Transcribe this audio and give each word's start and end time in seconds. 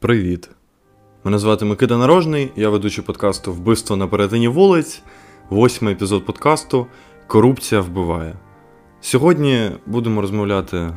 Привіт! 0.00 0.50
Мене 1.24 1.38
звати 1.38 1.64
Микита 1.64 1.96
Нарожний, 1.96 2.52
я 2.56 2.68
ведучий 2.68 3.04
подкасту 3.04 3.52
Вбивство 3.52 3.96
на 3.96 4.06
перетині 4.06 4.48
вулиць, 4.48 5.02
восьмий 5.50 5.94
епізод 5.94 6.26
подкасту 6.26 6.86
Корупція 7.26 7.80
вбиває. 7.80 8.34
Сьогодні 9.00 9.70
будемо 9.86 10.20
розмовляти 10.20 10.90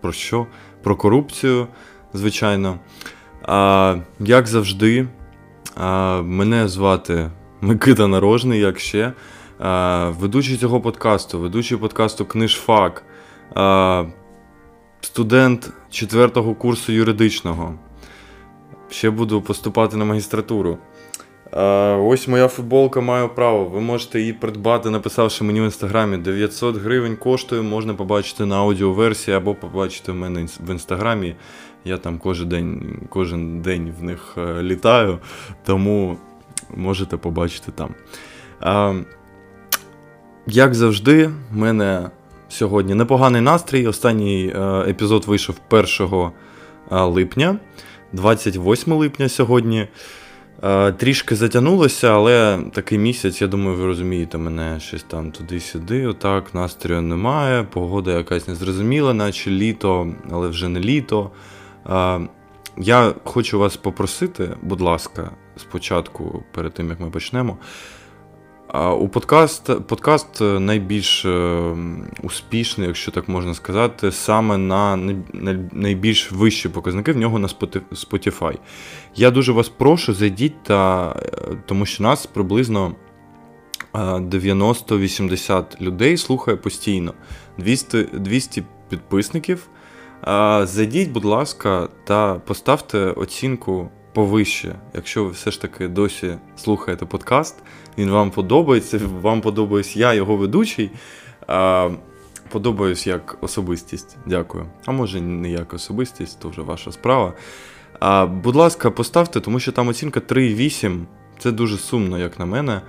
про 0.00 0.12
що? 0.12 0.46
Про 0.82 0.96
корупцію, 0.96 1.66
звичайно. 2.12 2.78
А, 3.42 3.96
Як 4.20 4.46
завжди, 4.46 5.08
а, 5.76 6.22
мене 6.22 6.68
звати 6.68 7.30
Микита 7.60 8.06
Нарожний, 8.06 8.60
як 8.60 8.78
ще. 8.80 9.12
А, 9.58 10.10
Ведучий 10.20 10.56
цього 10.56 10.80
подкасту, 10.80 11.40
ведучий 11.40 11.78
подкасту 11.78 12.26
Книжфак, 12.26 13.02
а, 13.54 14.04
студент 15.00 15.72
четвертого 15.90 16.54
курсу 16.54 16.92
юридичного. 16.92 17.74
Ще 18.90 19.10
буду 19.10 19.42
поступати 19.42 19.96
на 19.96 20.04
магістратуру. 20.04 20.78
А, 21.52 21.96
Ось 22.02 22.28
моя 22.28 22.48
футболка 22.48 23.00
маю 23.00 23.28
право. 23.28 23.64
Ви 23.64 23.80
можете 23.80 24.20
її 24.20 24.32
придбати, 24.32 24.90
написавши 24.90 25.44
мені 25.44 25.60
в 25.60 25.64
інстаграмі. 25.64 26.16
900 26.16 26.76
гривень 26.76 27.16
коштує, 27.16 27.62
можна 27.62 27.94
побачити 27.94 28.46
на 28.46 28.56
аудіоверсії 28.56 29.36
або 29.36 29.54
побачити 29.54 30.12
в 30.12 30.14
мене 30.14 30.46
в 30.60 30.70
інстаграмі. 30.70 31.34
Я 31.84 31.96
там 31.96 32.18
кожен 32.18 32.48
день 32.48 33.00
кожен 33.08 33.62
день 33.62 33.94
в 34.00 34.02
них 34.02 34.34
е, 34.38 34.62
літаю, 34.62 35.18
тому 35.64 36.16
можете 36.76 37.16
побачити 37.16 37.72
там. 37.72 37.94
А, 38.60 38.94
Як 40.46 40.74
завжди, 40.74 41.26
в 41.26 41.56
мене 41.56 42.10
сьогодні 42.48 42.94
непоганий 42.94 43.40
настрій. 43.40 43.86
Останній 43.86 44.52
е, 44.56 44.60
епізод 44.88 45.24
вийшов 45.24 45.60
1 45.70 46.30
липня. 46.90 47.58
28 48.12 48.92
липня 48.92 49.28
сьогодні. 49.28 49.88
Е, 50.62 50.92
трішки 50.92 51.36
затягнулося, 51.36 52.14
але 52.14 52.58
такий 52.72 52.98
місяць, 52.98 53.42
я 53.42 53.48
думаю, 53.48 53.76
ви 53.76 53.86
розумієте, 53.86 54.38
мене 54.38 54.80
щось 54.80 55.02
там 55.02 55.30
туди-сюди. 55.30 56.06
Отак, 56.06 56.54
настрою 56.54 57.02
немає, 57.02 57.62
погода 57.62 58.16
якась 58.16 58.48
незрозуміла, 58.48 59.14
наче 59.14 59.50
літо, 59.50 60.14
але 60.30 60.48
вже 60.48 60.68
не 60.68 60.80
літо. 60.80 61.30
Е, 61.86 62.20
я 62.76 63.14
хочу 63.24 63.58
вас 63.58 63.76
попросити, 63.76 64.50
будь 64.62 64.80
ласка, 64.80 65.30
спочатку, 65.56 66.44
перед 66.52 66.74
тим 66.74 66.88
як 66.88 67.00
ми 67.00 67.10
почнемо. 67.10 67.58
У 68.74 69.08
подкаст 69.08 69.86
подкаст 69.86 70.40
найбільш 70.40 71.24
е, 71.24 71.60
успішний, 72.22 72.86
якщо 72.86 73.10
так 73.10 73.28
можна 73.28 73.54
сказати, 73.54 74.12
саме 74.12 74.56
на 74.56 74.96
найбільш 75.72 76.32
вищі 76.32 76.68
показники 76.68 77.12
в 77.12 77.16
нього 77.16 77.38
на 77.38 77.48
Spotify. 77.48 78.58
Я 79.16 79.30
дуже 79.30 79.52
вас 79.52 79.68
прошу, 79.68 80.14
зайдіть, 80.14 80.62
та, 80.62 81.10
е, 81.16 81.56
тому 81.66 81.86
що 81.86 82.02
нас 82.02 82.26
приблизно 82.26 82.94
90-80 83.94 85.80
людей 85.80 86.16
слухає 86.16 86.56
постійно. 86.56 87.14
200 87.58 88.02
200 88.02 88.64
підписників. 88.88 89.68
Зайдіть, 90.62 91.10
будь 91.10 91.24
ласка, 91.24 91.88
та 92.04 92.34
поставте 92.34 92.98
оцінку 92.98 93.90
повище, 94.12 94.74
якщо 94.94 95.24
ви 95.24 95.30
все 95.30 95.50
ж 95.50 95.60
таки 95.60 95.88
досі 95.88 96.34
слухаєте 96.56 97.06
подкаст, 97.06 97.56
він 97.98 98.10
вам 98.10 98.30
подобається, 98.30 99.00
вам 99.20 99.40
подобаюсь 99.40 99.96
я, 99.96 100.14
його 100.14 100.36
ведучий. 100.36 100.90
Подобаюсь 102.48 103.06
як 103.06 103.38
особистість. 103.40 104.16
Дякую. 104.26 104.66
А 104.86 104.92
може, 104.92 105.20
не 105.20 105.50
як 105.50 105.74
особистість, 105.74 106.40
то 106.40 106.48
вже 106.48 106.62
ваша 106.62 106.92
справа. 106.92 107.32
А, 108.00 108.26
Будь 108.26 108.56
ласка, 108.56 108.90
поставте, 108.90 109.40
тому 109.40 109.60
що 109.60 109.72
там 109.72 109.88
оцінка 109.88 110.20
3,8. 110.20 111.04
Це 111.38 111.52
дуже 111.52 111.76
сумно, 111.76 112.18
як 112.18 112.38
на 112.38 112.46
мене. 112.46 112.80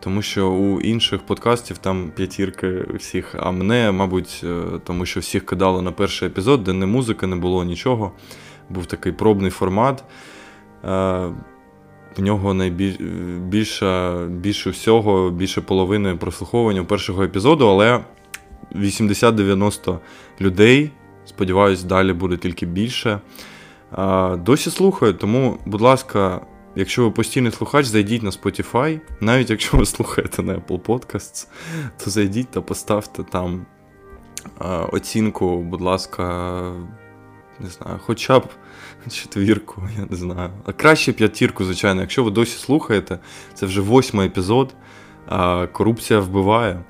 Тому 0.00 0.22
що 0.22 0.48
у 0.48 0.80
інших 0.80 1.20
подкастів 1.26 1.78
там 1.78 2.10
п'ятірки 2.16 2.84
всіх, 2.94 3.34
а 3.38 3.50
мене, 3.50 3.92
мабуть, 3.92 4.40
е, 4.44 4.62
тому 4.84 5.06
що 5.06 5.20
всіх 5.20 5.46
кидало 5.46 5.82
на 5.82 5.92
перший 5.92 6.28
епізод, 6.28 6.64
де 6.64 6.72
не 6.72 6.86
музики, 6.86 7.26
не 7.26 7.36
було 7.36 7.64
нічого. 7.64 8.12
Був 8.70 8.86
такий 8.86 9.12
пробний 9.12 9.50
формат. 9.50 10.04
Е, 10.86 11.32
в 12.16 12.22
нього 12.22 12.54
найбільше 12.54 14.16
більше 14.30 14.70
всього, 14.70 15.30
більше 15.30 15.60
половини 15.60 16.16
прослуховування 16.16 16.84
першого 16.84 17.22
епізоду, 17.22 17.68
але 17.68 18.04
80-90 18.74 19.98
людей. 20.40 20.90
Сподіваюсь, 21.24 21.82
далі 21.82 22.12
буде 22.12 22.36
тільки 22.36 22.66
більше. 22.66 23.20
Е, 23.98 24.36
досі 24.36 24.70
слухаю, 24.70 25.14
тому, 25.14 25.58
будь 25.66 25.80
ласка, 25.80 26.40
якщо 26.76 27.04
ви 27.04 27.10
постійний 27.10 27.52
слухач, 27.52 27.86
зайдіть 27.86 28.22
на 28.22 28.30
Spotify. 28.30 29.00
Навіть 29.20 29.50
якщо 29.50 29.76
ви 29.76 29.86
слухаєте 29.86 30.42
на 30.42 30.54
Apple 30.54 30.80
Podcasts, 30.80 31.46
то 32.04 32.10
зайдіть 32.10 32.48
та 32.48 32.60
поставте 32.60 33.22
там 33.22 33.66
е, 34.60 34.64
оцінку, 34.92 35.62
будь 35.62 35.80
ласка, 35.80 36.24
не 37.60 37.68
знаю, 37.68 38.00
хоча 38.06 38.38
б 38.38 38.44
четвірку, 39.14 39.82
я 39.98 40.06
не 40.10 40.16
знаю. 40.16 40.50
А 40.64 40.72
краще 40.72 41.12
п'ятірку, 41.12 41.64
звичайно. 41.64 42.00
Якщо 42.00 42.24
ви 42.24 42.30
досі 42.30 42.58
слухаєте, 42.58 43.18
це 43.54 43.66
вже 43.66 43.80
восьмий 43.80 44.26
епізод. 44.26 44.74
а 45.28 45.66
Корупція 45.66 46.20
вбиває. 46.20 46.84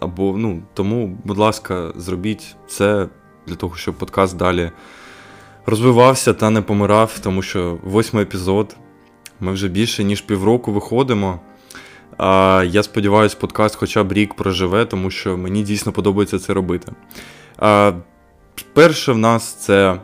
Або, 0.00 0.36
ну, 0.36 0.62
Тому, 0.74 1.18
будь 1.24 1.38
ласка, 1.38 1.92
зробіть 1.96 2.56
це 2.66 3.08
для 3.46 3.54
того, 3.54 3.76
щоб 3.76 3.94
подкаст 3.94 4.36
далі 4.36 4.70
розвивався 5.66 6.34
та 6.34 6.50
не 6.50 6.62
помирав, 6.62 7.18
тому 7.22 7.42
що 7.42 7.78
восьмий 7.84 8.22
епізод. 8.22 8.76
Ми 9.40 9.52
вже 9.52 9.68
більше 9.68 10.04
ніж 10.04 10.20
півроку 10.20 10.72
виходимо. 10.72 11.40
А 12.18 12.64
Я 12.68 12.82
сподіваюся, 12.82 13.36
подкаст 13.40 13.76
хоча 13.76 14.04
б 14.04 14.12
рік 14.12 14.34
проживе, 14.34 14.84
тому 14.84 15.10
що 15.10 15.36
мені 15.36 15.62
дійсно 15.62 15.92
подобається 15.92 16.38
це 16.38 16.54
робити. 16.54 16.92
А, 17.58 17.92
Перше 18.72 19.12
в 19.12 19.18
нас 19.18 19.52
це 19.54 20.00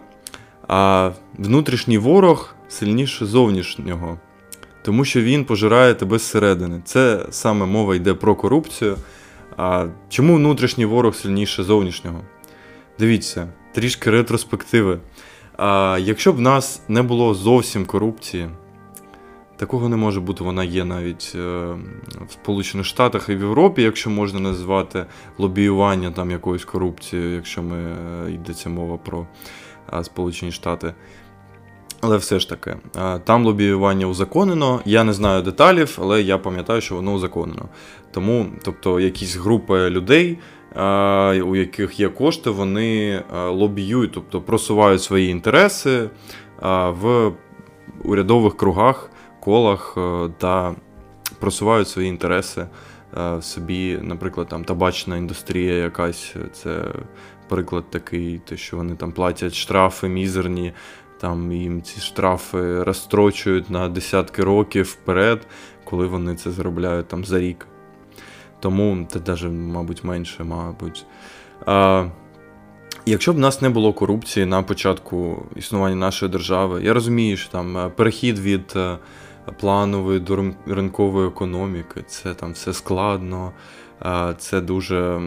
а 0.68 1.10
внутрішній 1.38 1.98
ворог 1.98 2.54
сильніше 2.68 3.26
зовнішнього, 3.26 4.18
тому 4.82 5.04
що 5.04 5.22
він 5.22 5.44
пожирає 5.44 5.94
тебе 5.94 6.18
зсередини. 6.18 6.82
Це 6.84 7.26
саме 7.30 7.66
мова 7.66 7.96
йде 7.96 8.14
про 8.14 8.36
корупцію. 8.36 8.96
А 9.56 9.86
Чому 10.08 10.36
внутрішній 10.36 10.84
ворог 10.84 11.14
сильніше 11.14 11.62
зовнішнього? 11.64 12.20
Дивіться, 12.98 13.48
трішки 13.72 14.10
ретроспективи. 14.10 14.98
А 15.56 15.98
Якщо 16.00 16.32
б 16.32 16.36
в 16.36 16.40
нас 16.40 16.82
не 16.88 17.02
було 17.02 17.34
зовсім 17.34 17.86
корупції, 17.86 18.48
такого 19.56 19.88
не 19.88 19.96
може 19.96 20.20
бути, 20.20 20.44
вона 20.44 20.64
є 20.64 20.84
навіть 20.84 21.32
е, 21.34 21.38
в 22.28 22.32
Сполучених 22.32 22.86
Штатах 22.86 23.28
і 23.28 23.34
в 23.34 23.40
Європі, 23.40 23.82
якщо 23.82 24.10
можна 24.10 24.40
назвати 24.40 25.06
лобіювання 25.38 26.10
там 26.10 26.30
якоюсь 26.30 26.64
корупцією, 26.64 27.34
якщо 27.34 27.62
ми 27.62 27.76
е, 27.76 28.32
йдеться 28.32 28.68
мова 28.68 28.96
про 28.96 29.26
Сполучені 30.02 30.52
Штати. 30.52 30.94
Але 32.00 32.16
все 32.16 32.38
ж 32.38 32.48
таки, 32.48 32.76
там 33.24 33.44
лобіювання 33.44 34.06
узаконено. 34.06 34.80
Я 34.84 35.04
не 35.04 35.12
знаю 35.12 35.42
деталів, 35.42 35.98
але 36.02 36.22
я 36.22 36.38
пам'ятаю, 36.38 36.80
що 36.80 36.94
воно 36.94 37.12
узаконено. 37.12 37.68
Тому, 38.10 38.46
тобто, 38.62 39.00
якісь 39.00 39.36
групи 39.36 39.90
людей, 39.90 40.38
у 41.44 41.56
яких 41.56 42.00
є 42.00 42.08
кошти, 42.08 42.50
вони 42.50 43.22
лобіюють, 43.32 44.12
тобто 44.12 44.40
просувають 44.40 45.02
свої 45.02 45.30
інтереси 45.30 46.10
в 46.88 47.32
урядових 48.04 48.56
кругах, 48.56 49.10
колах 49.40 49.98
та 50.38 50.74
просувають 51.40 51.88
свої 51.88 52.08
інтереси 52.08 52.66
собі, 53.40 53.98
наприклад, 54.02 54.48
там 54.48 54.64
табачна 54.64 55.16
індустрія, 55.16 55.74
якась 55.74 56.34
це 56.52 56.84
приклад 57.54 57.90
такий, 57.90 58.38
те, 58.38 58.56
що 58.56 58.76
вони 58.76 58.94
там 58.94 59.12
платять 59.12 59.54
штрафи 59.54 60.08
мізерні, 60.08 60.72
там 61.20 61.52
їм 61.52 61.82
ці 61.82 62.00
штрафи 62.00 62.82
розстрочують 62.82 63.70
на 63.70 63.88
десятки 63.88 64.42
років 64.42 64.84
вперед, 64.84 65.46
коли 65.84 66.06
вони 66.06 66.34
це 66.34 66.50
заробляють 66.50 67.08
там 67.08 67.24
за 67.24 67.38
рік. 67.38 67.66
Тому 68.60 69.06
це 69.10 69.20
навіть, 69.26 69.52
мабуть, 69.52 70.04
менше, 70.04 70.44
мабуть. 70.44 71.06
А, 71.66 72.06
Якщо 73.06 73.32
б 73.32 73.36
в 73.36 73.38
нас 73.38 73.62
не 73.62 73.70
було 73.70 73.92
корупції 73.92 74.46
на 74.46 74.62
початку 74.62 75.46
існування 75.56 75.96
нашої 75.96 76.32
держави, 76.32 76.80
я 76.82 76.94
розумію, 76.94 77.36
що 77.36 77.50
там 77.50 77.78
е, 77.78 77.88
перехід 77.88 78.38
від 78.38 78.72
е, 78.76 78.98
планової 79.60 80.20
до 80.20 80.52
ринкової 80.66 81.28
економіки, 81.28 82.04
це 82.06 82.34
там 82.34 82.52
все 82.52 82.72
складно. 82.72 83.52
Це 84.38 84.60
дуже 84.60 85.20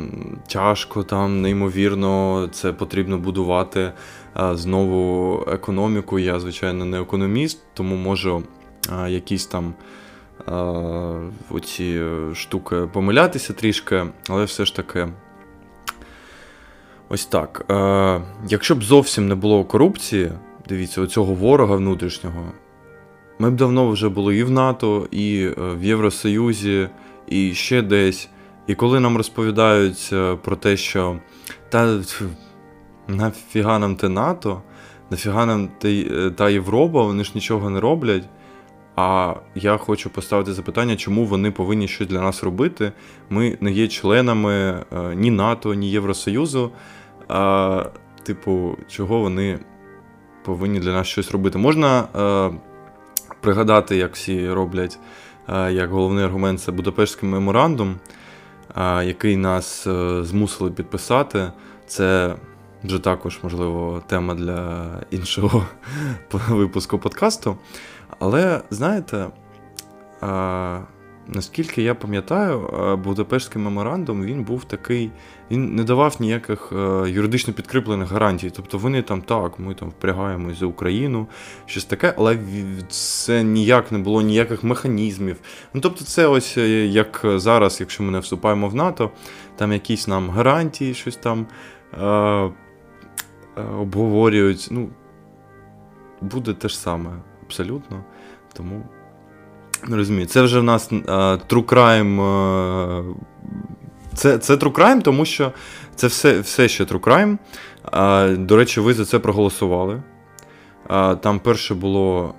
тяжко, 0.48 1.04
там, 1.04 1.42
неймовірно, 1.42 2.48
це 2.52 2.74
потрібно 2.74 3.18
будувати 3.18 3.92
знову 4.36 5.44
економіку. 5.48 6.20
Я, 6.20 6.40
звичайно, 6.40 6.86
не 6.86 7.02
економіст, 7.02 7.64
тому 7.74 7.96
можу 7.96 8.44
якісь 9.08 9.46
там 9.46 9.74
оці 11.50 12.02
штуки 12.34 12.76
помилятися 12.94 13.54
трішки, 13.54 14.06
але 14.30 14.44
все 14.44 14.66
ж 14.66 14.76
таки. 14.76 15.08
Ось 17.10 17.26
так. 17.26 17.66
Якщо 18.50 18.76
б 18.76 18.84
зовсім 18.84 19.28
не 19.28 19.36
було 19.36 19.64
корупції, 19.64 20.32
дивіться, 20.70 21.02
оцього 21.02 21.34
ворога 21.34 21.76
внутрішнього. 21.76 22.52
Ми 23.40 23.52
б 23.52 23.56
давно 23.56 23.90
вже 23.90 24.10
були 24.10 24.38
і 24.38 24.44
в 24.44 24.52
НАТО, 24.52 25.08
і 25.12 25.40
е, 25.42 25.54
в 25.58 25.84
Євросоюзі, 25.84 26.90
і 27.28 27.54
ще 27.54 27.82
десь. 27.82 28.30
І 28.68 28.75
коли 28.75 29.00
нам 29.00 29.18
розповідають 29.18 30.10
е, 30.14 30.36
про 30.36 30.56
те, 30.56 30.78
що 30.78 31.18
та 31.69 32.00
нафіга 33.08 33.80
нам 33.80 33.96
те 33.96 34.10
НАТО, 34.10 34.62
нафіга 35.10 35.46
нам 35.46 35.69
е, 35.86 36.31
та 36.36 36.50
Європа, 36.50 37.04
вони 37.04 37.24
ж 37.24 37.31
нічого 37.36 37.69
не 37.69 37.80
роблять. 37.80 38.24
А 38.96 39.36
я 39.56 39.78
хочу 39.78 40.10
поставити 40.10 40.54
запитання, 40.54 40.96
чому 40.96 41.25
вони 41.25 41.52
повинні 41.52 41.88
щось 41.88 42.08
для 42.08 42.22
нас 42.22 42.44
робити. 42.44 42.92
Ми 43.30 43.58
не 43.62 43.72
є 43.72 43.88
членами 43.88 44.84
ні 45.16 45.31
НАТО, 45.31 45.74
ні 45.74 45.92
Євросоюзу. 45.92 46.72
А, 47.28 47.86
Типу, 48.28 48.78
чого 48.88 49.19
вони 49.19 49.60
повинні 50.44 50.80
для 50.80 50.94
нас 50.94 51.08
щось 51.08 51.31
робити? 51.31 51.58
Можна 51.58 52.00
е, 52.00 52.52
пригадати, 53.42 53.98
як 53.98 54.16
всі 54.16 54.50
роблять, 54.50 55.00
е, 55.50 55.72
як 55.74 55.90
головний 55.90 56.25
аргумент 56.25 56.62
це 56.62 56.72
Будапештський 56.72 57.30
меморандум, 57.30 57.96
е, 57.96 58.17
який 59.04 59.38
нас 59.38 59.88
е, 59.88 60.24
змусили 60.24 60.72
підписати. 60.72 61.52
Це 61.88 62.36
вже 62.84 63.00
також, 63.00 63.40
можливо, 63.44 64.04
тема 64.08 64.36
для 64.36 64.90
іншого 65.12 65.66
випуску 66.50 67.00
подкасту. 67.00 67.58
Але 68.20 68.62
знаєте. 68.70 69.28
Наскільки 71.30 71.82
я 71.82 71.96
пам'ятаю, 71.96 72.68
е, 72.68 72.96
Будапештський 72.96 73.62
меморандум 73.62 74.24
він 74.24 74.44
був 74.44 74.64
такий, 74.66 75.12
він 75.52 75.76
не 75.76 75.84
давав 75.84 76.16
ніяких 76.20 76.72
е, 76.72 77.10
юридично 77.10 77.54
підкріплених 77.54 78.12
гарантій. 78.12 78.50
Тобто 78.50 78.78
вони 78.78 79.02
там 79.02 79.22
так, 79.22 79.60
ми 79.60 79.74
там 79.74 79.90
впрягаємось 79.90 80.60
за 80.60 80.66
Україну, 80.66 81.28
щось 81.66 81.86
таке, 81.86 82.14
але 82.18 82.38
це 82.90 83.44
ніяк 83.44 83.92
не 83.92 84.00
було 84.00 84.22
ніяких 84.22 84.64
механізмів. 84.64 85.38
Ну 85.74 85.82
тобто, 85.82 86.06
це 86.06 86.28
ось 86.28 86.58
е, 86.58 86.86
як 86.86 87.26
зараз, 87.36 87.80
якщо 87.80 88.04
ми 88.04 88.12
не 88.12 88.20
вступаємо 88.20 88.70
в 88.70 88.76
НАТО, 88.76 89.12
там 89.56 89.74
якісь 89.74 90.08
нам 90.08 90.30
гарантії, 90.30 90.94
щось 90.94 91.16
там 91.16 91.48
е, 91.94 92.06
е, 92.06 92.52
обговорюють. 93.80 94.68
Ну, 94.72 94.90
буде 96.22 96.54
те 96.54 96.70
ж 96.70 96.80
саме 96.80 97.10
абсолютно. 97.44 98.04
Тому. 98.54 98.84
Розумію. 99.90 100.26
Це 100.26 100.42
вже 100.42 100.60
в 100.60 100.64
нас 100.64 100.92
True 100.92 101.64
Crime. 101.64 102.16
Uh, 102.16 103.16
це 104.14 104.38
це 104.38 104.56
True 104.56 104.72
Crime, 104.72 105.02
тому 105.02 105.26
що 105.26 105.52
це 105.96 106.08
все 106.08 106.40
все 106.40 106.68
ще 106.68 106.84
True 106.84 107.00
Crime. 107.00 107.38
Uh, 107.84 108.38
до 108.38 108.56
речі, 108.56 108.80
ви 108.80 108.94
за 108.94 109.06
це 109.06 109.20
проголосували. 109.20 110.02
Там 111.22 111.40
перше 111.40 111.76
було 111.76 112.34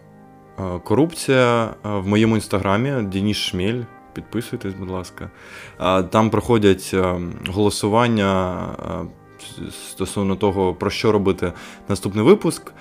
корупція 0.84 1.74
в 1.82 2.06
моєму 2.06 2.34
інстаграмі 2.34 3.02
Деніс 3.02 3.36
Шмель. 3.36 3.82
Підписуйтесь, 4.12 4.74
будь 4.74 4.90
ласка. 4.90 5.30
Там 6.10 6.30
проходять 6.30 6.94
голосування 7.48 8.58
стосовно 9.90 10.36
того, 10.36 10.74
про 10.74 10.90
що 10.90 11.12
робити 11.12 11.52
наступний 11.88 12.24
випуск. 12.24 12.72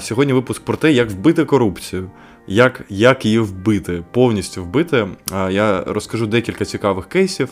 Сьогодні 0.00 0.32
випуск 0.32 0.64
про 0.64 0.76
те, 0.76 0.92
як 0.92 1.10
вбити 1.10 1.44
корупцію 1.44 2.10
як 2.46 2.82
як 2.88 3.24
її 3.24 3.38
вбити, 3.38 4.04
повністю 4.10 4.64
вбити. 4.64 5.08
Я 5.50 5.84
розкажу 5.84 6.26
декілька 6.26 6.64
цікавих 6.64 7.08
кейсів, 7.08 7.48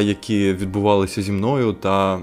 які 0.00 0.52
відбувалися 0.52 1.22
зі 1.22 1.32
мною, 1.32 1.72
та 1.72 2.18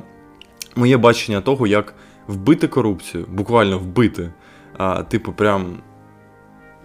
моє 0.75 0.97
бачення 0.97 1.41
того, 1.41 1.67
як 1.67 1.93
вбити 2.27 2.67
корупцію, 2.67 3.25
буквально 3.29 3.79
вбити, 3.79 4.31
типу, 5.09 5.33
прям 5.33 5.77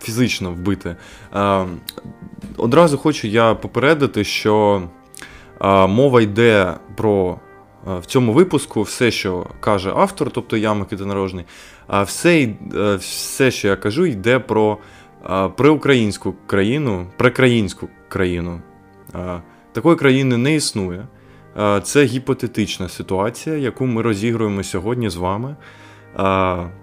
фізично 0.03 0.51
вбити. 0.51 0.97
Одразу 2.57 2.99
хочу 2.99 3.29
я 3.29 3.55
попередити, 3.55 4.25
що 4.25 4.83
мова 5.89 6.23
йде 6.23 6.75
про. 6.97 7.41
В 8.01 8.07
цьому 8.07 8.33
випуску 8.33 8.83
все, 8.83 9.11
що 9.11 9.47
каже 9.61 9.93
автор, 9.97 10.31
тобто 10.31 10.57
я 10.57 10.75
Микита 10.75 11.05
Нарожний, 11.05 11.45
все, 12.05 12.49
е, 12.77 12.97
все, 12.97 13.51
що 13.51 13.69
я 13.69 13.77
кажу, 13.77 14.07
йде 14.07 14.39
про 14.39 14.79
приукраїнську 15.57 16.35
країну, 16.47 17.07
прекраїнську 17.17 17.89
країну. 18.09 18.61
Такої 19.73 19.97
країни 19.97 20.37
не 20.37 20.55
існує. 20.55 21.07
Це 21.83 22.05
гіпотетична 22.05 22.89
ситуація, 22.89 23.57
яку 23.57 23.87
ми 23.87 24.03
розігруємо 24.03 24.63
сьогодні 24.63 25.11
з 25.11 25.17
вами. 25.17 25.57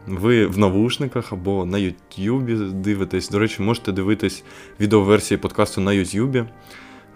Ви 0.07 0.47
в 0.47 0.57
навушниках 0.57 1.33
або 1.33 1.65
на 1.65 1.77
Ютубі 1.77 2.55
дивитесь. 2.55 3.29
До 3.29 3.39
речі, 3.39 3.61
можете 3.61 3.91
дивитись 3.91 4.43
відеоверсії 4.79 5.37
подкасту 5.37 5.81
на 5.81 5.93
Ютубі. 5.93 6.43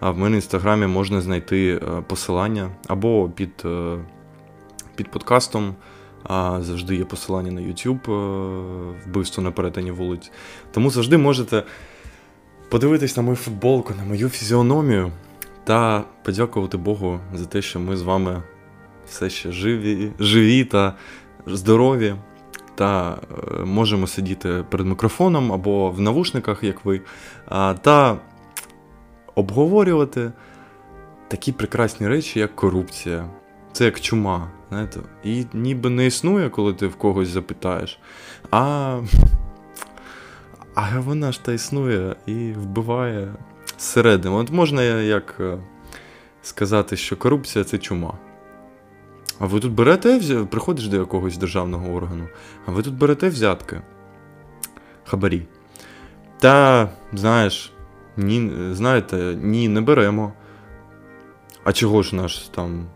А 0.00 0.10
в 0.10 0.18
мене 0.18 0.30
в 0.30 0.38
інстаграмі 0.38 0.86
можна 0.86 1.20
знайти 1.20 1.80
посилання 2.06 2.70
або 2.88 3.28
під, 3.28 3.50
е, 3.64 3.98
під 4.96 5.10
подкастом. 5.10 5.74
А 6.28 6.62
завжди 6.62 6.96
є 6.96 7.04
посилання 7.04 7.52
на 7.52 7.60
YouTube 7.60 8.12
е, 8.12 8.94
вбивство 9.06 9.42
на 9.42 9.50
перетині 9.50 9.90
вулиць. 9.90 10.30
Тому 10.70 10.90
завжди 10.90 11.18
можете 11.18 11.62
подивитись 12.68 13.16
на 13.16 13.22
мою 13.22 13.36
футболку, 13.36 13.94
на 13.98 14.04
мою 14.04 14.28
фізіономію 14.28 15.12
та 15.64 16.04
подякувати 16.22 16.76
Богу 16.76 17.20
за 17.34 17.44
те, 17.44 17.62
що 17.62 17.80
ми 17.80 17.96
з 17.96 18.02
вами 18.02 18.42
все 19.08 19.30
ще 19.30 19.52
живі, 19.52 20.12
живі 20.18 20.64
та 20.64 20.94
здорові. 21.46 22.14
Та 22.74 23.18
е, 23.60 23.64
можемо 23.64 24.06
сидіти 24.06 24.64
перед 24.70 24.86
мікрофоном 24.86 25.52
або 25.52 25.90
в 25.90 26.00
навушниках, 26.00 26.64
як 26.64 26.84
ви, 26.84 27.00
та 27.80 28.18
обговорювати 29.34 30.32
такі 31.28 31.52
прекрасні 31.52 32.08
речі, 32.08 32.40
як 32.40 32.56
корупція. 32.56 33.30
Це 33.72 33.84
як 33.84 34.00
чума. 34.00 34.50
знаєте. 34.68 35.00
І 35.24 35.46
ніби 35.52 35.90
не 35.90 36.06
існує, 36.06 36.48
коли 36.48 36.74
ти 36.74 36.86
в 36.86 36.96
когось 36.96 37.28
запитаєш. 37.28 37.98
А 38.50 39.00
а 40.74 41.00
вона 41.00 41.32
ж 41.32 41.44
та 41.44 41.52
існує 41.52 42.16
і 42.26 42.52
вбиває 42.52 43.34
зсередини. 43.78 44.34
От 44.34 44.50
можна 44.50 44.82
як 44.82 45.34
е, 45.40 45.58
сказати, 46.42 46.96
що 46.96 47.16
корупція 47.16 47.64
це 47.64 47.78
чума. 47.78 48.14
А 49.38 49.46
ви 49.46 49.60
тут 49.60 49.72
берете, 49.72 50.20
приходиш 50.50 50.88
до 50.88 50.96
якогось 50.96 51.36
державного 51.36 51.94
органу, 51.94 52.28
а 52.66 52.70
ви 52.70 52.82
тут 52.82 52.94
берете 52.94 53.28
взятки. 53.28 53.80
Хабарі. 55.04 55.46
Та, 56.38 56.88
знаєш, 57.12 57.72
ні, 58.16 58.50
знаєте, 58.72 59.16
ні, 59.42 59.68
не 59.68 59.80
беремо. 59.80 60.32
А 61.64 61.72
чого 61.72 62.02
ж 62.02 62.16
наш 62.16 62.38
там 62.38 62.86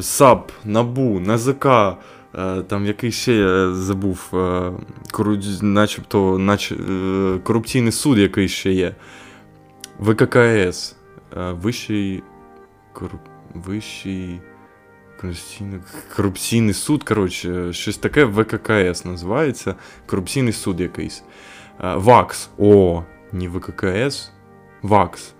САП, 0.00 0.52
НАБУ, 0.64 1.20
НАЗК, 1.20 1.66
е, 1.66 2.62
там 2.62 2.86
який 2.86 3.12
ще 3.12 3.34
я 3.34 3.74
забув, 3.74 4.30
е, 4.34 4.72
кору... 5.10 5.38
начебто 5.62 6.38
нач... 6.38 6.72
корупційний 7.42 7.92
суд, 7.92 8.18
який 8.18 8.48
ще 8.48 8.72
є. 8.72 8.94
ВККС. 9.98 10.96
Вищий. 11.50 12.22
Кору... 12.92 13.18
Вищий. 13.54 14.40
Корупційний 15.20 15.80
корупційний 16.16 16.74
суд, 16.74 17.04
коротше, 17.04 17.72
щось 17.72 17.96
таке 17.96 18.24
ВККС 18.24 19.04
називається. 19.04 19.74
Корупційний 20.06 20.52
суд 20.52 20.80
якийсь. 20.80 21.22
ВАКС. 21.78 22.50
О, 22.58 23.02
не 23.32 23.48
ВККС. 23.48 24.32
ВАКС. 24.82 25.34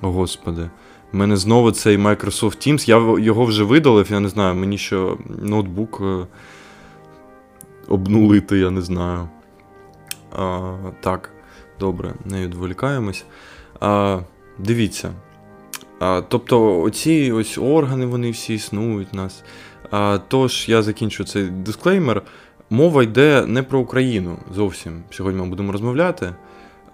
Господи. 0.00 0.70
У 1.12 1.16
мене 1.16 1.36
знову 1.36 1.70
цей 1.70 1.98
Microsoft 1.98 2.68
Teams. 2.68 2.88
Я 2.88 3.24
його 3.24 3.44
вже 3.44 3.64
видалив, 3.64 4.06
я 4.10 4.20
не 4.20 4.28
знаю, 4.28 4.54
мені 4.54 4.78
що 4.78 5.18
ноутбук 5.42 6.00
е, 6.02 6.26
обнулити, 7.88 8.58
я 8.58 8.70
не 8.70 8.80
знаю. 8.80 9.28
А, 10.38 10.72
Так, 11.00 11.30
добре, 11.80 12.14
не 12.24 12.42
відволікаємось. 12.42 13.24
А, 13.80 14.20
Дивіться. 14.58 15.10
А, 16.00 16.22
Тобто, 16.28 16.80
оці 16.82 17.32
ось 17.32 17.58
органи, 17.58 18.06
вони 18.06 18.30
всі 18.30 18.54
існують 18.54 19.08
у 19.12 19.16
нас. 19.16 19.44
А, 19.90 20.18
Тож, 20.28 20.68
я 20.68 20.82
закінчу 20.82 21.24
цей 21.24 21.44
дисклеймер. 21.44 22.22
Мова 22.70 23.02
йде 23.02 23.46
не 23.46 23.62
про 23.62 23.80
Україну 23.80 24.38
зовсім. 24.54 25.02
Сьогодні 25.10 25.40
ми 25.40 25.48
будемо 25.48 25.72
розмовляти. 25.72 26.34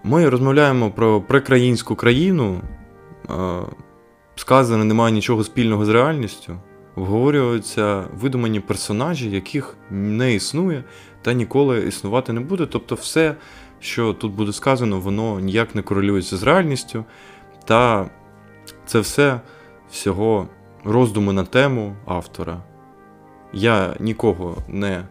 Ми 0.03 0.29
розмовляємо 0.29 0.91
про 0.91 1.21
прекраїнську 1.21 1.95
країну 1.95 2.61
сказане 4.35 4.85
немає 4.85 5.13
нічого 5.13 5.43
спільного 5.43 5.85
з 5.85 5.89
реальністю, 5.89 6.57
обговорюються 6.95 8.03
видумані 8.19 8.59
персонажі, 8.59 9.31
яких 9.31 9.77
не 9.89 10.33
існує 10.33 10.83
та 11.21 11.33
ніколи 11.33 11.87
існувати 11.87 12.33
не 12.33 12.39
буде. 12.39 12.65
Тобто, 12.65 12.95
все, 12.95 13.35
що 13.79 14.13
тут 14.13 14.33
буде 14.33 14.53
сказано, 14.53 14.99
воно 14.99 15.39
ніяк 15.39 15.75
не 15.75 15.81
корелюється 15.81 16.37
з 16.37 16.43
реальністю. 16.43 17.05
Та 17.65 18.09
це 18.85 18.99
все 18.99 19.41
всього 19.91 20.47
роздуми 20.83 21.33
на 21.33 21.43
тему 21.43 21.95
автора. 22.05 22.61
Я 23.53 23.95
нікого 23.99 24.57
не 24.67 25.03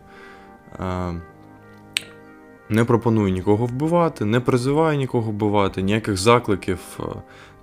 не 2.68 2.84
пропоную 2.84 3.32
нікого 3.32 3.66
вбивати, 3.66 4.24
не 4.24 4.40
призиваю 4.40 4.98
нікого 4.98 5.30
вбивати, 5.30 5.82
ніяких 5.82 6.16
закликів 6.16 6.98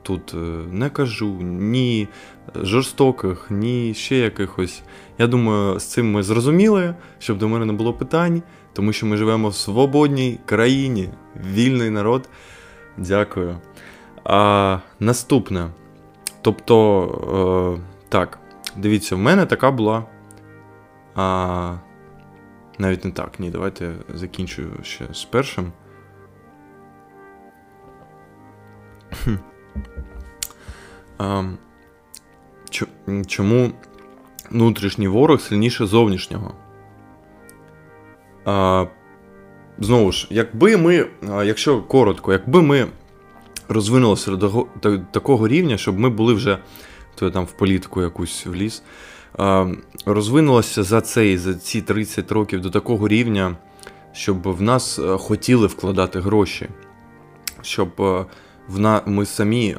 тут 0.03 0.35
не 0.71 0.89
кажу, 0.89 1.37
ні 1.41 2.07
жорстоких, 2.55 3.47
ні 3.51 3.93
ще 3.93 4.15
якихось. 4.15 4.81
Я 5.17 5.27
думаю, 5.27 5.79
з 5.79 5.83
цим 5.83 6.11
ми 6.11 6.23
зрозуміли, 6.23 6.95
щоб 7.19 7.37
до 7.37 7.47
мене 7.47 7.65
не 7.65 7.73
було 7.73 7.93
питань, 7.93 8.41
тому 8.73 8.93
що 8.93 9.05
ми 9.05 9.17
живемо 9.17 9.49
в 9.49 9.55
свободній 9.55 10.39
країні, 10.45 11.09
вільний 11.53 11.89
народ. 11.89 12.29
Дякую. 12.97 13.57
А, 14.23 14.77
Наступне. 14.99 15.69
Тобто, 16.41 17.77
е, 17.77 18.01
так, 18.09 18.39
дивіться, 18.77 19.15
в 19.15 19.19
мене 19.19 19.45
така 19.45 19.71
була. 19.71 20.03
А, 21.15 21.75
Навіть 22.77 23.05
не 23.05 23.11
так, 23.11 23.39
ні, 23.39 23.49
давайте 23.49 23.93
закінчую 24.13 24.71
ще 24.83 25.13
з 25.13 25.23
першим. 25.23 25.71
Чому 33.27 33.71
внутрішній 34.51 35.07
ворог 35.07 35.41
сильніше 35.41 35.85
зовнішнього? 35.85 36.53
Знову 39.79 40.11
ж, 40.11 40.27
якби 40.29 40.77
ми, 40.77 41.05
якщо 41.45 41.81
коротко, 41.81 42.31
якби 42.31 42.61
ми 42.61 42.87
розвинулося 43.67 44.35
до 44.35 44.67
такого 45.11 45.47
рівня, 45.47 45.77
щоб 45.77 45.99
ми 45.99 46.09
були 46.09 46.33
вже 46.33 46.57
то 47.15 47.31
там 47.31 47.45
в 47.45 47.51
політику 47.51 48.01
якусь 48.01 48.45
вліз, 48.45 48.83
розвинулося 50.05 50.83
за 50.83 51.01
цей, 51.01 51.37
за 51.37 51.53
ці 51.53 51.81
30 51.81 52.31
років 52.31 52.61
до 52.61 52.69
такого 52.69 53.07
рівня, 53.07 53.55
щоб 54.13 54.41
в 54.43 54.61
нас 54.61 54.99
е, 54.99 55.17
хотіли 55.17 55.67
вкладати 55.67 56.19
гроші, 56.19 56.69
щоб 57.61 58.01
е, 58.01 58.25
ми 59.05 59.25
самі 59.25 59.75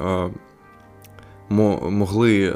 е, 1.59 1.89
могли 1.89 2.53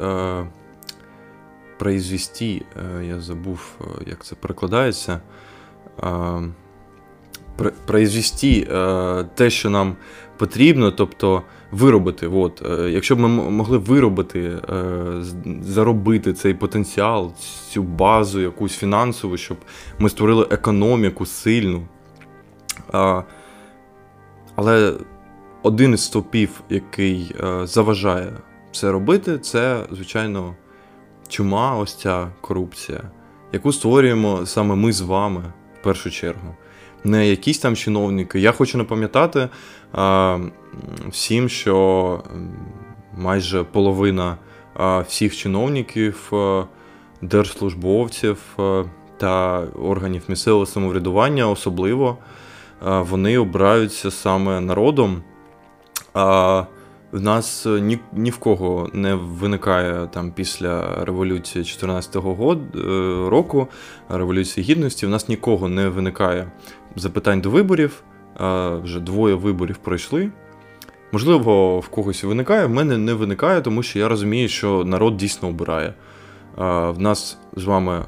произвести, 1.78 2.62
я 3.02 3.20
забув, 3.20 3.78
як 4.06 4.24
це 4.24 4.34
перекладається 4.34 5.20
произвести 7.86 8.68
е, 8.70 9.24
те, 9.34 9.50
що 9.50 9.70
нам 9.70 9.96
потрібно, 10.36 10.90
тобто 10.90 11.42
виробити. 11.72 12.26
От, 12.26 12.62
е, 12.70 12.90
Якщо 12.90 13.16
б 13.16 13.18
ми 13.18 13.28
могли 13.28 13.78
виробити, 13.78 14.40
е, 14.40 14.84
заробити 15.62 16.32
цей 16.32 16.54
потенціал, 16.54 17.32
цю 17.70 17.82
базу 17.82 18.40
якусь 18.40 18.76
фінансову, 18.76 19.36
щоб 19.36 19.56
ми 19.98 20.08
створили 20.08 20.46
економіку 20.50 21.26
сильну. 21.26 21.82
Але 24.56 24.92
один 25.62 25.94
із 25.94 26.04
стовпів, 26.04 26.60
який 26.70 27.34
заважає 27.62 28.32
це 28.78 28.92
робити, 28.92 29.38
це, 29.38 29.86
звичайно, 29.92 30.54
чума, 31.28 31.76
ось 31.76 31.94
ця 31.94 32.28
корупція, 32.40 33.00
яку 33.52 33.72
створюємо 33.72 34.46
саме 34.46 34.74
ми 34.74 34.92
з 34.92 35.00
вами 35.00 35.42
в 35.80 35.84
першу 35.84 36.10
чергу 36.10 36.54
не 37.06 37.28
якісь 37.28 37.58
там 37.58 37.76
чиновники. 37.76 38.40
Я 38.40 38.52
хочу 38.52 38.78
напам'ятати 38.78 39.48
а, 39.92 40.38
всім, 41.08 41.48
що 41.48 42.22
майже 43.16 43.64
половина 43.64 44.36
а, 44.74 44.98
всіх 44.98 45.36
чиновників, 45.36 46.32
а, 46.32 46.64
держслужбовців 47.22 48.38
та 49.18 49.60
органів 49.82 50.22
місцевого 50.28 50.66
самоврядування, 50.66 51.50
особливо 51.50 52.18
вони 52.82 53.38
обираються 53.38 54.10
саме 54.10 54.60
народом. 54.60 55.22
А 56.14 56.64
в 57.16 57.22
нас 57.22 57.66
ні 57.66 57.98
ні 58.12 58.30
в 58.30 58.36
кого 58.36 58.90
не 58.92 59.14
виникає 59.14 60.06
там 60.06 60.32
після 60.32 61.04
революції 61.04 61.64
14-го 61.64 62.52
е, 62.52 63.30
року, 63.30 63.68
революції 64.08 64.66
гідності. 64.66 65.06
В 65.06 65.08
нас 65.08 65.28
нікого 65.28 65.68
не 65.68 65.88
виникає 65.88 66.52
запитань 66.96 67.40
до 67.40 67.50
виборів. 67.50 68.02
Вже 68.82 69.00
двоє 69.00 69.34
виборів 69.34 69.76
пройшли. 69.76 70.30
Можливо, 71.12 71.80
в 71.80 71.88
когось 71.88 72.24
виникає, 72.24 72.66
в 72.66 72.70
мене 72.70 72.98
не 72.98 73.14
виникає, 73.14 73.60
тому 73.60 73.82
що 73.82 73.98
я 73.98 74.08
розумію, 74.08 74.48
що 74.48 74.84
народ 74.84 75.16
дійсно 75.16 75.48
обирає. 75.48 75.94
В 76.56 76.94
нас 76.98 77.38
з 77.56 77.64
вами 77.64 78.04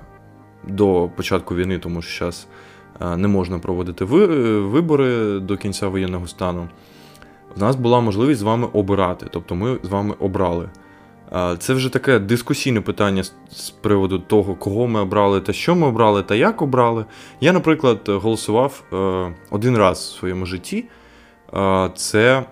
до 0.68 1.10
початку 1.16 1.54
війни, 1.54 1.78
тому 1.78 2.02
що 2.02 2.18
зараз 2.18 2.46
не 3.18 3.28
можна 3.28 3.58
проводити 3.58 4.04
вибори 4.04 5.40
до 5.40 5.56
кінця 5.56 5.88
воєнного 5.88 6.26
стану. 6.26 6.68
В 7.56 7.60
нас 7.60 7.76
була 7.76 8.00
можливість 8.00 8.40
з 8.40 8.42
вами 8.42 8.68
обирати, 8.72 9.26
тобто 9.30 9.54
ми 9.54 9.78
з 9.82 9.88
вами 9.88 10.14
обрали. 10.18 10.68
Це 11.58 11.74
вже 11.74 11.88
таке 11.88 12.18
дискусійне 12.18 12.80
питання 12.80 13.24
з 13.50 13.70
приводу 13.70 14.18
того, 14.18 14.54
кого 14.54 14.86
ми 14.86 15.00
обрали 15.00 15.40
та 15.40 15.52
що 15.52 15.74
ми 15.74 15.86
обрали 15.86 16.22
та 16.22 16.34
як 16.34 16.62
обрали. 16.62 17.04
Я, 17.40 17.52
наприклад, 17.52 18.00
голосував 18.06 18.82
е, 18.92 19.32
один 19.50 19.76
раз 19.76 19.98
в 19.98 20.18
своєму 20.18 20.46
житті. 20.46 20.84
Це 21.94 22.44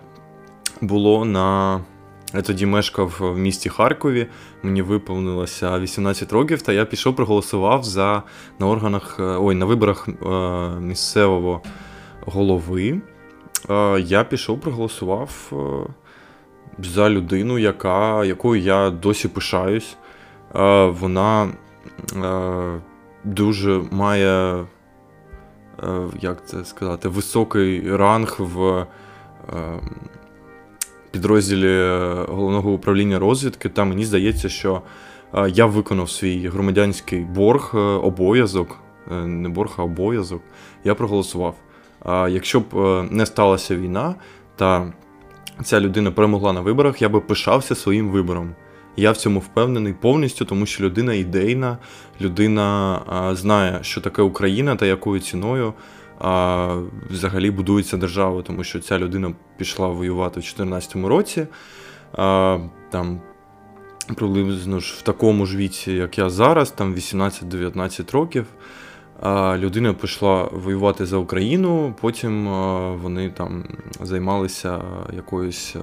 було 0.81 1.25
на. 1.25 1.79
Я 2.33 2.41
тоді 2.41 2.65
мешкав 2.65 3.17
в 3.19 3.37
місті 3.37 3.69
Харкові, 3.69 4.27
мені 4.63 4.81
виповнилося 4.81 5.79
18 5.79 6.33
років, 6.33 6.61
та 6.61 6.73
я 6.73 6.85
пішов 6.85 7.15
проголосував 7.15 7.83
за 7.83 8.23
на 8.59 8.67
органах, 8.67 9.17
е, 9.19 9.23
ой, 9.23 9.55
на 9.55 9.65
виборах 9.65 10.07
е, 10.09 10.29
місцевого 10.79 11.61
голови. 12.25 13.01
Я 13.99 14.23
пішов 14.29 14.61
проголосував 14.61 15.51
за 16.79 17.09
людину, 17.09 17.59
яка, 17.59 18.25
якою 18.25 18.61
я 18.61 18.89
досі 18.89 19.27
пишаюсь. 19.27 19.97
Вона 20.87 21.51
дуже 23.23 23.81
має, 23.91 24.65
як 26.21 26.47
це 26.47 26.65
сказати, 26.65 27.09
високий 27.09 27.95
ранг 27.95 28.35
в 28.39 28.85
підрозділі 31.11 31.79
головного 32.29 32.71
управління 32.71 33.19
розвідки. 33.19 33.69
Та 33.69 33.83
мені 33.83 34.05
здається, 34.05 34.49
що 34.49 34.81
я 35.47 35.65
виконав 35.65 36.09
свій 36.09 36.47
громадянський 36.47 37.19
борг, 37.19 37.71
е, 37.73 37.77
обов'язок, 37.77 38.77
е, 39.11 39.15
не 39.15 39.49
борг, 39.49 39.73
а 39.77 39.83
обов'язок. 39.83 40.41
Я 40.83 40.95
проголосував. 40.95 41.55
Якщо 42.05 42.59
б 42.59 42.65
е, 42.75 43.07
не 43.11 43.25
сталася 43.25 43.75
війна, 43.75 44.15
та 44.55 44.93
ця 45.63 45.79
людина 45.79 46.11
перемогла 46.11 46.53
на 46.53 46.61
виборах, 46.61 47.01
я 47.01 47.09
би 47.09 47.21
пишався 47.21 47.75
своїм 47.75 48.09
вибором. 48.09 48.55
Я 48.97 49.11
в 49.11 49.17
цьому 49.17 49.39
впевнений 49.39 49.93
повністю, 49.93 50.45
тому 50.45 50.65
що 50.65 50.83
людина 50.83 51.13
ідейна, 51.13 51.77
людина 52.21 52.99
знає, 53.35 53.79
що 53.81 54.01
таке 54.01 54.21
Україна 54.21 54.75
та 54.75 54.85
якою 54.85 55.21
ціною 55.21 55.73
а, 56.19 56.75
взагалі 57.09 57.51
будується 57.51 57.97
держава, 57.97 58.41
тому 58.41 58.63
що 58.63 58.79
ця 58.79 58.99
людина 58.99 59.33
пішла 59.57 59.87
воювати 59.87 60.39
в 60.39 60.43
2014 60.43 60.95
році. 60.95 61.47
А, 62.13 62.57
там 62.89 63.21
Приблизно 64.15 64.79
ж 64.79 64.95
в 64.97 65.01
такому 65.01 65.45
ж 65.45 65.57
віці, 65.57 65.91
як 65.91 66.17
я 66.17 66.29
зараз, 66.29 66.71
там 66.71 66.95
18-19 66.95 68.11
років. 68.11 68.45
Людина 69.57 69.93
пішла 69.93 70.43
воювати 70.43 71.05
за 71.05 71.17
Україну, 71.17 71.95
потім 72.01 72.47
вони 73.01 73.29
там 73.29 73.63
займалися 74.01 74.81
якоюсь 75.15 75.75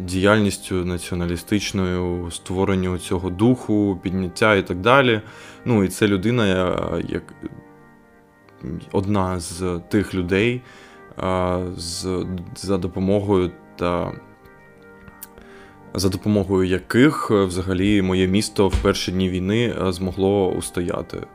діяльністю 0.00 0.74
націоналістичною, 0.74 2.30
створенню 2.30 2.98
цього 2.98 3.30
духу, 3.30 4.00
підняття 4.02 4.54
і 4.54 4.66
так 4.66 4.80
далі. 4.80 5.20
Ну 5.64 5.84
і 5.84 5.88
це 5.88 6.06
людина, 6.06 6.46
як 7.08 7.34
одна 8.92 9.40
з 9.40 9.80
тих 9.88 10.14
людей, 10.14 10.62
з, 11.76 12.26
за 12.56 12.78
допомогою 12.78 13.50
та 13.76 14.12
за 15.94 16.08
допомогою 16.08 16.68
яких 16.68 17.30
взагалі 17.30 18.02
моє 18.02 18.26
місто 18.26 18.68
в 18.68 18.82
перші 18.82 19.12
дні 19.12 19.30
війни 19.30 19.74
змогло 19.88 20.52
устояти. 20.52 21.26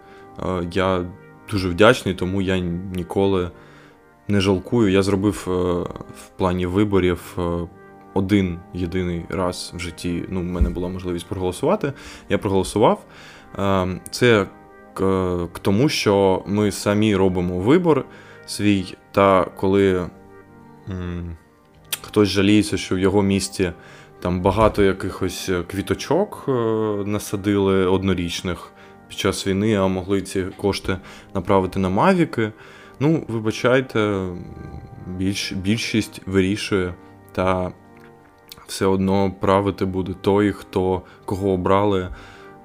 Я 0.72 1.06
дуже 1.52 1.70
вдячний, 1.70 2.16
тому 2.16 2.42
я 2.42 2.58
ніколи 2.96 3.52
не 4.28 4.42
жалкую. 4.42 4.92
Я 4.92 5.02
зробив 5.02 5.46
е, 5.48 5.52
в 6.16 6.30
плані 6.38 6.66
виборів 6.66 7.38
е, 7.38 7.42
один 8.14 8.60
єдиний 8.74 9.26
раз 9.30 9.74
в 9.76 9.80
житті. 9.80 10.26
Ну, 10.30 10.40
в 10.40 10.44
мене 10.44 10.70
була 10.70 10.90
можливість 10.90 11.28
проголосувати. 11.28 11.94
Я 12.30 12.38
проголосував. 12.38 13.06
Е, 13.60 14.00
це 14.12 14.48
к 14.94 15.60
тому, 15.62 15.90
що 15.90 16.44
ми 16.48 16.72
самі 16.72 17.16
робимо 17.16 17.60
вибор 17.60 18.06
свій, 18.46 18.96
та 19.12 19.44
коли 19.44 20.08
хтось 22.02 22.30
жаліється, 22.30 22.78
що 22.78 22.96
в 22.96 23.00
його 23.00 23.22
місті 23.22 23.72
там 24.20 24.42
багато 24.42 24.84
якихось 24.84 25.52
квіточок 25.68 26.44
насадили 27.06 27.86
однорічних 27.86 28.72
під 29.12 29.20
час 29.20 29.48
війни, 29.48 29.76
а 29.76 29.88
могли 29.88 30.22
ці 30.22 30.44
кошти 30.44 30.98
направити 31.34 31.80
на 31.80 31.90
Мавіки. 31.90 32.52
Ну, 33.00 33.24
вибачайте, 33.28 34.28
більш, 35.08 35.52
більшість 35.52 36.22
вирішує, 36.26 36.94
та 37.32 37.72
все 38.68 38.86
одно 38.86 39.32
правити 39.40 39.86
буде 39.86 40.14
той, 40.22 40.52
хто 40.52 41.02
кого 41.26 41.50
обрали 41.50 42.10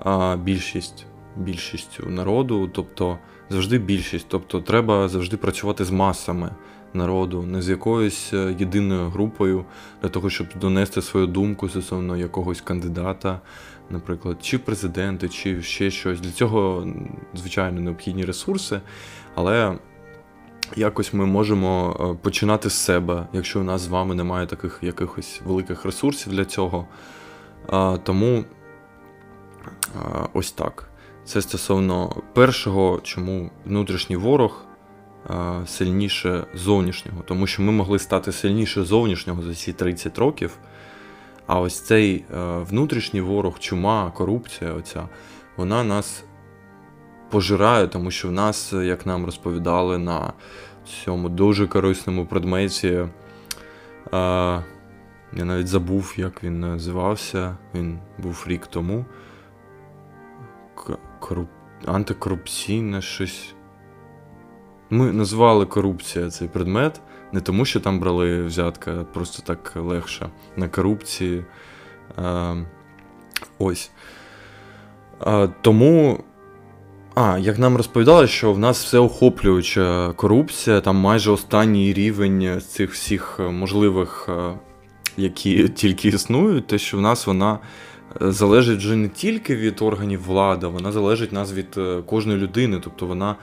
а, 0.05 0.37
більшість 0.37 1.07
більшістю 1.37 2.07
народу, 2.07 2.71
тобто 2.73 3.19
завжди 3.51 3.79
більшість. 3.79 4.27
Тобто 4.29 4.61
треба 4.61 5.09
завжди 5.09 5.37
працювати 5.37 5.85
з 5.85 5.91
масами 5.91 6.51
народу, 6.95 7.43
не 7.43 7.63
з 7.63 7.69
якоюсь 7.69 8.31
е, 8.33 8.55
єдиною 8.59 9.09
групою 9.09 9.65
для 10.03 10.09
того, 10.09 10.31
щоб 10.31 10.47
донести 10.61 11.03
свою 11.03 11.27
думку 11.27 11.69
стосовно 11.69 12.17
якогось 12.17 12.61
кандидата, 12.61 13.41
наприклад, 13.91 14.37
чи 14.43 14.59
президенти, 14.59 15.29
чи 15.29 15.63
ще 15.63 15.91
щось. 15.91 16.21
Для 16.21 16.31
цього, 16.31 16.87
звичайно, 17.35 17.81
необхідні 17.81 18.25
ресурси, 18.25 18.81
але. 19.35 19.79
Якось 20.77 21.13
ми 21.13 21.27
можемо 21.27 21.97
е, 22.01 22.23
починати 22.23 22.71
з 22.71 22.75
себе, 22.75 23.27
якщо 23.33 23.61
у 23.61 23.63
нас 23.63 23.81
з 23.81 23.89
вами 23.89 24.15
немає 24.15 24.47
таких 24.47 24.79
якихось 24.83 25.41
великих 25.45 25.85
ресурсів 25.85 26.33
для 26.33 26.45
цього. 26.45 26.87
Тому 28.03 28.45
ось 30.33 30.53
так. 30.53 30.89
Це 31.25 31.43
стосовно 31.43 32.23
першого, 32.35 33.01
чому 33.03 33.51
внутрішній 33.65 34.17
ворог 34.17 34.65
сильніше 35.67 36.47
зовнішнього, 36.55 37.23
тому 37.23 37.47
що 37.47 37.63
ми 37.63 37.73
могли 37.73 37.99
стати 37.99 38.33
сильніше 38.33 38.85
зовнішнього 38.85 39.43
за 39.43 39.55
ці 39.55 39.73
30 39.73 40.19
років. 40.19 40.59
А 41.47 41.61
ось 41.61 41.81
цей 41.81 42.25
внутрішній 42.71 43.21
ворог, 43.21 43.59
чума, 43.59 44.11
корупція, 44.11 44.73
оця, 44.73 45.09
вона 45.57 45.85
нас 45.85 46.25
пожирає, 47.31 47.87
тому 47.87 48.11
що 48.11 48.29
в 48.29 48.33
нас, 48.33 48.73
як 48.73 49.07
нам 49.07 49.25
розповідали, 49.25 49.99
на 49.99 50.33
цьому 51.05 51.29
дуже 51.29 51.67
корисному 51.67 52.27
предметі. 52.27 53.07
Я 55.33 55.45
навіть 55.45 55.69
забув, 55.69 56.15
як 56.17 56.45
він 56.45 56.61
називався. 56.61 57.57
Він 57.75 57.99
був 58.19 58.45
рік 58.47 58.67
тому 58.67 59.05
коруп... 61.21 61.49
антикорупційне 61.87 63.03
щось. 63.03 63.56
Ми 64.91 65.13
назвали 65.13 65.67
корупція 65.67 66.31
цей 66.31 66.49
предмет 66.49 67.01
не 67.33 67.41
тому, 67.41 67.65
що 67.65 67.81
там 67.81 68.01
брали 68.01 68.43
взятка, 68.43 69.07
просто 69.13 69.43
так 69.43 69.73
легше. 69.77 70.29
На 70.57 70.69
корупції. 70.69 71.45
А, 72.17 72.55
Ось. 73.59 73.91
А, 75.21 75.49
Тому. 75.61 76.21
А, 77.15 77.39
як 77.39 77.59
нам 77.59 77.77
розповідали, 77.77 78.27
що 78.27 78.53
в 78.53 78.59
нас 78.59 78.85
все 78.85 78.99
охоплююча 78.99 80.13
корупція, 80.13 80.81
там 80.81 80.97
майже 80.97 81.31
останній 81.31 81.93
рівень 81.93 82.61
цих 82.69 82.93
всіх 82.93 83.41
можливих, 83.51 84.29
які 85.17 85.69
тільки 85.69 86.09
існують, 86.09 86.67
те, 86.67 86.79
що 86.79 86.97
в 86.97 87.01
нас 87.01 87.27
вона 87.27 87.59
залежить 88.21 88.79
вже 88.79 88.97
не 88.97 89.09
тільки 89.09 89.57
від 89.57 89.83
органів 89.83 90.23
влади, 90.23 90.67
вона 90.67 90.93
залежить 90.93 91.33
нас 91.33 91.53
від 91.53 91.67
е, 91.79 92.03
кожної 92.07 92.39
людини, 92.39 92.81
тобто 92.85 93.07
вона 93.07 93.37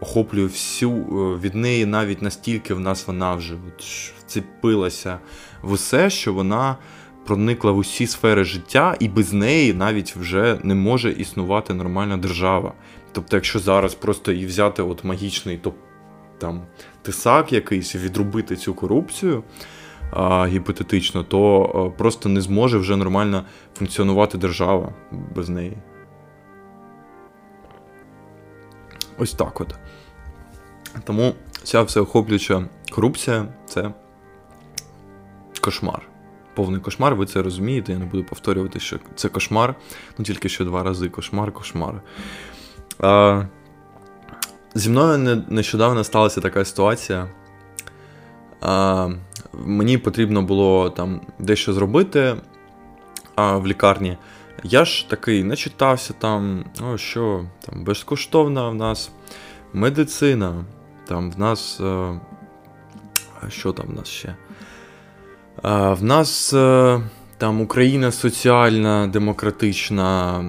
охоплює 0.00 0.46
всю 0.46 0.90
е, 0.90 1.40
від 1.40 1.54
неї 1.54 1.86
навіть 1.86 2.22
настільки 2.22 2.74
в 2.74 2.80
нас 2.80 3.06
вона 3.06 3.34
вже 3.34 3.54
от 3.54 3.84
вцепилася 4.18 5.18
в 5.62 5.72
усе, 5.72 6.10
що 6.10 6.32
вона 6.32 6.76
проникла 7.26 7.72
в 7.72 7.78
усі 7.78 8.06
сфери 8.06 8.44
життя, 8.44 8.96
і 9.00 9.08
без 9.08 9.32
неї 9.32 9.74
навіть 9.74 10.16
вже 10.16 10.58
не 10.62 10.74
може 10.74 11.12
існувати 11.12 11.74
нормальна 11.74 12.16
держава. 12.16 12.72
Тобто, 13.12 13.36
якщо 13.36 13.58
зараз 13.58 13.94
просто 13.94 14.32
і 14.32 14.46
взяти 14.46 14.82
от 14.82 15.04
магічний 15.04 15.56
топ 15.56 15.74
там 16.38 16.62
тисак 17.02 17.52
якийсь 17.52 17.94
і 17.94 17.98
відрубити 17.98 18.56
цю 18.56 18.74
корупцію 18.74 19.42
а, 20.10 20.46
гіпотетично, 20.46 21.22
то 21.22 21.62
а, 21.62 21.98
просто 21.98 22.28
не 22.28 22.40
зможе 22.40 22.78
вже 22.78 22.96
нормально 22.96 23.44
функціонувати 23.78 24.38
держава 24.38 24.92
без 25.34 25.48
неї. 25.48 25.76
Ось 29.18 29.32
так 29.32 29.60
от. 29.60 29.74
Тому 31.04 31.34
ця 31.62 31.82
всеохоплююча 31.82 32.64
корупція 32.90 33.46
це 33.66 33.90
кошмар. 35.60 36.02
Повний 36.54 36.80
кошмар, 36.80 37.14
ви 37.14 37.26
це 37.26 37.42
розумієте, 37.42 37.92
я 37.92 37.98
не 37.98 38.04
буду 38.04 38.24
повторювати, 38.24 38.80
що 38.80 38.98
це 39.14 39.28
кошмар, 39.28 39.74
ну 40.18 40.24
тільки 40.24 40.48
що 40.48 40.64
два 40.64 40.82
рази 40.82 41.08
кошмар, 41.08 41.52
кошмар. 41.52 42.02
А, 43.00 43.42
Зі 44.74 44.90
мною 44.90 45.44
нещодавно 45.48 46.04
сталася 46.04 46.40
така 46.40 46.64
ситуація. 46.64 47.28
А, 48.60 49.08
Мені 49.52 49.98
потрібно 49.98 50.42
було 50.42 50.90
там 50.90 51.20
дещо 51.38 51.72
зробити 51.72 52.36
а, 53.34 53.56
в 53.56 53.66
лікарні. 53.66 54.16
Я 54.62 54.84
ж 54.84 55.10
такий 55.10 55.44
не 55.44 55.56
читався 55.56 56.14
там, 56.18 56.64
о, 56.92 56.96
що 56.98 57.44
там 57.60 57.84
безкоштовна 57.84 58.68
в 58.68 58.74
нас 58.74 59.10
медицина. 59.72 60.64
Там 61.06 61.30
в 61.30 61.38
нас. 61.38 61.80
А, 61.80 62.18
що 63.48 63.72
там 63.72 63.86
в 63.86 63.94
нас 63.96 64.08
ще? 64.08 64.34
А, 65.62 65.92
В 65.94 66.02
нас 66.02 66.52
а, 66.54 67.00
там 67.38 67.60
Україна 67.60 68.12
соціальна, 68.12 69.06
демократична, 69.06 70.44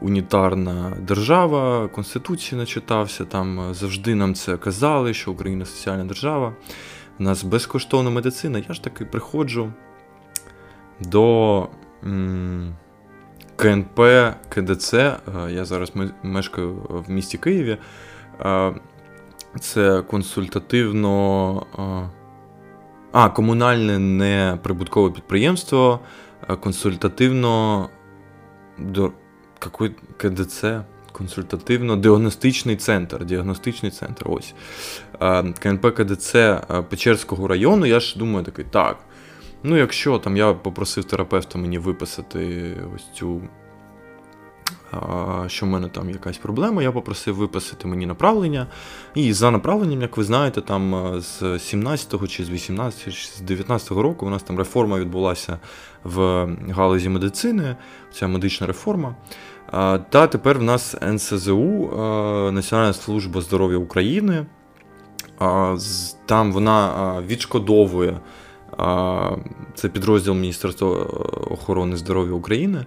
унітарна 0.00 0.92
держава, 1.00 1.88
Конституції 1.88 2.58
начитався, 2.58 3.24
там 3.24 3.74
завжди 3.74 4.14
нам 4.14 4.34
це 4.34 4.56
казали, 4.56 5.14
що 5.14 5.32
Україна 5.32 5.64
соціальна 5.64 6.04
держава. 6.04 6.54
У 7.18 7.22
нас 7.22 7.44
безкоштовна 7.44 8.10
медицина. 8.10 8.62
Я 8.68 8.74
ж 8.74 8.84
таки 8.84 9.04
приходжу 9.04 9.72
до 11.00 11.68
м, 12.04 12.76
КНП 13.58 14.00
КДЦ. 14.48 14.94
Е, 14.94 15.18
я 15.50 15.64
зараз 15.64 15.92
мешкаю 16.22 16.74
в 16.88 17.10
місті 17.10 17.38
Києві. 17.38 17.76
Е, 18.40 18.74
це 19.60 20.02
консультативно. 20.02 21.66
Е, 21.78 22.10
а, 23.12 23.28
комунальне 23.28 23.98
неприбуткове 23.98 25.10
підприємство, 25.10 26.00
консультативно. 26.60 27.88
до 28.78 29.12
КДЦ? 30.16 30.64
консультативно-діагностичний 31.12 32.76
центр. 32.76 33.24
Діагностичний 33.24 33.92
центр. 33.92 34.26
ось. 34.28 34.54
КНП 35.58 35.86
КДЦ 35.94 36.36
Печерського 36.90 37.48
району. 37.48 37.86
Я 37.86 38.00
ж 38.00 38.18
думаю, 38.18 38.44
такий, 38.44 38.64
так. 38.70 38.96
Ну, 39.62 39.76
якщо 39.76 40.18
там 40.18 40.36
я 40.36 40.52
попросив 40.52 41.04
терапевта 41.04 41.58
мені 41.58 41.78
виписати 41.78 42.74
ось 42.96 43.06
цю. 43.14 43.40
Що 45.46 45.66
в 45.66 45.68
мене 45.68 45.88
там 45.88 46.10
якась 46.10 46.38
проблема, 46.38 46.82
я 46.82 46.92
попросив 46.92 47.34
виписати 47.34 47.88
мені 47.88 48.06
направлення. 48.06 48.66
І 49.14 49.32
за 49.32 49.50
направленням, 49.50 50.02
як 50.02 50.16
ви 50.16 50.24
знаєте, 50.24 50.60
там 50.60 51.14
з 51.20 51.42
17-го 51.42 52.26
чи 52.26 52.44
з 52.44 52.50
18 52.50 53.14
чи 53.14 53.28
з 53.28 53.42
19-го 53.42 54.02
року 54.02 54.26
у 54.26 54.30
нас 54.30 54.42
там 54.42 54.58
реформа 54.58 54.98
відбулася 54.98 55.58
в 56.04 56.46
галузі 56.70 57.08
медицини, 57.08 57.76
ця 58.12 58.28
медична 58.28 58.66
реформа. 58.66 59.14
Та 60.10 60.26
тепер 60.26 60.58
в 60.58 60.62
нас 60.62 60.96
НСЗУ, 61.02 61.90
Національна 62.52 62.92
служба 62.92 63.40
здоров'я 63.40 63.78
України. 63.78 64.46
Там 66.26 66.52
вона 66.52 67.22
відшкодовує 67.26 68.20
це 69.74 69.88
підрозділ 69.88 70.34
Міністерства 70.34 70.88
охорони 71.50 71.96
здоров'я 71.96 72.32
України. 72.32 72.86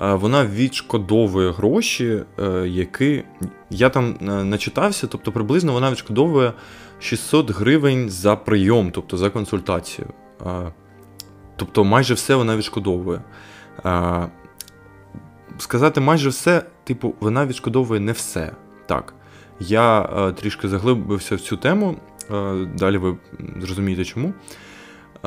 Вона 0.00 0.46
відшкодовує 0.46 1.50
гроші, 1.50 2.22
е, 2.38 2.68
які 2.68 3.24
я 3.70 3.88
там 3.88 4.16
е, 4.20 4.24
начитався, 4.24 5.06
тобто 5.06 5.32
приблизно 5.32 5.72
вона 5.72 5.90
відшкодовує 5.90 6.52
600 7.00 7.50
гривень 7.50 8.10
за 8.10 8.36
прийом, 8.36 8.90
тобто 8.90 9.16
за 9.16 9.30
консультацію. 9.30 10.08
Тобто 11.56 11.84
майже 11.84 12.14
все 12.14 12.34
вона 12.34 12.56
відшкодовує 12.56 13.20
сказати 15.58 16.00
майже 16.00 16.28
все, 16.28 16.62
типу, 16.84 17.14
вона 17.20 17.46
відшкодовує 17.46 18.00
не 18.00 18.12
все. 18.12 18.52
Так. 18.86 19.14
Я 19.60 20.02
е, 20.02 20.32
трішки 20.32 20.68
заглибився 20.68 21.36
в 21.36 21.40
цю 21.40 21.56
тему, 21.56 21.96
е, 22.30 22.54
далі 22.78 22.98
ви 22.98 23.16
зрозумієте 23.60 24.04
чому. 24.04 24.32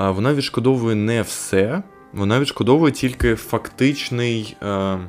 Вона 0.08 0.34
відшкодовує 0.34 0.96
не 0.96 1.22
все, 1.22 1.84
вона 2.14 2.40
відшкодовує 2.40 2.92
тільки 2.92 3.36
фактичний. 3.36 4.58
Е, 4.64 5.00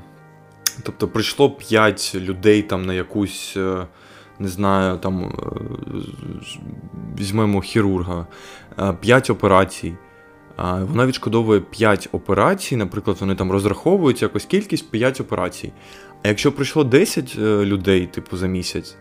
тобто 0.82 1.08
прийшло 1.08 1.50
5 1.50 2.14
людей 2.14 2.62
там 2.62 2.86
на 2.86 2.94
якусь, 2.94 3.54
е, 3.56 3.86
не 4.38 4.48
знаю, 4.48 4.98
там 4.98 5.24
е, 5.24 5.30
візьмемо 7.18 7.60
хірурга, 7.60 8.26
5 9.00 9.30
операцій. 9.30 9.94
Вона 10.58 11.06
відшкодовує 11.06 11.60
5 11.60 12.08
операцій, 12.12 12.76
наприклад, 12.76 13.16
вони 13.20 13.34
там 13.34 13.52
розраховують 13.52 14.22
якось 14.22 14.44
кількість 14.44 14.90
5 14.90 15.20
операцій. 15.20 15.72
А 16.22 16.28
якщо 16.28 16.52
прийшло 16.52 16.84
10 16.84 17.36
е, 17.38 17.64
людей, 17.64 18.06
типу, 18.06 18.36
за 18.36 18.46
місяць, 18.46 18.96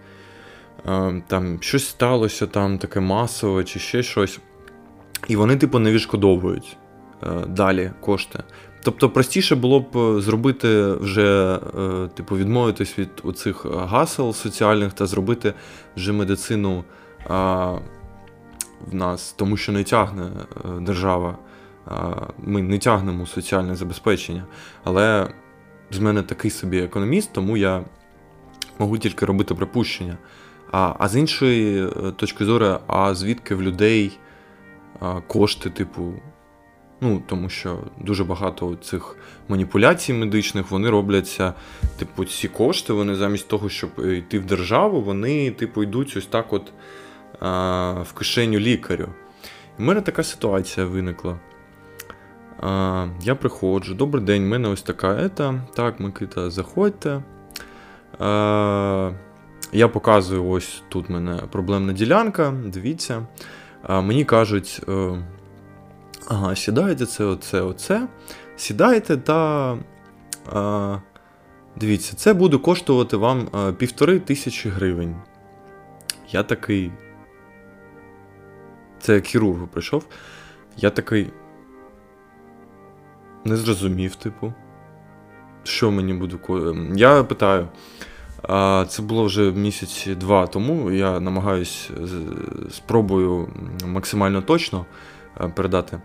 там 1.28 1.58
щось 1.62 1.88
сталося, 1.88 2.47
там 2.47 2.78
таке 2.78 2.99
масове 2.99 3.63
чи 3.63 3.80
ще 3.80 4.04
щось, 4.04 4.39
і 5.27 5.36
вони, 5.36 5.55
типу, 5.55 5.79
не 5.79 5.91
відшкодовують 5.91 6.77
е, 7.23 7.27
далі 7.47 7.91
кошти. 7.99 8.43
Тобто 8.84 9.10
простіше 9.10 9.55
було 9.55 9.79
б 9.79 10.21
зробити 10.21 10.91
вже, 10.91 11.60
типу, 12.13 12.38
відмовитись 12.38 12.99
від 12.99 13.10
оцих 13.23 13.65
гасел 13.65 14.34
соціальних 14.34 14.93
та 14.93 15.05
зробити 15.05 15.53
вже 15.95 16.13
медицину 16.13 16.84
в 17.29 17.79
нас, 18.91 19.34
тому 19.38 19.58
що 19.58 19.71
не 19.71 19.84
тягне 19.84 20.32
держава 20.82 21.38
ми 22.38 22.62
не 22.62 22.77
тягнемо 22.77 23.25
соціальне 23.25 23.75
забезпечення. 23.75 24.45
Але 24.84 25.27
з 25.91 25.99
мене 25.99 26.23
такий 26.23 26.51
собі 26.51 26.79
економіст, 26.79 27.34
тому 27.34 27.58
я 27.58 27.84
можу 28.79 28.97
тільки 28.97 29.25
робити 29.25 29.55
припущення. 29.55 30.17
А 30.71 30.93
а 30.99 31.08
з 31.08 31.15
іншої 31.15 31.88
е, 31.88 31.89
точки 32.12 32.45
зору, 32.45 32.77
а 32.88 33.13
звідки 33.15 33.55
в 33.55 33.62
людей 33.62 34.19
кошти, 35.27 35.69
типу, 35.69 36.13
ну, 37.01 37.21
тому 37.27 37.49
що 37.49 37.79
дуже 37.99 38.23
багато 38.23 38.75
цих 38.75 39.15
маніпуляцій 39.47 40.13
медичних 40.13 40.71
вони 40.71 40.89
робляться, 40.89 41.53
типу, 41.97 42.25
ці 42.25 42.47
кошти, 42.47 42.93
вони 42.93 43.15
замість 43.15 43.47
того, 43.47 43.69
щоб 43.69 43.89
йти 44.05 44.39
в 44.39 44.45
державу, 44.45 45.01
вони, 45.01 45.51
типу, 45.51 45.83
йдуть 45.83 46.17
ось 46.17 46.25
так 46.25 46.53
от 46.53 46.71
а, 47.39 48.03
в 48.09 48.13
кишеню 48.13 48.59
лікарю. 48.59 49.09
В 49.77 49.81
мене 49.81 50.01
така 50.01 50.23
ситуація 50.23 50.85
виникла. 50.85 51.39
А, 52.62 53.07
Я 53.21 53.35
приходжу. 53.35 53.93
Добрий 53.93 54.23
день, 54.23 54.43
в 54.43 54.47
мене 54.47 54.69
ось 54.69 54.81
така 54.81 55.25
ета. 55.25 55.62
Так, 55.75 55.99
Микита, 55.99 56.49
заходьте. 56.49 57.23
А, 58.19 59.12
Я 59.71 59.88
показую, 59.88 60.49
ось 60.49 60.83
тут 60.89 61.09
в 61.09 61.12
мене 61.12 61.41
проблемна 61.51 61.93
ділянка. 61.93 62.53
Дивіться. 62.65 63.27
Мені 63.88 64.26
кажуть, 64.26 64.82
е, 64.89 65.24
ага, 66.28 66.56
сідайте, 66.56 67.06
це, 67.06 67.24
оце, 67.24 67.62
оце. 67.62 68.08
Сідайте 68.56 69.18
та. 69.18 69.78
А, 70.54 70.98
Дивіться, 71.76 72.15
це 72.15 72.34
буде 72.34 72.58
коштувати 72.58 73.18
вам 73.18 73.48
півтори 73.78 74.20
тисячі 74.20 74.70
гривень. 74.70 75.15
Я 76.30 76.44
такий. 76.44 76.92
Це 79.00 79.22
хірургу 79.22 79.68
прийшов. 79.68 80.06
Я 80.78 80.89
такий. 80.89 81.28
Не 83.46 83.58
зрозумів, 83.58 84.15
типу. 84.15 84.54
Що 85.63 85.92
мені 85.92 86.13
буде. 86.13 86.38
Я 86.96 87.24
питаю. 87.24 87.68
Це 88.88 89.02
було 89.02 89.23
вже 89.23 89.52
місяці 89.52 90.15
два 90.15 90.47
тому. 90.47 90.91
Я 90.91 91.19
намагаюсь 91.19 91.89
спробую 92.71 93.47
максимально 93.86 94.41
точно 94.41 94.86
передати. 95.56 96.02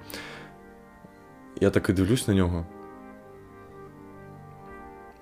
Я 1.61 1.70
таки 1.70 1.92
дивлюсь 1.92 2.29
на 2.29 2.35
нього. 2.35 2.66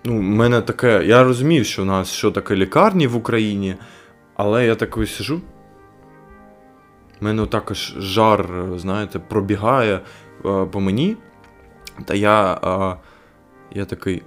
Ну, 0.05 0.17
в 0.19 0.23
мене 0.23 0.61
таке. 0.61 1.05
Я 1.05 1.25
розумію, 1.25 1.65
що 1.65 1.83
у 1.83 1.85
нас 1.85 2.11
що 2.11 2.31
таке 2.31 2.57
лікарні 2.57 3.07
в 3.07 3.17
Україні, 3.17 3.77
але 4.35 4.67
я 4.67 4.75
такий 4.75 5.07
сижу. 5.07 5.41
У 7.21 7.25
мене 7.25 7.47
також 7.47 7.95
жар, 7.99 8.65
знаєте, 8.77 9.19
пробігає 9.19 10.01
по 10.43 10.81
мені. 10.81 11.17
Та 12.05 12.15
я 12.15 12.59
я 13.75 13.85
такий. 13.85 14.23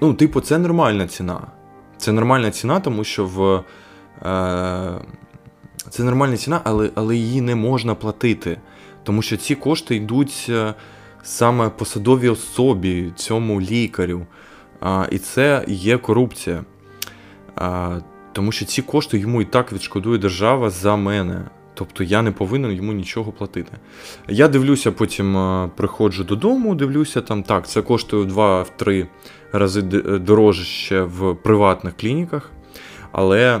Ну, 0.00 0.14
типу, 0.14 0.40
це 0.40 0.58
нормальна 0.58 1.06
ціна. 1.08 1.40
Це 1.98 2.12
нормальна 2.12 2.50
ціна, 2.50 2.80
тому 2.80 3.04
що 3.04 3.26
в. 3.26 3.64
Е, 4.26 5.00
Це 5.90 6.02
нормальна 6.04 6.36
ціна, 6.36 6.60
але 6.64 6.90
але 6.94 7.16
її 7.16 7.40
не 7.40 7.54
можна 7.54 7.94
платити. 7.94 8.60
Тому 9.02 9.22
що 9.22 9.36
ці 9.36 9.54
кошти 9.54 9.96
йдуть 9.96 10.46
е, 10.48 10.74
саме 11.22 11.68
посадовій 11.68 12.28
особі, 12.28 13.12
цьому 13.16 13.60
лікарю. 13.60 14.26
А, 14.80 15.06
І 15.10 15.18
це 15.18 15.64
є 15.68 15.98
корупція. 15.98 16.64
А, 17.56 17.98
Тому 18.32 18.52
що 18.52 18.64
ці 18.64 18.82
кошти 18.82 19.18
йому 19.18 19.42
і 19.42 19.44
так 19.44 19.72
відшкодує 19.72 20.18
держава 20.18 20.70
за 20.70 20.96
мене. 20.96 21.44
Тобто 21.80 22.04
я 22.04 22.22
не 22.22 22.32
повинен 22.32 22.72
йому 22.72 22.92
нічого 22.92 23.32
платити. 23.32 23.72
Я 24.28 24.48
дивлюся, 24.48 24.92
потім 24.92 25.36
е, 25.36 25.70
приходжу 25.76 26.24
додому, 26.24 26.74
дивлюся 26.74 27.20
там, 27.20 27.42
так, 27.42 27.68
це 27.68 27.82
коштує 27.82 28.24
2-3 28.24 29.06
рази 29.52 29.80
е, 29.80 30.18
дорожче 30.18 31.02
в 31.02 31.34
приватних 31.34 31.96
клініках, 31.96 32.50
але 33.12 33.60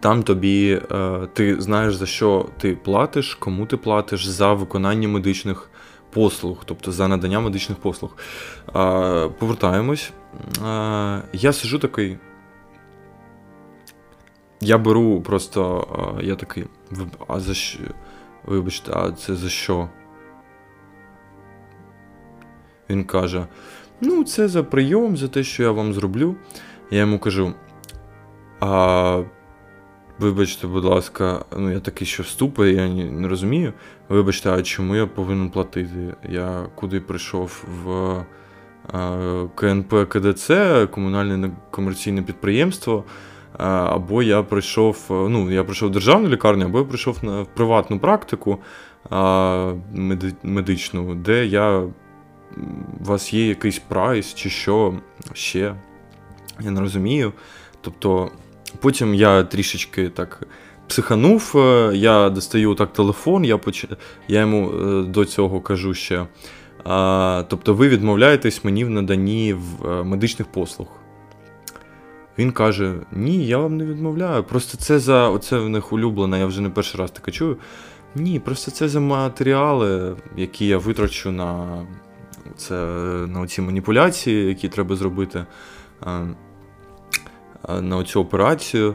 там 0.00 0.22
тобі 0.22 0.80
е, 0.92 1.20
ти 1.32 1.60
знаєш, 1.60 1.94
за 1.94 2.06
що 2.06 2.48
ти 2.58 2.76
платиш, 2.84 3.34
кому 3.34 3.66
ти 3.66 3.76
платиш 3.76 4.26
за 4.26 4.52
виконання 4.52 5.08
медичних 5.08 5.70
послуг, 6.10 6.62
тобто 6.64 6.92
за 6.92 7.08
надання 7.08 7.40
медичних 7.40 7.78
послуг. 7.78 8.16
Повертаємось. 9.38 10.12
Я 11.32 11.52
сижу 11.52 11.78
такий. 11.78 12.18
Я 14.60 14.78
беру 14.78 15.20
просто. 15.20 15.86
Я 16.22 16.36
такий. 16.36 16.64
А 17.28 17.40
за 17.40 17.54
що? 17.54 17.78
Вибачте, 18.46 18.92
а 18.94 19.12
це 19.12 19.36
за 19.36 19.48
що? 19.48 19.88
Він 22.90 23.04
каже: 23.04 23.46
Ну, 24.00 24.24
це 24.24 24.48
за 24.48 24.62
прийом, 24.62 25.16
за 25.16 25.28
те, 25.28 25.42
що 25.42 25.62
я 25.62 25.70
вам 25.70 25.94
зроблю. 25.94 26.36
Я 26.90 26.98
йому 26.98 27.18
кажу. 27.18 27.54
А. 28.60 29.22
Вибачте, 30.20 30.66
будь 30.66 30.84
ласка, 30.84 31.44
ну 31.56 31.70
я 31.70 31.80
такий, 31.80 32.06
що 32.06 32.22
вступи, 32.22 32.70
я 32.70 32.88
не 32.88 33.28
розумію. 33.28 33.72
Вибачте, 34.08 34.50
а 34.50 34.62
чому 34.62 34.96
я 34.96 35.06
повинен 35.06 35.50
платити? 35.50 36.14
Я 36.28 36.66
куди 36.74 37.00
прийшов 37.00 37.64
в 37.84 38.24
КНП 39.54 39.94
КДЦ, 40.08 40.50
комунальне 40.90 41.36
некомерційне 41.36 42.22
підприємство. 42.22 43.04
Або 43.58 44.22
я 44.22 44.42
прийшов, 44.42 44.98
е, 45.10 45.12
ну, 45.12 45.50
я 45.50 45.64
прийшов 45.64 45.88
в 45.88 45.92
державну 45.92 46.28
лікарню, 46.28 46.64
або 46.64 46.78
я 46.78 46.84
прийшов 46.84 47.18
на 47.22 47.44
приватну 47.54 47.98
практику 47.98 48.58
медичну, 50.42 51.14
де 51.14 51.46
я, 51.46 51.78
у 51.78 53.04
вас 53.04 53.34
є 53.34 53.48
якийсь 53.48 53.78
прайс 53.78 54.34
чи 54.34 54.50
що 54.50 54.94
ще. 55.32 55.74
Я 56.60 56.70
не 56.70 56.80
розумію. 56.80 57.32
Тобто, 57.80 58.30
потім 58.80 59.14
я 59.14 59.42
трішечки 59.42 60.08
так 60.08 60.46
психанув, 60.88 61.52
е, 61.54 61.90
я 61.94 62.30
достаю 62.30 62.74
так 62.74 62.92
телефон, 62.92 63.44
я 63.44 63.58
поч... 63.58 63.86
я 64.28 64.40
йому 64.40 64.70
е, 64.70 65.02
до 65.02 65.24
цього 65.24 65.60
кажу 65.60 65.94
ще. 65.94 66.26
Тобто, 67.48 67.74
ви 67.74 67.88
відмовляєтесь 67.88 68.64
мені 68.64 68.84
в 68.84 68.90
наданні 68.90 69.56
медичних 70.04 70.48
послуг. 70.48 70.88
Він 72.38 72.52
каже: 72.52 72.94
Ні, 73.12 73.46
я 73.46 73.58
вам 73.58 73.76
не 73.76 73.84
відмовляю. 73.84 74.44
Просто 74.44 74.78
це 74.78 74.98
за 74.98 75.28
оце 75.28 75.58
в 75.58 75.68
них 75.68 75.92
улюблено, 75.92 76.36
я 76.36 76.46
вже 76.46 76.60
не 76.60 76.70
перший 76.70 77.00
раз 77.00 77.10
таке 77.10 77.32
чую. 77.32 77.58
Ні, 78.14 78.40
просто 78.40 78.70
це 78.70 78.88
за 78.88 79.00
матеріали, 79.00 80.16
які 80.36 80.66
я 80.66 80.78
витрачу 80.78 81.30
на 81.30 81.66
це, 82.56 82.74
на 83.26 83.46
ці 83.46 83.62
маніпуляції, 83.62 84.46
які 84.46 84.68
треба 84.68 84.96
зробити 84.96 85.46
на 87.80 88.04
цю 88.04 88.20
операцію. 88.20 88.94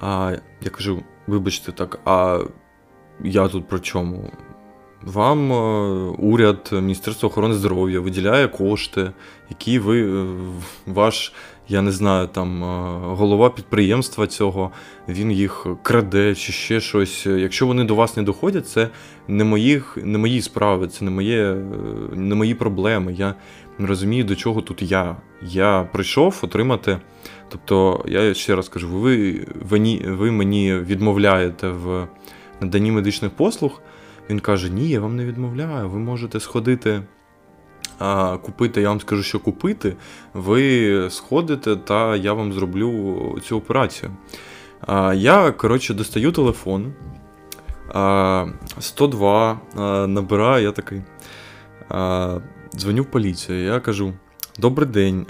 А 0.00 0.36
я 0.62 0.70
кажу, 0.70 1.02
вибачте, 1.26 1.72
так, 1.72 2.00
а 2.04 2.44
я 3.20 3.48
тут 3.48 3.68
при 3.68 3.80
чому? 3.80 4.30
Вам 5.02 5.52
е, 5.52 5.56
уряд, 6.18 6.68
Міністерство 6.72 7.28
охорони 7.28 7.54
здоров'я 7.54 8.00
виділяє 8.00 8.48
кошти, 8.48 9.12
які 9.50 9.78
ви 9.78 10.22
е, 10.22 10.26
ваш 10.86 11.32
я 11.68 11.82
не 11.82 11.90
знаю, 11.90 12.26
там 12.28 12.64
е, 12.64 12.98
голова 13.16 13.50
підприємства 13.50 14.26
цього, 14.26 14.70
він 15.08 15.32
їх 15.32 15.66
краде 15.82 16.34
чи 16.34 16.52
ще 16.52 16.80
щось. 16.80 17.26
Якщо 17.26 17.66
вони 17.66 17.84
до 17.84 17.94
вас 17.94 18.16
не 18.16 18.22
доходять, 18.22 18.68
це 18.68 18.88
не 19.28 19.44
моїх, 19.44 19.98
не 20.02 20.18
мої 20.18 20.42
справи, 20.42 20.88
це 20.88 21.04
не 21.04 21.10
моє, 21.10 21.52
е, 21.52 21.56
не 22.14 22.34
мої 22.34 22.54
проблеми. 22.54 23.14
Я 23.18 23.34
не 23.78 23.86
розумію, 23.86 24.24
до 24.24 24.36
чого 24.36 24.60
тут 24.60 24.82
я. 24.82 25.16
Я 25.42 25.88
прийшов 25.92 26.38
отримати. 26.42 26.98
Тобто, 27.48 28.04
я 28.08 28.34
ще 28.34 28.56
раз 28.56 28.68
кажу, 28.68 28.88
ви, 28.88 29.46
ви, 29.68 30.00
ви 30.06 30.30
мені 30.30 30.74
відмовляєте 30.74 31.68
в 31.68 32.06
наданні 32.60 32.92
медичних 32.92 33.30
послуг. 33.30 33.80
Він 34.30 34.40
каже: 34.40 34.70
Ні, 34.70 34.88
я 34.88 35.00
вам 35.00 35.16
не 35.16 35.24
відмовляю, 35.24 35.88
ви 35.88 35.98
можете 35.98 36.40
сходити 36.40 37.02
а 38.04 38.38
купити, 38.38 38.80
я 38.80 38.88
вам 38.88 39.00
скажу, 39.00 39.22
що 39.22 39.40
купити, 39.40 39.96
ви 40.34 41.10
сходите, 41.10 41.76
та 41.76 42.16
я 42.16 42.32
вам 42.32 42.52
зроблю 42.52 43.38
цю 43.44 43.56
операцію. 43.56 44.10
А, 44.86 45.14
Я, 45.14 45.52
коротше, 45.52 45.94
достаю 45.94 46.32
телефон, 46.32 46.92
102 48.78 49.58
набираю, 50.06 50.64
я 50.64 50.72
такий. 50.72 51.02
Дзвоню 52.76 53.02
в 53.02 53.06
поліцію. 53.06 53.64
Я 53.64 53.80
кажу: 53.80 54.12
Добрий 54.58 54.88
день. 54.88 55.26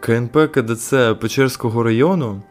КНП 0.00 0.36
КДЦ 0.52 0.94
Печерського 1.20 1.82
району 1.82 2.42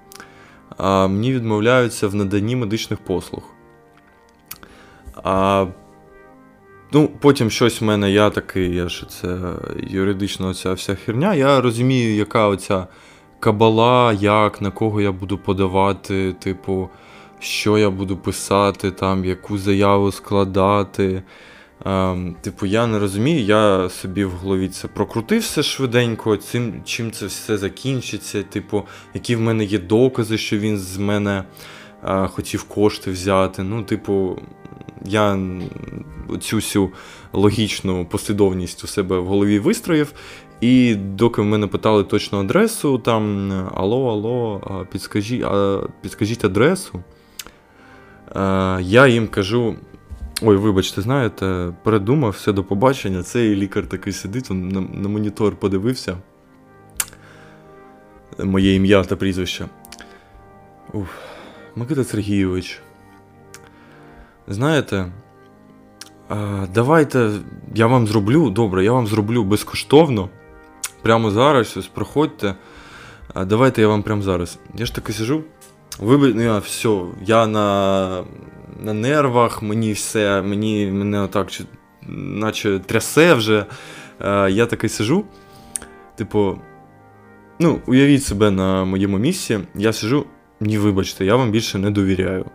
мені 0.79 1.33
відмовляються 1.33 2.07
в 2.07 2.15
наданні 2.15 2.55
медичних 2.55 2.99
послуг. 2.99 3.43
Ну, 6.91 7.09
Потім 7.19 7.49
щось 7.49 7.81
в 7.81 7.85
мене, 7.85 8.11
я 8.11 8.29
такий, 8.29 8.75
я 8.75 8.89
що 8.89 9.05
це 9.05 9.37
юридично 9.87 10.47
оця 10.47 10.73
вся 10.73 10.95
херня. 10.95 11.35
Я 11.35 11.61
розумію, 11.61 12.15
яка 12.15 12.47
оця 12.47 12.87
кабала, 13.39 14.13
як, 14.13 14.61
на 14.61 14.71
кого 14.71 15.01
я 15.01 15.11
буду 15.11 15.37
подавати, 15.37 16.33
типу, 16.33 16.89
що 17.39 17.77
я 17.77 17.89
буду 17.89 18.17
писати, 18.17 18.91
там, 18.91 19.25
яку 19.25 19.57
заяву 19.57 20.11
складати. 20.11 21.23
Ем, 21.85 22.35
Типу, 22.41 22.65
я 22.65 22.87
не 22.87 22.99
розумію, 22.99 23.43
я 23.43 23.89
собі 23.89 24.25
в 24.25 24.31
голові 24.31 24.67
це 24.67 24.87
прокрутив 24.87 25.41
все 25.41 25.63
швиденько, 25.63 26.37
цим, 26.37 26.81
чим 26.85 27.11
це 27.11 27.25
все 27.25 27.57
закінчиться, 27.57 28.43
типу, 28.43 28.83
які 29.13 29.35
в 29.35 29.41
мене 29.41 29.63
є 29.63 29.79
докази, 29.79 30.37
що 30.37 30.57
він 30.57 30.77
з 30.77 30.97
мене 30.97 31.43
е, 32.03 32.27
хотів 32.27 32.63
кошти 32.63 33.11
взяти. 33.11 33.63
Ну, 33.63 33.83
типу, 33.83 34.39
я 35.05 35.39
цю 36.39 36.55
всю 36.55 36.89
логічну 37.33 38.05
послідовність 38.05 38.83
у 38.83 38.87
себе 38.87 39.19
в 39.19 39.25
голові 39.25 39.59
вистроїв. 39.59 40.13
І 40.61 40.95
доки 40.95 41.41
в 41.41 41.45
мене 41.45 41.67
питали 41.67 42.03
точну 42.03 42.39
адресу, 42.39 42.97
там 42.97 43.51
Алло, 43.75 44.11
алло, 44.11 44.61
підскажіть, 44.91 45.45
підскажіть 46.01 46.45
адресу, 46.45 46.99
е, 48.35 48.77
я 48.81 49.07
їм 49.07 49.27
кажу. 49.27 49.75
Ой, 50.41 50.57
вибачте, 50.57 51.01
знаєте, 51.01 51.73
передумав 51.83 52.31
все 52.31 52.53
до 52.53 52.63
побачення. 52.63 53.23
Цей 53.23 53.55
лікар 53.55 53.87
такий 53.87 54.13
сидить, 54.13 54.49
він 54.51 54.69
на, 54.69 54.81
на 54.81 55.09
монітор 55.09 55.55
подивився. 55.55 56.17
Моє 58.43 58.75
ім'я 58.75 59.03
та 59.03 59.15
прізвище. 59.15 59.65
Уф. 60.93 61.09
Микита 61.75 62.03
Сергійович. 62.03 62.81
Знаєте, 64.47 65.11
давайте 66.73 67.31
я 67.75 67.87
вам 67.87 68.07
зроблю, 68.07 68.49
добре, 68.49 68.83
я 68.83 68.91
вам 68.91 69.07
зроблю 69.07 69.43
безкоштовно. 69.43 70.29
Прямо 71.01 71.31
зараз, 71.31 71.77
ось 71.77 71.87
проходьте. 71.87 72.55
Давайте 73.45 73.81
я 73.81 73.87
вам 73.87 74.03
прямо 74.03 74.21
зараз. 74.21 74.59
Я 74.75 74.85
ж 74.85 74.95
таки 74.95 75.13
сижу. 75.13 75.43
Ви, 75.99 76.33
ну, 76.33 76.41
я, 76.41 76.57
все, 76.57 77.01
я 77.25 77.47
на 77.47 78.23
на 78.79 78.93
нервах, 78.93 79.61
мені 79.61 79.91
все, 79.91 80.41
мені 80.41 80.91
мене 80.91 81.21
отак, 81.21 81.47
наче 82.07 82.79
трясе 82.79 83.33
вже. 83.33 83.65
Я 84.49 84.65
такий 84.65 84.89
сижу. 84.89 85.25
Типу, 86.15 86.59
ну, 87.59 87.79
уявіть 87.85 88.23
себе 88.23 88.51
на 88.51 88.85
моєму 88.85 89.17
місці, 89.17 89.59
я 89.75 89.93
сижу, 89.93 90.25
ні, 90.59 90.77
вибачте, 90.77 91.25
я 91.25 91.35
вам 91.35 91.51
більше 91.51 91.77
не 91.77 91.91
довіряю. 91.91 92.45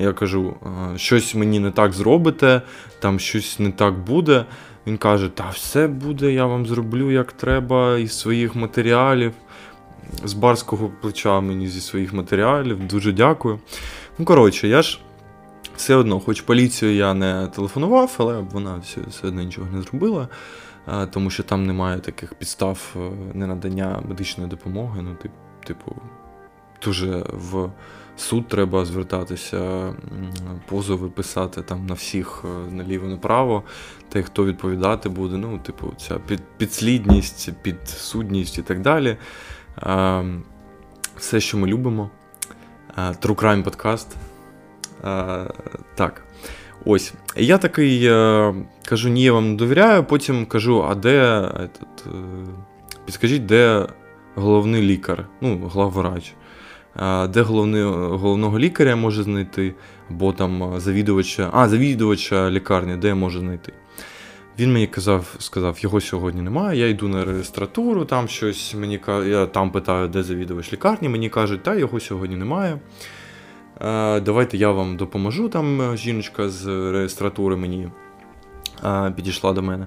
Я 0.00 0.12
кажу, 0.12 0.54
щось 0.96 1.34
мені 1.34 1.60
не 1.60 1.70
так 1.70 1.92
зробите, 1.92 2.62
там 3.00 3.18
щось 3.18 3.58
не 3.58 3.70
так 3.70 3.98
буде. 3.98 4.44
Він 4.86 4.96
каже, 4.96 5.28
та 5.28 5.48
все 5.50 5.86
буде, 5.86 6.32
я 6.32 6.46
вам 6.46 6.66
зроблю 6.66 7.10
як 7.10 7.32
треба 7.32 7.98
із 7.98 8.18
своїх 8.18 8.54
матеріалів. 8.54 9.32
З 10.24 10.32
барського 10.32 10.90
плеча 11.00 11.40
мені 11.40 11.68
зі 11.68 11.80
своїх 11.80 12.12
матеріалів, 12.12 12.86
дуже 12.86 13.12
дякую. 13.12 13.58
Ну, 14.18 14.24
коротше, 14.24 14.68
я 14.68 14.82
ж 14.82 15.00
все 15.76 15.94
одно, 15.94 16.20
хоч 16.20 16.40
поліцію 16.40 16.94
я 16.94 17.14
не 17.14 17.46
телефонував, 17.46 18.14
але 18.18 18.38
вона 18.38 18.76
все, 18.82 19.00
все 19.08 19.26
одно 19.26 19.42
нічого 19.42 19.66
не 19.72 19.82
зробила, 19.82 20.28
тому 21.10 21.30
що 21.30 21.42
там 21.42 21.66
немає 21.66 21.98
таких 21.98 22.34
підстав 22.34 22.96
е, 22.96 22.98
ненадання 23.34 24.02
медичної 24.08 24.50
допомоги. 24.50 25.02
Ну, 25.02 25.16
типу, 25.64 25.96
дуже 26.84 27.24
в 27.32 27.70
суд 28.20 28.48
треба 28.48 28.84
звертатися, 28.84 29.92
позови 30.68 31.08
писати 31.08 31.62
там 31.62 31.86
на 31.86 31.94
всіх 31.94 32.44
е, 32.44 32.72
наліво-направо, 32.74 33.62
та 34.08 34.22
хто 34.22 34.44
відповідати 34.44 35.08
буде. 35.08 35.36
Ну, 35.36 35.58
типу, 35.58 35.92
ця 35.96 36.18
під, 36.18 36.40
підслідність, 36.56 37.50
підсудність 37.62 38.58
і 38.58 38.62
так 38.62 38.80
далі. 38.80 39.16
Все, 41.16 41.40
що 41.40 41.58
ми 41.58 41.66
любимо. 41.66 42.10
True 42.96 43.34
Crime 43.34 43.62
подкаст. 43.62 44.16
Так. 45.94 46.22
Ось. 46.84 47.14
Я 47.36 47.58
такий 47.58 48.06
е, 48.06 48.54
кажу, 48.84 49.08
ні, 49.08 49.22
я 49.22 49.32
вам 49.32 49.50
не 49.50 49.56
довіряю, 49.56 50.04
потім 50.04 50.46
кажу, 50.46 50.84
а 50.90 50.94
де. 50.94 51.40
Этот, 51.40 52.08
підскажіть, 53.04 53.46
де 53.46 53.86
головний 54.34 54.82
лікар, 54.82 55.26
ну, 55.40 55.68
главврач. 55.68 56.34
Де 57.28 57.42
головний, 57.42 57.82
головного 58.18 58.58
лікаря 58.58 58.96
може 58.96 59.22
знайти, 59.22 59.74
або 60.10 60.32
там 60.32 60.80
завідувача, 60.80 61.50
а, 61.52 61.68
завідувача 61.68 62.50
лікарні, 62.50 62.96
де 62.96 63.08
я 63.08 63.14
можу 63.14 63.38
знайти. 63.38 63.72
Він 64.58 64.72
мені 64.72 64.86
казав, 64.86 65.36
сказав, 65.38 65.78
його 65.80 66.00
сьогодні 66.00 66.42
немає. 66.42 66.80
Я 66.80 66.88
йду 66.88 67.08
на 67.08 67.24
реєстратуру, 67.24 68.04
там 68.04 68.28
щось 68.28 68.74
мені 68.74 69.00
я 69.26 69.46
там 69.46 69.70
питаю, 69.70 70.08
де 70.08 70.22
завідувач 70.22 70.72
лікарні. 70.72 71.08
Мені 71.08 71.28
кажуть, 71.28 71.62
та 71.62 71.74
його 71.74 72.00
сьогодні 72.00 72.36
немає. 72.36 72.78
Давайте 74.24 74.56
я 74.56 74.70
вам 74.70 74.96
допоможу. 74.96 75.48
Там 75.48 75.82
е, 75.82 75.96
жіночка 75.96 76.48
з 76.48 76.66
реєстратури 76.92 77.56
мені 77.56 77.88
підійшла 79.16 79.52
до 79.52 79.62
мене. 79.62 79.86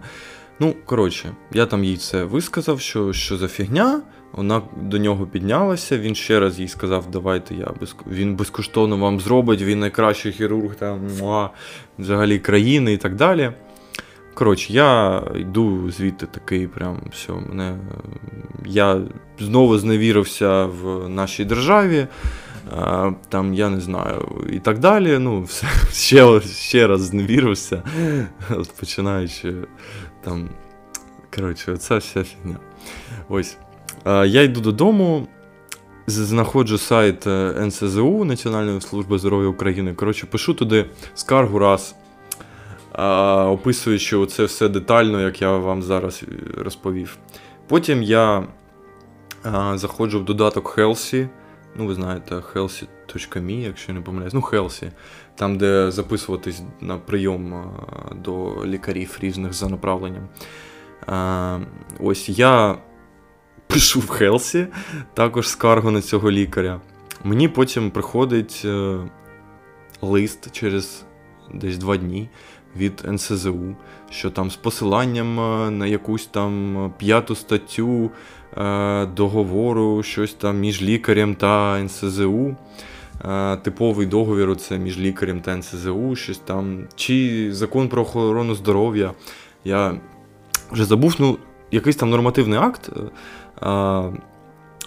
Ну, 0.60 0.76
коротше, 0.86 1.32
я 1.52 1.66
там 1.66 1.84
їй 1.84 1.98
це 1.98 2.24
висказав, 2.24 2.80
що 2.80 3.14
що 3.14 3.38
за 3.38 3.48
фігня. 3.48 4.02
Вона 4.32 4.62
до 4.82 4.98
нього 4.98 5.26
піднялася. 5.26 5.98
Він 5.98 6.16
ще 6.16 6.40
раз 6.40 6.60
їй 6.60 6.68
сказав, 6.68 7.12
давайте 7.12 7.56
я 7.56 7.68
без... 7.80 7.96
він 8.08 8.36
безкоштовно 8.36 8.98
вам 8.98 9.20
зробить, 9.20 9.62
він 9.62 9.80
найкращий 9.80 10.32
хірург 10.32 10.76
там, 10.76 11.00
муа, 11.20 11.50
взагалі 12.00 12.40
країни 12.40 12.94
і 12.94 12.98
так 12.98 13.16
далі. 13.16 13.52
Коротше, 14.34 14.74
я 14.74 15.22
йду 15.36 15.92
звідти 15.92 16.26
такий, 16.26 16.68
прям 16.68 17.02
все, 17.12 17.34
мене. 17.34 17.78
Я 18.66 19.02
знову 19.40 19.78
зневірився 19.78 20.66
в 20.66 21.10
нашій 21.10 21.46
державі, 21.46 22.08
там, 23.30 23.54
я 23.54 23.70
не 23.70 23.82
знаю, 23.82 24.46
і 24.54 24.60
так 24.60 24.80
далі. 24.80 25.18
Ну, 25.20 25.42
все, 25.44 25.68
ще 25.92 26.42
ще 26.42 26.88
раз 26.88 27.02
зневірився, 27.02 27.84
починаючи 28.80 29.54
там. 30.24 30.50
Коротше, 31.36 31.72
оця 31.72 31.98
вся 31.98 32.24
фігня. 32.24 32.58
Ось. 33.30 33.58
Я 34.06 34.42
йду 34.42 34.62
додому, 34.62 35.28
знаходжу 36.08 36.78
сайт 36.78 37.28
е, 37.28 37.54
НСЗУ 37.66 38.26
Національної 38.26 38.82
служби 38.82 39.20
здоров'я 39.20 39.48
України. 39.48 39.94
Коротше, 39.94 40.26
пишу 40.26 40.54
туди 40.54 40.86
скаргу 41.14 41.60
раз 41.60 41.96
описуючи 43.48 44.26
це 44.26 44.44
все 44.44 44.70
детально, 44.70 45.22
як 45.22 45.42
я 45.42 45.58
вам 45.58 45.84
зараз 45.84 46.24
е, 46.24 46.62
розповів. 46.64 47.18
Потім 47.68 48.04
я 48.04 48.44
заходжу 49.74 50.20
в 50.20 50.26
додаток 50.26 50.78
Healthy, 50.78 51.28
ну, 51.76 51.88
ви 51.88 51.94
знаєте, 51.94 52.36
healthy.me, 52.36 53.52
якщо 53.52 53.94
не 53.94 54.02
помиляюсь, 54.02 54.34
ну, 54.34 54.40
Healthy, 54.40 54.92
там, 55.36 55.58
де 55.58 55.92
записуватись 55.92 56.62
на 56.82 56.98
прийом 56.98 57.72
до 58.16 58.66
лікарів 58.66 59.18
різних 59.22 59.54
за 59.54 59.70
направленням. 59.70 60.28
Ось 62.00 62.30
я 62.30 62.78
пишу 63.74 64.00
в 64.00 64.10
Хелсі, 64.10 64.68
також 65.14 65.50
скаргу 65.50 65.92
на 65.92 66.02
цього 66.02 66.32
лікаря. 66.32 66.82
Мені 67.24 67.48
потім 67.48 67.92
приходить 67.92 68.62
е, 68.66 68.98
лист 70.02 70.52
через 70.52 71.04
десь 71.54 71.78
два 71.78 71.98
дні 71.98 72.30
від 72.78 73.04
НСЗУ, 73.08 73.76
що 74.10 74.30
там 74.30 74.52
з 74.52 74.56
посиланням 74.56 75.40
е, 75.40 75.72
на 75.72 75.88
якусь 75.88 76.26
там 76.26 76.94
п'яту 76.98 77.36
статтю 77.36 78.12
е, 78.58 79.06
договору, 79.06 80.04
щось 80.04 80.34
там 80.34 80.60
між 80.60 80.82
лікарем 80.82 81.36
та 81.36 81.80
НСЗУ. 81.84 82.56
Е, 83.26 83.58
типовий 83.58 84.08
договір 84.08 84.56
це 84.56 84.78
між 84.78 85.00
лікарем 85.00 85.42
та 85.42 85.58
НСЗУ, 85.58 86.16
щось 86.16 86.38
там, 86.38 86.88
чи 86.96 87.50
закон 87.54 87.90
про 87.90 88.02
охорону 88.02 88.56
здоров'я. 88.56 89.14
Я 89.64 89.98
вже 90.72 90.86
забув, 90.86 91.16
ну, 91.20 91.38
якийсь 91.72 91.96
там 91.96 92.10
нормативний 92.10 92.60
акт. 92.60 92.90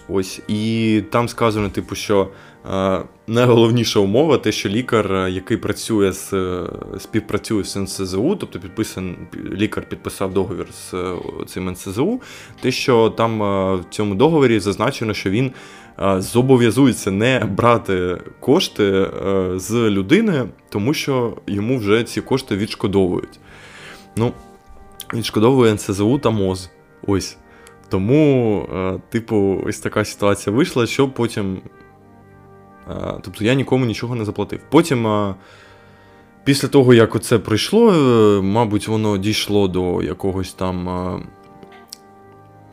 Ось, 0.07 0.41
І 0.47 1.03
там 1.09 1.29
сказано, 1.29 1.69
типу, 1.69 1.95
що 1.95 2.27
е, 2.73 3.01
найголовніша 3.27 3.99
умова 3.99 4.37
те, 4.37 4.51
що 4.51 4.69
лікар, 4.69 5.13
е, 5.13 5.31
який 5.31 5.57
працює 5.57 6.11
з 6.11 6.33
співпрацює 6.99 7.63
з 7.63 7.75
НСЗУ, 7.75 8.35
тобто 8.35 8.59
підписан, 8.59 9.15
лікар 9.51 9.89
підписав 9.89 10.33
договір 10.33 10.67
з 10.73 10.93
цим 11.47 11.71
НСЗУ, 11.71 12.21
те, 12.61 12.71
що 12.71 13.09
там 13.09 13.39
в 13.79 13.83
цьому 13.89 14.15
договорі 14.15 14.59
зазначено, 14.59 15.13
що 15.13 15.29
він 15.29 15.51
зобов'язується 16.17 17.11
не 17.11 17.39
брати 17.39 18.17
кошти 18.39 19.07
з 19.55 19.73
людини, 19.73 20.45
тому 20.69 20.93
що 20.93 21.37
йому 21.47 21.77
вже 21.77 22.03
ці 22.03 22.21
кошти 22.21 22.55
відшкодовують. 22.55 23.39
Ну, 24.17 24.31
відшкодовує 25.13 25.73
НСЗУ 25.73 26.17
та 26.17 26.29
МОЗ. 26.29 26.69
Ось. 27.07 27.37
Тому, 27.89 28.67
типу, 29.09 29.61
ось 29.65 29.79
така 29.79 30.05
ситуація 30.05 30.55
вийшла, 30.55 30.87
що 30.87 31.09
потім. 31.09 31.61
Тобто 33.21 33.43
я 33.43 33.53
нікому 33.53 33.85
нічого 33.85 34.15
не 34.15 34.25
заплатив. 34.25 34.59
Потім. 34.69 35.33
Після 36.45 36.67
того, 36.67 36.93
як 36.93 37.15
оце 37.15 37.39
пройшло, 37.39 37.91
е, 37.91 38.41
мабуть, 38.41 38.87
воно 38.87 39.17
дійшло 39.17 39.67
до 39.67 40.01
якогось 40.01 40.53
там. 40.53 41.27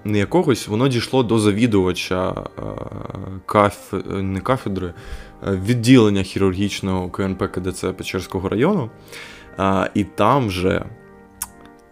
Не 0.05 0.19
якогось, 0.19 0.69
воно 0.69 0.89
дійшло 0.89 1.23
до 1.23 1.39
завідувача 1.39 2.35
каф... 3.47 3.93
не 4.07 4.41
кафедри, 4.41 4.95
відділення 5.43 6.23
хірургічного 6.23 7.11
КНП 7.11 7.43
КДЦ 7.43 7.85
Печерського 7.85 8.49
району. 8.49 8.91
І 9.95 10.05
там 10.05 10.47
вже 10.47 10.85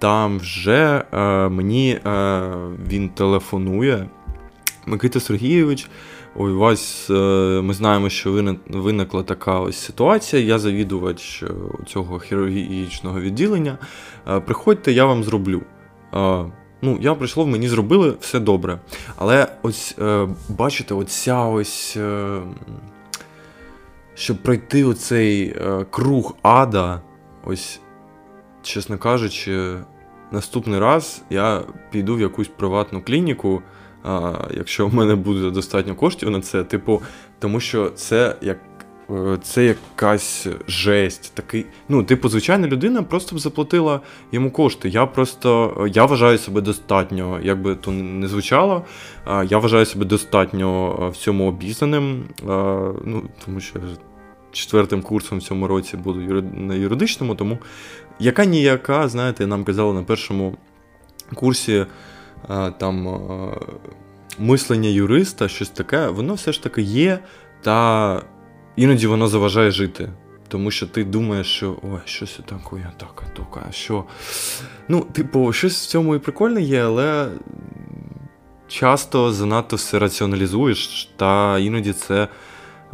там 0.00 0.38
вже 0.38 1.04
мені 1.50 1.98
він 2.88 3.08
телефонує. 3.08 4.08
Микита 4.86 5.20
Сергійович. 5.20 5.88
У 6.36 6.54
вас 6.54 7.10
е, 7.10 7.14
ми 7.62 7.74
знаємо, 7.74 8.08
що 8.08 8.56
виникла 8.68 9.22
така 9.22 9.60
ось 9.60 9.76
ситуація. 9.76 10.42
Я 10.42 10.58
завідувач 10.58 11.42
е, 11.42 11.48
цього 11.86 12.18
хірургічного 12.18 13.20
відділення. 13.20 13.78
Е, 14.28 14.40
приходьте, 14.40 14.92
я 14.92 15.04
вам 15.04 15.24
зроблю. 15.24 15.62
Ну, 16.82 16.98
я 17.00 17.14
прийшло, 17.14 17.46
мені 17.46 17.68
зробили 17.68 18.14
все 18.20 18.40
добре. 18.40 18.80
Але 19.16 19.46
ось 19.62 19.96
бачите, 20.48 20.94
оця 20.94 21.44
ось. 21.44 21.98
Щоб 24.14 24.42
пройти 24.42 24.84
оцей 24.84 25.56
круг 25.90 26.36
ада, 26.42 27.00
ось, 27.44 27.80
чесно 28.62 28.98
кажучи, 28.98 29.76
наступний 30.32 30.80
раз 30.80 31.22
я 31.30 31.62
піду 31.90 32.14
в 32.14 32.20
якусь 32.20 32.48
приватну 32.48 33.02
клініку 33.02 33.62
а, 34.02 34.32
якщо 34.56 34.86
в 34.86 34.94
мене 34.94 35.14
буде 35.14 35.50
достатньо 35.50 35.94
коштів 35.94 36.30
на 36.30 36.40
це, 36.40 36.64
типу, 36.64 37.02
тому 37.38 37.60
що 37.60 37.90
це 37.90 38.36
як. 38.42 38.58
Е, 39.10 39.38
це 39.42 39.64
якась 39.64 40.46
жесть. 40.68 41.34
Такий, 41.34 41.66
ну, 41.88 42.04
типу, 42.04 42.28
звичайна 42.28 42.66
людина 42.66 43.02
просто 43.02 43.36
б 43.36 43.38
заплатила 43.38 44.00
йому 44.32 44.50
кошти. 44.50 44.88
Я 44.88 45.06
просто 45.06 45.74
я 45.94 46.04
вважаю 46.04 46.38
себе 46.38 46.60
достатньо, 46.60 47.40
як 47.42 47.62
би 47.62 47.74
то 47.74 47.90
не 47.90 48.28
звучало. 48.28 48.84
Я 49.26 49.58
вважаю 49.58 49.86
себе 49.86 50.04
достатньо 50.04 51.10
в 51.12 51.16
цьому 51.16 51.48
обізнаним. 51.48 52.24
Ну, 53.04 53.22
тому 53.44 53.60
що 53.60 53.80
четвертим 54.52 55.02
курсом 55.02 55.38
в 55.38 55.42
цьому 55.42 55.66
році 55.66 55.96
буду 55.96 56.42
на 56.42 56.74
юридичному, 56.74 57.34
тому 57.34 57.58
яка 58.20 58.44
ніяка, 58.44 59.08
знаєте, 59.08 59.46
нам 59.46 59.64
казали 59.64 59.94
на 59.94 60.02
першому 60.02 60.56
курсі 61.34 61.86
там 62.78 63.20
мислення 64.38 64.88
юриста, 64.88 65.48
щось 65.48 65.68
таке, 65.68 66.08
воно 66.08 66.34
все 66.34 66.52
ж 66.52 66.62
таки 66.62 66.82
є, 66.82 67.18
та 67.62 68.22
іноді 68.76 69.06
воно 69.06 69.28
заважає 69.28 69.70
жити. 69.70 70.08
Тому 70.48 70.70
що 70.70 70.86
ти 70.86 71.04
думаєш, 71.04 71.46
що 71.46 71.76
ой, 71.82 72.00
щось 72.04 72.40
таке, 72.46 72.92
так, 72.96 73.22
так, 73.36 73.64
а 73.68 73.72
що. 73.72 74.04
Ну, 74.88 75.00
типу, 75.12 75.52
щось 75.52 75.82
в 75.82 75.86
цьому 75.88 76.16
і 76.16 76.18
прикольне 76.18 76.62
є, 76.62 76.82
але 76.82 77.28
часто 78.68 79.32
занадто 79.32 79.76
все 79.76 79.98
раціоналізуєш, 79.98 81.10
та 81.16 81.58
іноді 81.58 81.92
це 81.92 82.28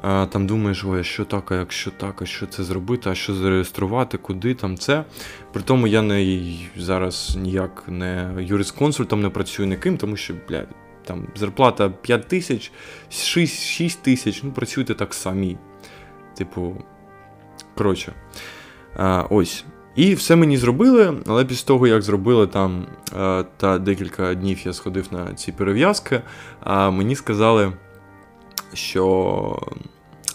там 0.02 0.46
думаєш, 0.46 0.84
ой, 0.84 1.00
а 1.00 1.02
що 1.02 1.24
так, 1.24 1.52
а 1.52 1.54
якщо 1.54 1.90
так, 1.90 2.22
а 2.22 2.26
що 2.26 2.46
це 2.46 2.64
зробити, 2.64 3.10
а 3.10 3.14
що 3.14 3.34
зареєструвати, 3.34 4.18
куди 4.18 4.54
там 4.54 4.76
це. 4.78 5.04
При 5.52 5.62
тому 5.62 5.86
я 5.86 6.02
не 6.02 6.42
зараз 6.76 7.36
ніяк 7.40 7.84
не 7.88 8.34
юрисконсультом 8.38 9.22
не 9.22 9.30
працюю 9.30 9.68
ніким, 9.68 9.96
тому 9.96 10.16
що, 10.16 10.34
блядь, 10.48 10.68
там 11.04 11.26
зарплата 11.34 11.88
5 11.88 12.28
тисяч, 12.28 12.72
6, 13.10 13.62
6 13.62 14.02
тисяч, 14.02 14.42
ну 14.42 14.52
працюйте 14.52 14.94
так 14.94 15.14
самі. 15.14 15.56
Типу, 16.38 16.76
коротше. 17.74 18.12
А, 18.96 19.24
Ось. 19.30 19.64
І 19.96 20.14
все 20.14 20.36
мені 20.36 20.56
зробили, 20.56 21.16
але 21.26 21.44
після 21.44 21.66
того, 21.66 21.86
як 21.86 22.02
зробили 22.02 22.46
там 22.46 22.86
та 23.56 23.78
декілька 23.78 24.34
днів 24.34 24.66
я 24.66 24.72
сходив 24.72 25.06
на 25.10 25.34
ці 25.34 25.52
перев'язки, 25.52 26.22
мені 26.66 27.16
сказали, 27.16 27.72
що. 28.74 29.62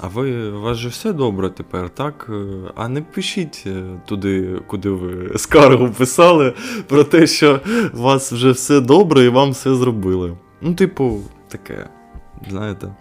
А 0.03 0.07
ви 0.07 0.51
у 0.51 0.61
вас 0.61 0.77
же 0.77 0.89
все 0.89 1.13
добре 1.13 1.49
тепер, 1.49 1.89
так? 1.89 2.29
А 2.75 2.87
не 2.87 3.01
пишіть 3.01 3.63
е, 3.67 3.83
туди, 4.05 4.59
куди 4.67 4.89
ви 4.89 5.37
скаргу 5.37 5.89
писали, 5.89 6.53
про 6.87 7.03
те, 7.03 7.27
що 7.27 7.59
у 7.93 7.97
вас 7.97 8.31
вже 8.31 8.51
все 8.51 8.79
добре 8.81 9.23
і 9.23 9.29
вам 9.29 9.51
все 9.51 9.75
зробили. 9.75 10.37
Ну, 10.61 10.75
типу, 10.75 11.21
таке, 11.47 11.87
знаєте. 12.49 12.95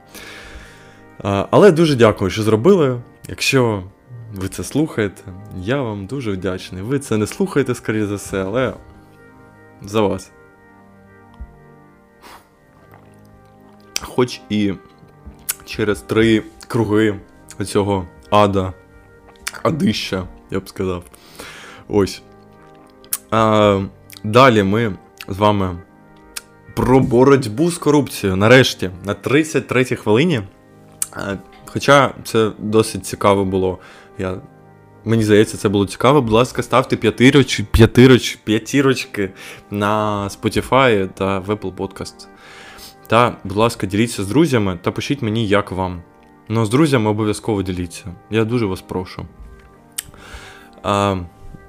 А, 1.23 1.47
Але 1.51 1.73
дуже 1.73 1.97
дякую, 1.97 2.31
що 2.31 2.43
зробили. 2.43 3.01
Якщо 3.29 3.83
ви 4.35 4.49
це 4.49 4.65
слухаєте, 4.65 5.23
я 5.63 5.83
вам 5.83 6.07
дуже 6.07 6.33
вдячний. 6.33 6.83
Ви 6.83 6.99
це 6.99 7.17
не 7.17 7.27
слухаєте, 7.27 7.75
скоріше 7.75 8.07
за 8.07 8.15
все, 8.15 8.45
але 8.45 8.75
за 9.83 10.01
вас. 10.01 10.31
Хоч 14.01 14.41
і 14.49 14.75
через 15.71 16.01
три 16.01 16.43
круги 16.69 17.21
цього 17.65 18.07
ада, 18.31 18.73
адища, 19.63 20.25
я 20.51 20.61
б 20.61 20.69
сказав. 20.69 21.05
Ось. 21.89 22.23
А, 23.31 23.81
Далі 24.25 24.63
ми 24.63 24.97
з 25.29 25.39
вами 25.39 25.79
про 26.75 27.01
боротьбу 27.01 27.71
з 27.71 27.79
корупцією. 27.79 28.37
Нарешті, 28.37 28.91
на 29.05 29.15
33-й 29.15 29.97
хвилині. 29.97 30.43
Е, 31.17 31.39
хоча 31.67 32.15
це 32.25 32.51
досить 32.59 33.07
цікаво 33.07 33.45
було. 33.45 33.79
Я... 34.19 34.41
Мені 35.05 35.23
здається, 35.23 35.57
це 35.57 35.69
було 35.69 35.87
цікаво. 35.87 36.23
Будь 36.23 36.33
ласка, 36.33 36.63
ставте 36.63 36.97
п'ятироч, 36.97 37.61
п'ятироч, 37.71 38.35
п'ятірочки 38.45 39.31
на 39.71 40.25
Spotify 40.29 41.09
та 41.09 41.39
в 41.39 41.51
Apple 41.51 41.75
Podcast. 41.75 42.27
Та, 43.11 43.37
будь 43.45 43.57
ласка, 43.57 43.87
діліться 43.87 44.23
з 44.23 44.29
друзями 44.29 44.79
та 44.83 44.91
пишіть 44.91 45.23
мені, 45.23 45.49
як 45.49 45.73
вам. 45.73 46.03
Ну, 46.49 46.65
з 46.65 46.71
друзями 46.71 47.11
обов'язково 47.11 47.63
діліться. 47.63 48.05
Я 48.31 48.45
дуже 48.45 48.67
вас 48.67 48.81
прошу. 48.81 49.27
А, 50.83 51.17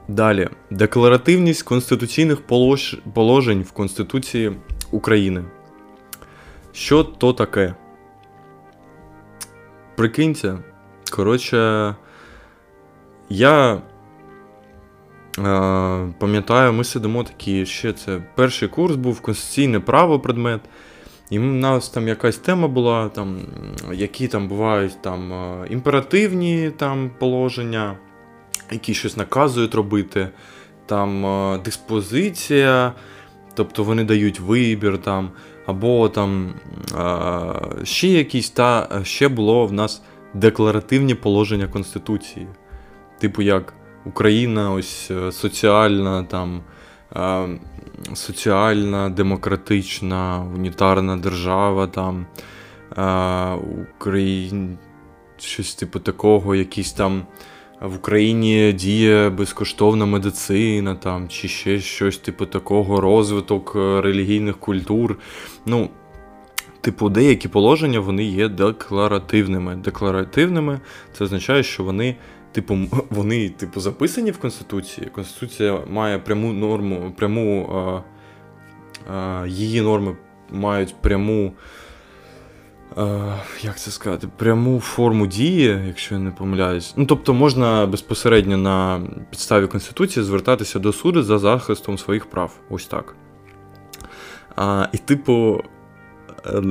Далі. 0.08 0.50
Декларативність 0.70 1.64
конституційних 1.64 2.42
полож... 2.42 2.98
положень 3.14 3.62
в 3.62 3.72
Конституції 3.72 4.52
України. 4.92 5.44
Що 6.74 7.04
то 7.04 7.34
таке? 7.34 7.76
Прикиньте. 9.96 10.58
Коротше, 11.12 11.96
я 13.30 13.74
е, 13.74 13.82
пам'ятаю, 16.20 16.74
ми 16.74 16.84
сидимо 16.84 17.24
такі, 17.24 17.66
ще 17.66 17.94
це 17.94 18.24
перший 18.36 18.68
курс 18.68 18.96
був 18.96 19.22
конституційне 19.22 19.80
право 19.80 20.20
предмет. 20.20 20.62
І 21.32 21.40
в 21.40 21.44
нас 21.44 21.90
там 21.90 22.08
якась 22.08 22.38
тема 22.38 22.68
була, 22.68 23.10
там, 23.10 23.40
які 23.94 24.28
там 24.28 24.48
бувають 24.48 25.02
там 25.02 25.34
е, 25.34 25.68
імперативні 25.70 26.72
там 26.78 27.12
положення, 27.20 27.98
які 28.72 28.94
щось 28.94 29.18
наказують 29.18 29.76
робити, 29.76 30.30
там 30.86 31.26
е, 31.26 31.60
диспозиція. 31.66 32.94
Тобто 33.54 33.84
вони 33.84 34.04
дають 34.04 34.40
вибір 34.40 34.98
там, 34.98 35.30
або 35.66 36.10
там 36.10 36.54
ще 37.84 38.08
якісь, 38.08 38.50
та 38.50 39.02
ще 39.04 39.28
було 39.28 39.66
в 39.66 39.74
нас 39.74 40.02
декларативні 40.34 41.16
положення 41.16 41.68
Конституції. 41.68 42.48
Типу, 43.20 43.42
як 43.42 43.74
Україна, 44.06 44.72
ось 44.72 45.12
е, 45.12 45.32
соціальна, 45.32 46.24
там, 46.24 46.62
соціальна, 48.14 49.10
демократична, 49.10 50.46
унітарна 50.56 51.18
держава, 51.18 51.88
там, 51.88 52.26
Україн, 53.96 54.78
щось 55.40 55.76
типу 55.76 56.00
такого, 56.00 56.56
якісь 56.56 56.94
там 56.94 57.24
в 57.82 57.96
Україні 57.96 58.74
діє 58.74 59.30
безкоштовна 59.30 60.06
медицина 60.06 60.96
там, 60.96 61.30
чи 61.30 61.48
ще 61.48 61.80
щось 61.80 62.18
типу 62.18 62.46
такого, 62.46 63.02
розвиток 63.02 63.74
е, 63.76 64.02
релігійних 64.02 64.58
культур. 64.58 65.18
Ну, 65.66 65.90
Типу, 66.82 67.10
деякі 67.10 67.48
положення 67.48 68.00
вони 68.00 68.24
є 68.24 68.50
декларативними. 68.50 69.76
Декларативними 69.76 70.80
це 71.18 71.24
означає, 71.24 71.64
що 71.64 71.84
вони, 71.84 72.16
типу, 72.52 72.78
вони, 73.10 73.50
типу, 73.50 73.80
записані 73.80 74.32
в 74.32 74.38
Конституції. 74.38 75.08
Конституція 75.08 75.80
має 75.88 76.20
пряму 76.20 76.54
норму, 76.54 77.14
пряму 77.18 77.70
а, 77.74 78.02
а, 79.14 79.46
її 79.48 79.82
норми 79.82 80.16
мають 80.52 80.96
пряму 81.02 81.54
е, 82.98 83.36
як 83.62 83.80
це 83.80 83.92
сказати, 83.92 84.28
пряму 84.38 84.80
форму 84.80 85.28
дії, 85.28 85.84
якщо 85.88 86.16
я 86.16 86.22
не 86.22 86.32
помиляюсь. 86.32 86.94
Ну, 86.98 87.06
тобто 87.06 87.34
можна 87.34 87.86
безпосередньо 87.86 88.58
на 88.58 89.02
підставі 89.30 89.68
Конституції 89.68 90.24
звертатися 90.26 90.80
до 90.80 90.94
суду 90.94 91.24
за 91.24 91.40
захистом 91.40 91.98
своїх 91.98 92.26
прав. 92.26 92.60
Ось 92.70 92.86
так. 92.86 93.16
А, 94.56 94.88
І, 94.92 94.98
типу, 94.98 95.64
е, 96.46 96.62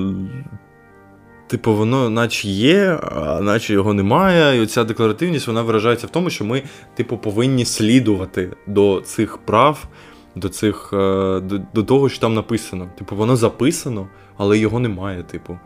типу, 1.50 1.74
воно 1.74 2.10
наче 2.10 2.48
є, 2.48 2.98
а 3.02 3.40
наче 3.40 3.72
його 3.72 3.94
немає. 3.94 4.58
І 4.58 4.60
оця 4.60 4.84
декларативність 4.84 5.46
вона 5.46 5.62
виражається 5.62 6.06
в 6.06 6.10
тому, 6.10 6.30
що 6.30 6.44
ми, 6.44 6.62
типу, 6.94 7.18
повинні 7.18 7.64
слідувати 7.64 8.50
до 8.66 9.00
цих 9.00 9.38
прав, 9.38 9.88
до 10.34 10.48
цих, 10.48 10.90
е, 10.92 11.40
до, 11.40 11.60
до 11.74 11.82
того, 11.82 12.08
що 12.08 12.20
там 12.20 12.34
написано. 12.34 12.88
Типу, 12.98 13.16
воно 13.16 13.36
записано, 13.36 14.08
але 14.36 14.58
його 14.58 14.78
немає, 14.78 15.22
типу. 15.22 15.58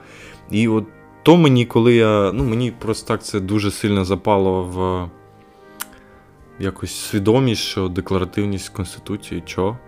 І 0.51 0.69
от 0.69 0.85
то 1.23 1.37
мені, 1.37 1.65
коли 1.65 1.95
я. 1.95 2.33
Ну, 2.33 2.45
мені 2.45 2.71
просто 2.71 3.09
так 3.09 3.25
це 3.25 3.41
дуже 3.41 3.71
сильно 3.71 4.05
запало 4.05 4.63
в 4.63 5.09
якось 6.63 6.95
свідомість, 6.95 7.63
що 7.63 7.89
декларативність 7.89 8.69
Конституції, 8.69 9.43
що? 9.47 9.79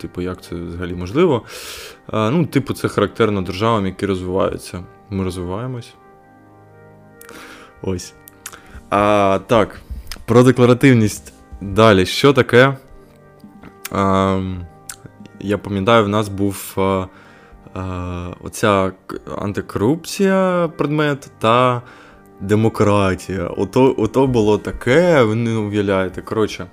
Типу, 0.00 0.20
як 0.20 0.42
це 0.42 0.54
взагалі 0.54 0.94
можливо? 0.94 1.42
А, 2.06 2.30
Ну, 2.30 2.46
типу, 2.46 2.74
це 2.74 2.88
характерно 2.88 3.42
державам, 3.42 3.86
які 3.86 4.06
розвиваються. 4.06 4.84
Ми 5.10 5.24
розвиваємось. 5.24 5.94
Ось. 7.82 8.14
А, 8.90 9.38
Так. 9.46 9.80
Про 10.24 10.42
декларативність 10.42 11.32
далі. 11.60 12.06
Що 12.06 12.32
таке? 12.32 12.76
А, 13.92 14.40
Я 15.40 15.58
пам'ятаю, 15.58 16.04
в 16.04 16.08
нас 16.08 16.28
був 16.28 16.74
а, 16.76 17.06
оця 18.44 18.92
антикорупція 19.38 20.70
предмет 20.78 21.30
та 21.38 21.82
демократія. 22.42 23.46
Ото 23.46 23.94
ото 23.98 24.26
було 24.26 24.58
таке, 24.58 25.22
ви 25.22 25.34
не 25.34 25.56
уявляєте. 25.56 26.22
Коротше, 26.22 26.66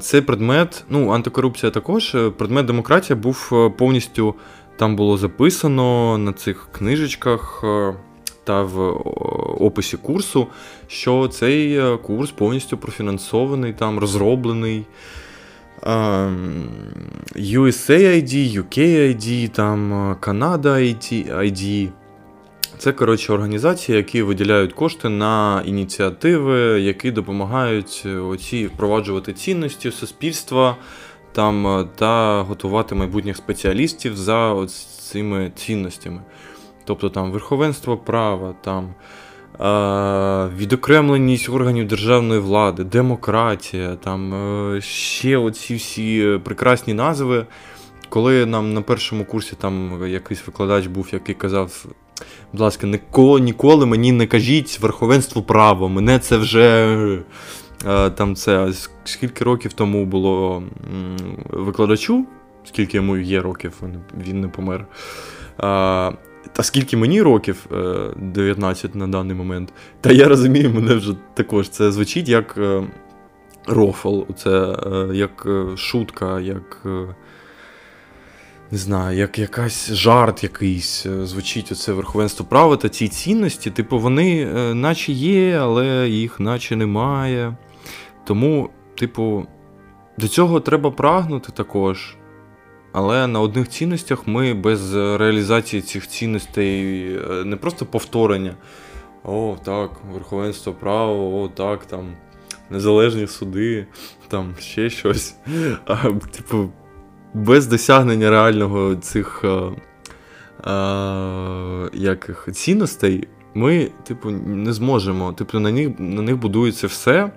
цей 0.00 0.20
предмет, 0.20 0.84
ну, 0.90 1.10
антикорупція 1.10 1.72
також, 1.72 2.14
е, 2.14 2.30
предмет 2.30 2.66
демократія 2.66 3.16
був 3.16 3.50
е, 3.52 3.70
повністю 3.70 4.34
там 4.76 4.96
було 4.96 5.18
записано 5.18 6.18
на 6.18 6.32
цих 6.32 6.68
книжечках 6.72 7.60
е, 7.64 7.94
та 8.44 8.62
в 8.62 8.80
описі 9.64 9.96
курсу, 9.96 10.46
що 10.88 11.28
цей 11.28 11.80
курс 12.02 12.30
повністю 12.30 12.78
профінансований, 12.78 13.72
там 13.72 13.98
розроблений. 13.98 14.86
USAID, 17.36 18.62
UKID, 18.62 19.48
там 19.48 19.92
Canada 20.20 20.96
ID. 21.30 21.88
Це, 22.80 22.92
коротше, 22.92 23.32
організації, 23.32 23.96
які 23.96 24.22
виділяють 24.22 24.72
кошти 24.72 25.08
на 25.08 25.62
ініціативи, 25.66 26.58
які 26.80 27.10
допомагають 27.10 28.02
е, 28.06 28.16
оці 28.16 28.66
впроваджувати 28.66 29.32
цінності 29.32 29.90
суспільства 29.90 30.76
там, 31.32 31.66
е, 31.66 31.86
та 31.96 32.42
готувати 32.42 32.94
майбутніх 32.94 33.36
спеціалістів 33.36 34.16
за 34.16 34.66
цими 35.00 35.52
цінностями. 35.56 36.20
Тобто 36.84 37.10
там 37.10 37.32
верховенство 37.32 37.96
права, 37.96 38.54
там 38.60 38.94
е, 39.60 40.56
відокремленість 40.56 41.48
органів 41.48 41.88
державної 41.88 42.40
влади, 42.40 42.84
демократія, 42.84 43.96
там 43.96 44.32
ще 44.80 45.36
оці 45.36 45.74
всі 45.74 46.40
прекрасні 46.44 46.94
назви. 46.94 47.46
Коли 48.08 48.46
нам 48.46 48.74
на 48.74 48.82
першому 48.82 49.24
курсі 49.24 49.56
там 49.60 50.04
якийсь 50.06 50.46
викладач 50.46 50.86
був, 50.86 51.08
який 51.12 51.34
казав, 51.34 51.86
Будь 52.52 52.60
ласка, 52.60 52.86
ніколи, 52.86 53.40
ніколи 53.40 53.86
мені 53.86 54.12
не 54.12 54.26
кажіть 54.26 54.80
верховенство 54.80 55.42
права. 55.42 55.88
Мене 55.88 56.18
це 56.18 56.36
вже 56.36 56.86
е, 57.86 58.10
там 58.10 58.34
це 58.34 58.72
скільки 59.04 59.44
років 59.44 59.72
тому 59.72 60.06
було 60.06 60.62
викладачу, 61.50 62.26
скільки 62.64 62.96
йому 62.96 63.16
є 63.16 63.40
років, 63.40 63.82
він 64.26 64.40
не 64.40 64.48
помер. 64.48 64.86
Та 66.52 66.62
скільки 66.62 66.96
мені 66.96 67.22
років 67.22 67.66
19 68.16 68.94
е, 68.94 68.98
на 68.98 69.06
даний 69.06 69.36
момент, 69.36 69.72
та 70.00 70.12
я 70.12 70.28
розумію, 70.28 70.70
мене 70.74 70.94
вже 70.94 71.14
також 71.34 71.68
це 71.68 71.92
звучить 71.92 72.28
як 72.28 72.54
е, 72.58 72.82
рофл, 73.66 74.20
це 74.36 74.76
як 75.12 75.46
шутка, 75.76 76.40
як 76.40 76.86
не 78.72 78.78
знаю, 78.78 79.18
як 79.18 79.38
якась 79.38 79.92
жарт 79.92 80.42
якийсь 80.42 81.06
е, 81.06 81.26
звучить 81.26 81.72
оце 81.72 81.92
верховенство 81.92 82.46
права 82.46 82.76
та 82.76 82.88
ці 82.88 83.08
цінності, 83.08 83.70
типу, 83.70 83.98
вони 83.98 84.42
е, 84.42 84.74
наче 84.74 85.12
є, 85.12 85.58
але 85.58 86.08
їх 86.08 86.40
наче 86.40 86.76
немає. 86.76 87.56
Тому, 88.24 88.70
типу, 88.94 89.46
до 90.18 90.28
цього 90.28 90.60
треба 90.60 90.90
прагнути 90.90 91.52
також. 91.52 92.16
Але 92.92 93.26
на 93.26 93.40
одних 93.40 93.68
цінностях 93.68 94.26
ми 94.26 94.54
без 94.54 94.94
реалізації 94.94 95.82
цих 95.82 96.08
цінностей 96.08 97.06
е, 97.14 97.44
не 97.44 97.56
просто 97.56 97.86
повторення. 97.86 98.54
О, 99.24 99.56
так, 99.64 99.90
верховенство 100.12 100.72
права, 100.72 101.12
о, 101.12 101.48
так, 101.48 101.84
там, 101.84 102.16
незалежні 102.70 103.26
суди, 103.26 103.86
там 104.28 104.54
ще 104.58 104.90
щось. 104.90 105.34
А, 105.86 105.96
Типу, 106.36 106.70
без 107.34 107.66
досягнення 107.66 108.30
реального 108.30 108.96
цих 108.96 109.44
а, 109.44 109.48
е, 109.48 109.72
а, 110.70 111.88
е, 111.94 111.98
яких 111.98 112.48
цінностей 112.52 113.28
ми, 113.54 113.90
типу, 114.04 114.30
не 114.30 114.72
зможемо. 114.72 115.32
Типу, 115.32 115.58
на 115.58 115.70
них 115.70 115.90
на 115.98 116.22
них 116.22 116.36
будується 116.36 116.86
все, 116.86 117.30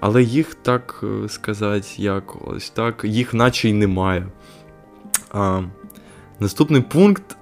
але 0.00 0.22
їх 0.22 0.54
так 0.54 1.04
е, 1.24 1.28
сказати, 1.28 1.88
як 1.96 2.48
ось 2.48 2.70
так, 2.70 3.04
їх 3.04 3.34
наче 3.34 3.68
й 3.68 3.72
немає. 3.72 4.26
А, 5.32 5.62
Наступний 6.40 6.82
пункт 6.82 7.36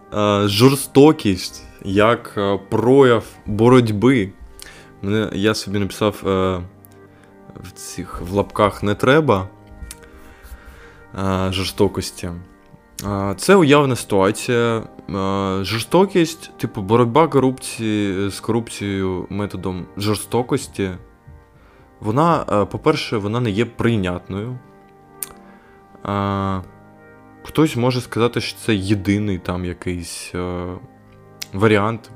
жорстокість 0.44 1.64
як 1.84 2.38
прояв 2.68 3.24
боротьби. 3.46 4.32
Мене, 5.02 5.30
Я 5.32 5.54
собі 5.54 5.78
написав 5.78 6.14
в 7.62 7.72
цих 7.74 8.20
в 8.20 8.32
лапках 8.32 8.82
не 8.82 8.94
треба. 8.94 9.48
Е, 11.18 11.52
жорстокості. 11.52 12.30
Е, 13.06 13.34
це 13.36 13.56
уявна 13.56 13.96
ситуація. 13.96 14.78
Е, 14.78 14.84
жорстокість, 15.64 16.58
типу, 16.58 16.82
боротьба 16.82 17.28
корупції 17.28 18.30
з 18.30 18.40
корупцією 18.40 19.26
методом 19.30 19.86
жорстокості. 19.96 20.90
Вона, 22.00 22.44
по-перше, 22.70 23.16
вона 23.16 23.40
не 23.40 23.50
є 23.50 23.64
прийнятною. 23.64 24.58
Хтось 27.42 27.76
може 27.76 28.00
сказати, 28.00 28.40
що 28.40 28.58
це 28.58 28.74
єдиний 28.74 29.38
там 29.38 29.64
якийсь 29.64 30.32
варіант 31.52 32.10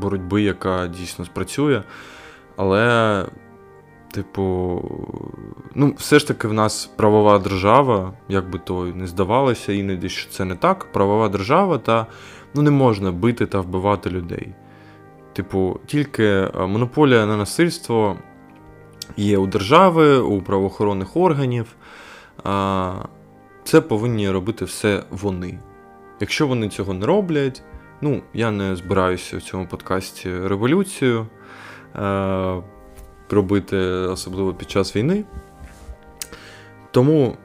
боротьби, 0.00 0.42
яка 0.42 0.86
дійсно 0.86 1.24
спрацює. 1.24 1.82
Але 2.56 3.26
Типу, 4.12 4.82
ну, 5.74 5.94
все 5.98 6.18
ж 6.18 6.28
таки 6.28 6.48
в 6.48 6.52
нас 6.52 6.86
правова 6.96 7.38
держава, 7.38 8.12
як 8.28 8.50
би 8.50 8.58
то 8.58 8.84
не 8.84 9.06
здавалося, 9.06 9.72
іноді 9.72 10.08
що 10.08 10.30
це 10.30 10.44
не 10.44 10.54
так. 10.54 10.92
Правова 10.92 11.28
держава, 11.28 11.78
та 11.78 12.06
ну, 12.54 12.62
не 12.62 12.70
можна 12.70 13.12
бити 13.12 13.46
та 13.46 13.60
вбивати 13.60 14.10
людей. 14.10 14.54
Типу, 15.32 15.80
тільки 15.86 16.24
е, 16.24 16.50
монополія 16.66 17.26
на 17.26 17.36
насильство 17.36 18.16
є 19.16 19.38
у 19.38 19.46
держави, 19.46 20.18
у 20.18 20.42
правоохоронних 20.42 21.16
органів. 21.16 21.66
Це 23.64 23.80
повинні 23.80 24.30
робити 24.30 24.64
все 24.64 25.02
вони. 25.10 25.58
Якщо 26.20 26.46
вони 26.46 26.68
цього 26.68 26.94
не 26.94 27.06
роблять, 27.06 27.62
ну, 28.00 28.22
я 28.34 28.50
не 28.50 28.76
збираюся 28.76 29.36
в 29.36 29.42
цьому 29.42 29.66
подкасті 29.66 30.30
революцію. 30.38 31.26
Робити, 33.32 33.76
особливо 33.86 34.54
під 34.54 34.70
час 34.70 34.96
війни. 34.96 35.24
Тому 36.90 37.36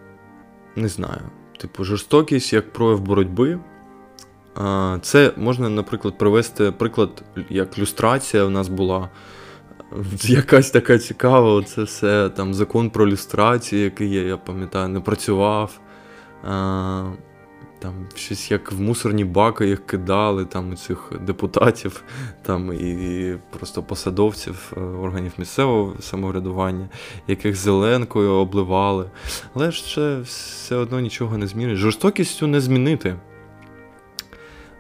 не 0.75 0.87
знаю. 0.87 1.21
Типу, 1.57 1.83
жорстокість 1.83 2.53
як 2.53 2.73
прояв 2.73 3.01
боротьби. 3.01 3.59
Це 5.01 5.31
можна, 5.37 5.69
наприклад, 5.69 6.17
привести 6.17 6.71
приклад, 6.71 7.23
як 7.49 7.79
люстрація 7.79 8.45
в 8.45 8.51
нас 8.51 8.67
була. 8.67 9.09
Якась 10.21 10.71
така 10.71 10.97
цікава, 10.97 11.63
це 11.63 11.83
все 11.83 12.29
там 12.29 12.53
закон 12.53 12.89
про 12.89 13.07
люстрацію, 13.07 13.83
який 13.83 14.11
я, 14.11 14.21
я 14.21 14.37
пам'ятаю, 14.37 14.87
не 14.87 14.99
працював. 14.99 15.79
Там 17.79 17.93
щось 18.15 18.51
як 18.51 18.71
в 18.71 18.79
мусорні 18.79 19.25
баки 19.25 19.67
їх 19.67 19.85
кидали, 19.85 20.45
там 20.45 20.71
у 20.71 20.75
цих 20.75 21.11
депутатів, 21.21 22.03
там 22.41 22.73
і 22.73 23.35
просто 23.49 23.83
посадовців 23.83 24.73
е, 24.77 24.79
органів 24.79 25.33
місцевого 25.37 25.95
самоврядування, 25.99 26.89
яких 27.27 27.55
зеленкою 27.55 28.31
обливали. 28.31 29.09
Але 29.53 29.71
це 29.71 30.19
все 30.19 30.75
одно 30.75 30.99
нічого 30.99 31.37
не 31.37 31.47
змінить. 31.47 31.77
Жорстокістю 31.77 32.47
не 32.47 32.61
змінити. 32.61 33.15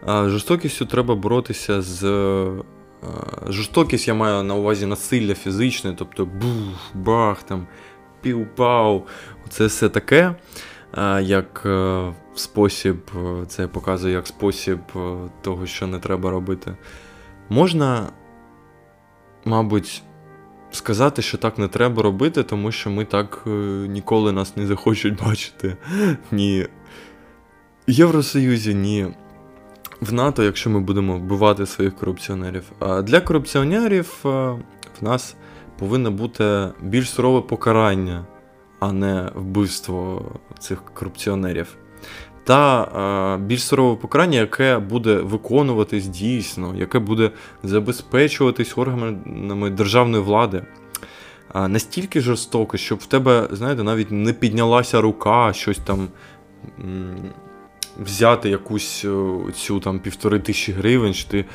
Жорстокістю 0.07 0.85
треба 0.85 1.15
боротися 1.15 1.81
з. 1.81 2.01
Жорстокість 3.47 4.07
я 4.07 4.13
маю 4.13 4.43
на 4.43 4.55
увазі 4.55 4.85
насилля 4.85 5.35
фізичне, 5.35 5.95
тобто 5.97 6.25
бух, 6.25 6.91
бах, 6.93 7.43
там, 7.43 7.67
пів-пау. 8.23 9.01
Це 9.49 9.65
все 9.65 9.89
таке, 9.89 10.35
як 11.21 11.63
е, 11.65 12.13
спосіб, 12.35 12.97
е, 13.15 13.45
це 13.47 13.67
показує 13.67 14.13
як 14.13 14.27
спосіб 14.27 14.79
е, 14.95 14.99
того, 15.41 15.65
що 15.65 15.87
не 15.87 15.99
треба 15.99 16.29
робити. 16.29 16.75
Можна, 17.49 18.09
мабуть, 19.45 20.03
сказати, 20.71 21.21
що 21.21 21.37
так 21.37 21.57
не 21.57 21.67
треба 21.67 22.03
робити, 22.03 22.43
тому 22.43 22.71
що 22.71 22.89
ми 22.89 23.05
так 23.05 23.43
ніколи 23.87 24.31
нас 24.31 24.57
не 24.57 24.67
захочуть 24.67 25.23
бачити 25.25 25.77
ні 26.31 26.67
в 27.87 27.91
Євросоюзі, 27.91 28.75
ні 28.75 29.07
в 30.01 30.13
НАТО, 30.13 30.43
якщо 30.43 30.69
ми 30.69 30.79
будемо 30.79 31.17
вбивати 31.17 31.65
своїх 31.65 31.95
корупціонерів. 31.95 32.63
А 32.79 33.01
для 33.01 33.21
корупціонерів 33.21 34.19
в 34.23 34.57
нас 35.01 35.35
повинно 35.79 36.11
бути 36.11 36.69
більш 36.81 37.09
сурове 37.09 37.41
покарання, 37.41 38.25
а 38.79 38.91
не 38.91 39.31
вбивство 39.35 40.25
цих 40.59 40.83
корупціонерів. 40.93 41.67
Та 42.43 42.83
е, 42.83 43.43
більш 43.43 43.63
сурове 43.63 43.95
покарання, 43.95 44.39
яке 44.39 44.79
буде 44.79 45.15
виконуватись 45.15 46.07
дійсно, 46.07 46.75
яке 46.75 46.99
буде 46.99 47.31
забезпечуватись 47.63 48.77
органами 48.77 49.69
державної 49.69 50.23
влади. 50.23 50.63
Е, 51.55 51.67
настільки 51.67 52.21
жорстоко, 52.21 52.77
щоб 52.77 52.99
в 52.99 53.05
тебе, 53.05 53.47
знаєте, 53.51 53.83
навіть 53.83 54.11
не 54.11 54.33
піднялася 54.33 55.01
рука, 55.01 55.53
щось 55.53 55.77
там 55.77 56.07
взяти 58.03 58.49
якусь 58.49 59.05
цю 59.55 59.79
там 59.79 59.99
півтори 59.99 60.39
тисячі 60.39 60.73
гривень, 60.73 61.13
що 61.13 61.29
ти 61.29 61.39
Е, 61.39 61.45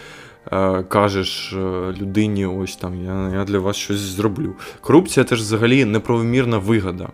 кажеш 0.89 1.53
е, 1.53 1.57
людині, 2.01 2.47
ось 2.47 2.77
там 2.77 3.05
я 3.05 3.31
я 3.39 3.45
для 3.45 3.59
вас 3.59 3.77
щось 3.77 3.99
зроблю. 3.99 4.55
Корупція 4.81 5.25
теж 5.25 5.41
взагалі 5.41 5.85
неправомірна 5.85 6.59
вигода. 6.59 7.09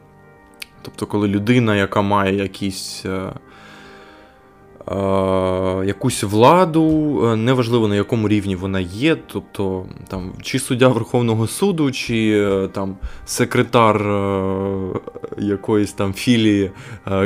Тобто, 0.82 1.06
коли 1.06 1.28
людина, 1.28 1.76
яка 1.76 2.02
має 2.02 2.36
якісь. 2.36 3.04
Е, 4.90 5.86
якусь 5.86 6.22
владу, 6.22 6.86
неважливо 7.36 7.88
на 7.88 7.96
якому 7.96 8.28
рівні 8.28 8.56
вона 8.56 8.80
є, 8.80 9.16
тобто 9.32 9.86
там 10.08 10.32
чи 10.42 10.58
суддя 10.58 10.88
Верховного 10.88 11.46
суду, 11.46 11.92
чи 11.92 12.48
там 12.72 12.96
секретар 13.26 13.96
якоїсь 15.38 15.92
там 15.92 16.12
філії 16.12 16.70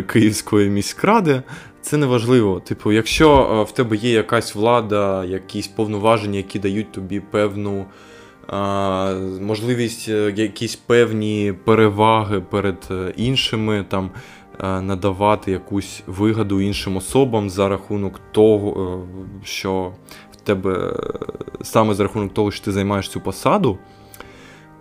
Київської 0.07 0.71
міськради, 0.71 1.43
це 1.83 1.97
не 1.97 2.07
важливо. 2.07 2.61
Типу, 2.61 2.93
якщо 2.93 3.31
е, 3.31 3.63
в 3.63 3.73
тебе 3.73 3.97
є 3.97 4.11
якась 4.11 4.55
влада, 4.55 5.25
якісь 5.25 5.69
повноваження, 5.69 6.37
які 6.37 6.59
дають 6.59 6.93
тобі 6.93 7.21
певну 7.21 7.87
а, 8.49 9.15
можливість, 9.41 10.09
е, 10.09 10.33
якісь 10.37 10.77
певні 10.77 11.55
переваги 11.65 12.41
перед 12.41 12.77
е, 12.91 13.13
іншими, 13.17 13.85
там 13.89 14.11
надавати 14.61 15.53
якусь 15.53 16.03
вигоду 16.07 16.61
іншим 16.61 16.97
особам 16.97 17.51
за 17.51 17.69
рахунок 17.69 18.21
того, 18.33 19.03
що 19.45 19.93
в 20.33 20.37
тебе 20.37 20.95
саме 21.63 21.95
за 21.95 22.03
рахунок 22.03 22.35
того, 22.35 22.51
що 22.51 22.65
ти 22.65 22.73
займаєш 22.73 23.09
цю 23.09 23.21
посаду, 23.21 23.79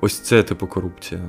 ось 0.01 0.19
це 0.19 0.43
типу 0.43 0.67
корупція. 0.67 1.21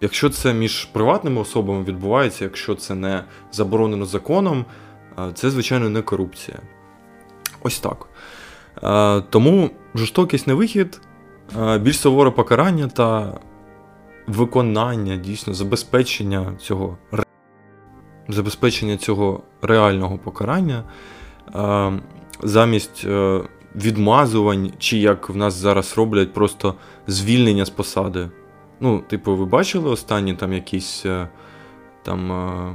Якщо 0.00 0.30
це 0.30 0.54
між 0.54 0.84
приватними 0.84 1.40
особами 1.40 1.84
відбувається, 1.84 2.44
якщо 2.44 2.74
це 2.74 2.94
не 2.94 3.24
заборонено 3.52 4.04
законом, 4.04 4.64
це, 5.34 5.50
звичайно, 5.50 5.90
не 5.90 6.02
корупція. 6.02 6.58
Ось 7.62 7.80
так. 7.80 8.08
Тому 9.30 9.70
жорстокість 9.94 10.46
не 10.46 10.54
вихід, 10.54 11.00
більш 11.80 11.98
суворе 11.98 12.30
покарання 12.30 12.88
та 12.88 13.38
виконання, 14.28 15.16
дійсно, 15.16 15.54
забезпечення 15.54 16.52
цього 16.60 16.98
забезпечення 18.28 18.96
цього 18.96 19.42
реального 19.62 20.18
покарання 20.18 20.84
замість 22.42 23.04
е, 23.04 23.40
відмазувань, 23.76 24.72
чи 24.78 24.98
як 24.98 25.28
в 25.28 25.36
нас 25.36 25.54
зараз 25.54 25.94
роблять, 25.96 26.32
просто 26.32 26.74
звільнення 27.06 27.64
з 27.64 27.70
посади. 27.70 28.28
Ну, 28.80 29.02
типу, 29.08 29.36
ви 29.36 29.46
бачили 29.46 29.90
останні 29.90 30.34
там 30.34 30.52
якісь 30.52 31.06
е, 31.06 31.28
там. 32.02 32.32
Е, 32.32 32.72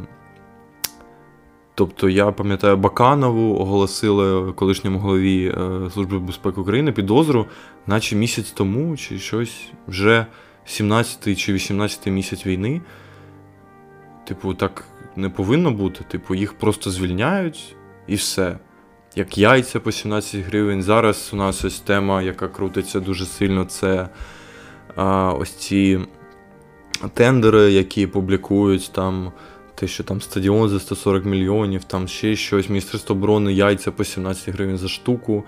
тобто, 1.76 2.10
я 2.10 2.32
пам'ятаю, 2.32 2.78
Баканову 2.78 3.60
оголосили 3.60 4.52
колишньому 4.52 5.00
голові 5.00 5.56
е, 5.58 5.90
Служби 5.94 6.20
безпеки 6.20 6.62
України 6.62 6.92
підозру, 6.92 7.46
наче 7.88 8.16
місяць 8.16 8.52
тому, 8.52 8.98
чи 8.98 9.20
щось 9.20 9.72
вже 9.88 10.26
17 10.66 11.40
чи 11.40 11.54
18 11.54 12.08
місяць 12.08 12.46
війни. 12.46 12.82
Типу, 14.28 14.54
так 14.54 14.86
не 15.16 15.30
повинно 15.30 15.72
бути. 15.72 16.04
Типу, 16.04 16.36
їх 16.36 16.54
просто 16.54 16.92
звільняють 16.92 17.76
і 18.08 18.16
все. 18.16 18.58
Як 19.16 19.38
яйця 19.38 19.80
по 19.80 19.92
17 19.92 20.42
гривень. 20.42 20.84
Зараз 20.84 21.30
у 21.34 21.36
нас 21.36 21.66
ось 21.66 21.80
тема, 21.80 22.22
яка 22.22 22.48
крутиться 22.48 23.00
дуже 23.00 23.26
сильно, 23.26 23.66
це 23.66 24.10
ось 25.40 25.54
ці 25.56 26.00
тендери, 27.14 27.72
які 27.72 28.08
публікують 28.08 28.92
там. 28.94 29.32
Те, 29.76 29.88
що 29.88 30.04
там 30.04 30.22
стадіон 30.22 30.70
за 30.70 30.80
140 30.80 31.26
мільйонів, 31.26 31.84
там 31.84 32.08
ще 32.08 32.36
щось, 32.36 32.70
Міністерство 32.70 33.16
оборони, 33.16 33.54
яйця 33.54 33.92
по 33.92 34.04
17 34.04 34.50
гривень 34.50 34.78
за 34.78 34.88
штуку, 34.88 35.44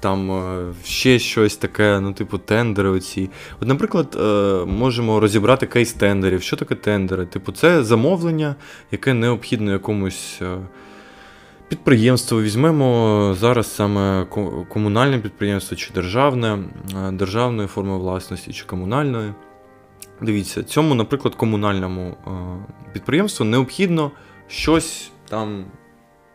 там 0.00 0.30
е, 0.30 0.74
ще 0.84 1.18
щось 1.18 1.56
таке, 1.56 2.00
ну, 2.00 2.12
типу, 2.12 2.38
тендери. 2.38 2.88
оці. 2.88 3.30
От, 3.60 3.68
Наприклад, 3.68 4.16
е, 4.20 4.64
можемо 4.66 5.20
розібрати 5.20 5.66
кейс 5.66 5.92
тендерів. 5.92 6.42
Що 6.42 6.56
таке 6.56 6.74
тендери? 6.74 7.26
Типу, 7.26 7.52
це 7.52 7.84
замовлення, 7.84 8.54
яке 8.92 9.14
необхідно 9.14 9.72
якомусь 9.72 10.38
е, 10.42 10.58
підприємству. 11.68 12.42
Візьмемо 12.42 13.34
зараз 13.38 13.74
саме 13.74 14.26
комунальне 14.68 15.18
підприємство 15.18 15.76
чи 15.76 15.92
державне, 15.94 16.58
державної 17.12 17.68
форми 17.68 17.98
власності 17.98 18.52
чи 18.52 18.64
комунальної. 18.64 19.32
Дивіться, 20.20 20.62
цьому, 20.62 20.94
наприклад, 20.94 21.34
комунальному 21.34 22.16
підприємству 22.92 23.46
необхідно 23.46 24.10
щось 24.48 25.10
там, 25.28 25.64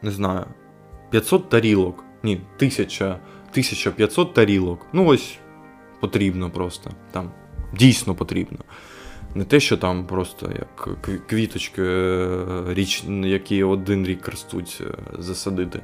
не 0.02 0.12
знаю, 0.12 0.46
500 1.10 1.50
тарілок. 1.50 2.04
Ні, 2.24 2.42
1000, 2.58 3.16
1500 3.52 4.34
тарілок. 4.34 4.86
Ну, 4.94 5.06
ось 5.06 5.38
потрібно 6.00 6.50
просто. 6.50 6.92
Там 7.12 7.32
Дійсно 7.74 8.16
потрібно. 8.16 8.58
Не 9.36 9.44
те, 9.44 9.60
що 9.60 9.78
там 9.78 10.08
просто 10.08 10.52
як 10.60 10.98
квіточки, 11.28 11.84
е, 11.84 12.46
річ, 12.68 13.04
які 13.24 13.64
один 13.64 14.06
рік 14.06 14.28
ростуть, 14.28 14.82
е, 14.82 14.94
засадити. 15.20 15.82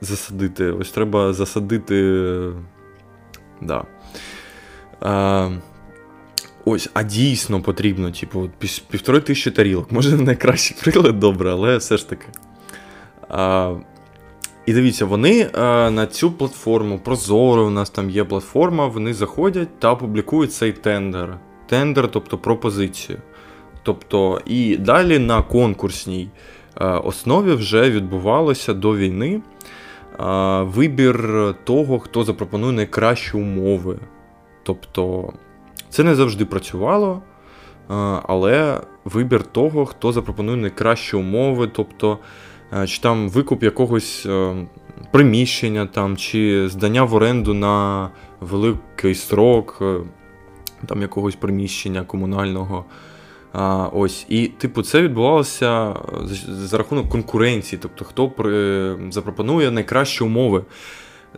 Засадити. 0.00 0.70
Ось 0.70 0.90
треба 0.90 1.32
засадити. 1.32 2.32
Да. 3.60 3.84
А, 5.00 5.50
Ось, 6.64 6.90
а 6.94 7.02
дійсно 7.02 7.62
потрібно, 7.62 8.10
типу, 8.10 8.50
півтори 8.90 9.20
тисячі 9.20 9.50
тарілок. 9.50 9.92
Може, 9.92 10.16
найкращий 10.16 10.76
приклад 10.82 11.20
добре, 11.20 11.50
але 11.50 11.76
все 11.76 11.96
ж 11.96 12.08
таки. 12.08 12.26
А, 13.28 13.74
І 14.68 14.72
дивіться, 14.72 15.04
вони 15.04 15.50
а, 15.52 15.90
на 15.90 16.06
цю 16.06 16.30
платформу, 16.30 16.98
Прозоро, 16.98 17.66
у 17.66 17.70
нас 17.70 17.90
там 17.90 18.10
є 18.10 18.24
платформа, 18.24 18.86
вони 18.86 19.14
заходять 19.14 19.80
та 19.80 19.94
публікують 19.94 20.52
цей 20.52 20.72
тендер 20.72 21.38
тендер, 21.66 22.08
тобто 22.10 22.38
пропозицію. 22.38 23.18
Тобто, 23.82 24.40
І 24.46 24.76
далі 24.76 25.18
на 25.18 25.42
конкурсній 25.42 26.28
е, 26.80 26.84
основі 26.84 27.52
вже 27.52 27.90
відбувалося 27.90 28.74
до 28.74 28.96
війни 28.96 29.40
е, 30.20 30.24
вибір 30.62 31.54
того, 31.64 31.98
хто 31.98 32.24
запропонує 32.24 32.72
найкращі 32.72 33.36
умови. 33.36 33.98
Тобто, 34.62 35.32
це 35.88 36.04
не 36.04 36.14
завжди 36.14 36.44
працювало, 36.44 37.22
е, 37.90 37.94
але 38.28 38.80
вибір 39.04 39.42
того, 39.42 39.86
хто 39.86 40.12
запропонує 40.12 40.56
найкращі 40.56 41.16
умови, 41.16 41.70
тобто, 41.72 42.18
чи 42.86 43.00
там 43.00 43.28
викуп 43.28 43.62
якогось 43.62 44.26
приміщення, 45.10 45.86
там, 45.86 46.16
чи 46.16 46.68
здання 46.68 47.04
в 47.04 47.14
оренду 47.14 47.54
на 47.54 48.08
великий 48.40 49.14
срок 49.14 49.82
там 50.86 51.02
якогось 51.02 51.34
приміщення 51.34 52.02
комунального. 52.02 52.84
А, 53.52 53.88
Ось, 53.92 54.26
І, 54.28 54.46
типу, 54.46 54.82
це 54.82 55.02
відбувалося 55.02 55.94
за, 56.48 56.78
рахунок 56.78 57.08
конкуренції, 57.08 57.78
тобто 57.82 58.04
хто 58.04 58.28
при, 58.28 58.96
запропонує 59.10 59.70
найкращі 59.70 60.24
умови. 60.24 60.64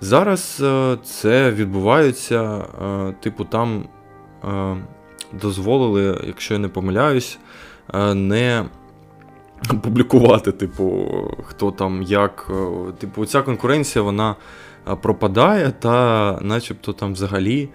Зараз 0.01 0.61
е, 0.64 0.97
це 1.05 1.51
відбувається, 1.51 2.64
е, 2.83 3.14
типу, 3.20 3.45
там 3.45 3.85
дозволили, 5.33 6.20
якщо 6.26 6.55
я 6.55 6.61
не 6.61 6.68
помиляюсь, 6.68 7.39
не 8.14 8.64
публікувати, 9.83 10.53
типу, 10.53 11.07
хто 11.45 11.71
там 11.71 12.03
як. 12.03 12.51
Типу, 12.99 13.27
ця 13.27 13.43
конкуренція 13.43 14.03
вона 14.03 14.37
пропадає, 15.03 15.71
та 15.71 16.39
начебто 16.43 16.93
там 16.93 17.13
взагалі 17.13 17.69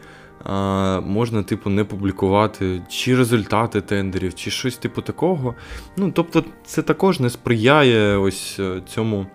можна, 1.01 1.43
типу, 1.43 1.69
не 1.69 1.83
публікувати 1.83 2.81
чи 2.89 3.15
результати 3.15 3.81
тендерів, 3.81 4.35
чи 4.35 4.51
щось 4.51 4.77
типу 4.77 5.01
такого. 5.01 5.55
Ну, 5.97 6.11
Тобто, 6.11 6.43
це 6.65 6.81
також 6.81 7.19
не 7.19 7.29
сприяє 7.29 8.17
ось 8.17 8.57
е, 8.59 8.81
цьому. 8.87 9.27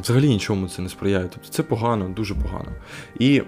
Взагалі 0.00 0.28
нічому 0.28 0.68
це 0.68 0.82
не 0.82 0.88
сприяє. 0.88 1.28
Тобто 1.34 1.48
це 1.48 1.62
погано, 1.62 2.08
дуже 2.08 2.34
погано. 2.34 2.72
І 3.18 3.42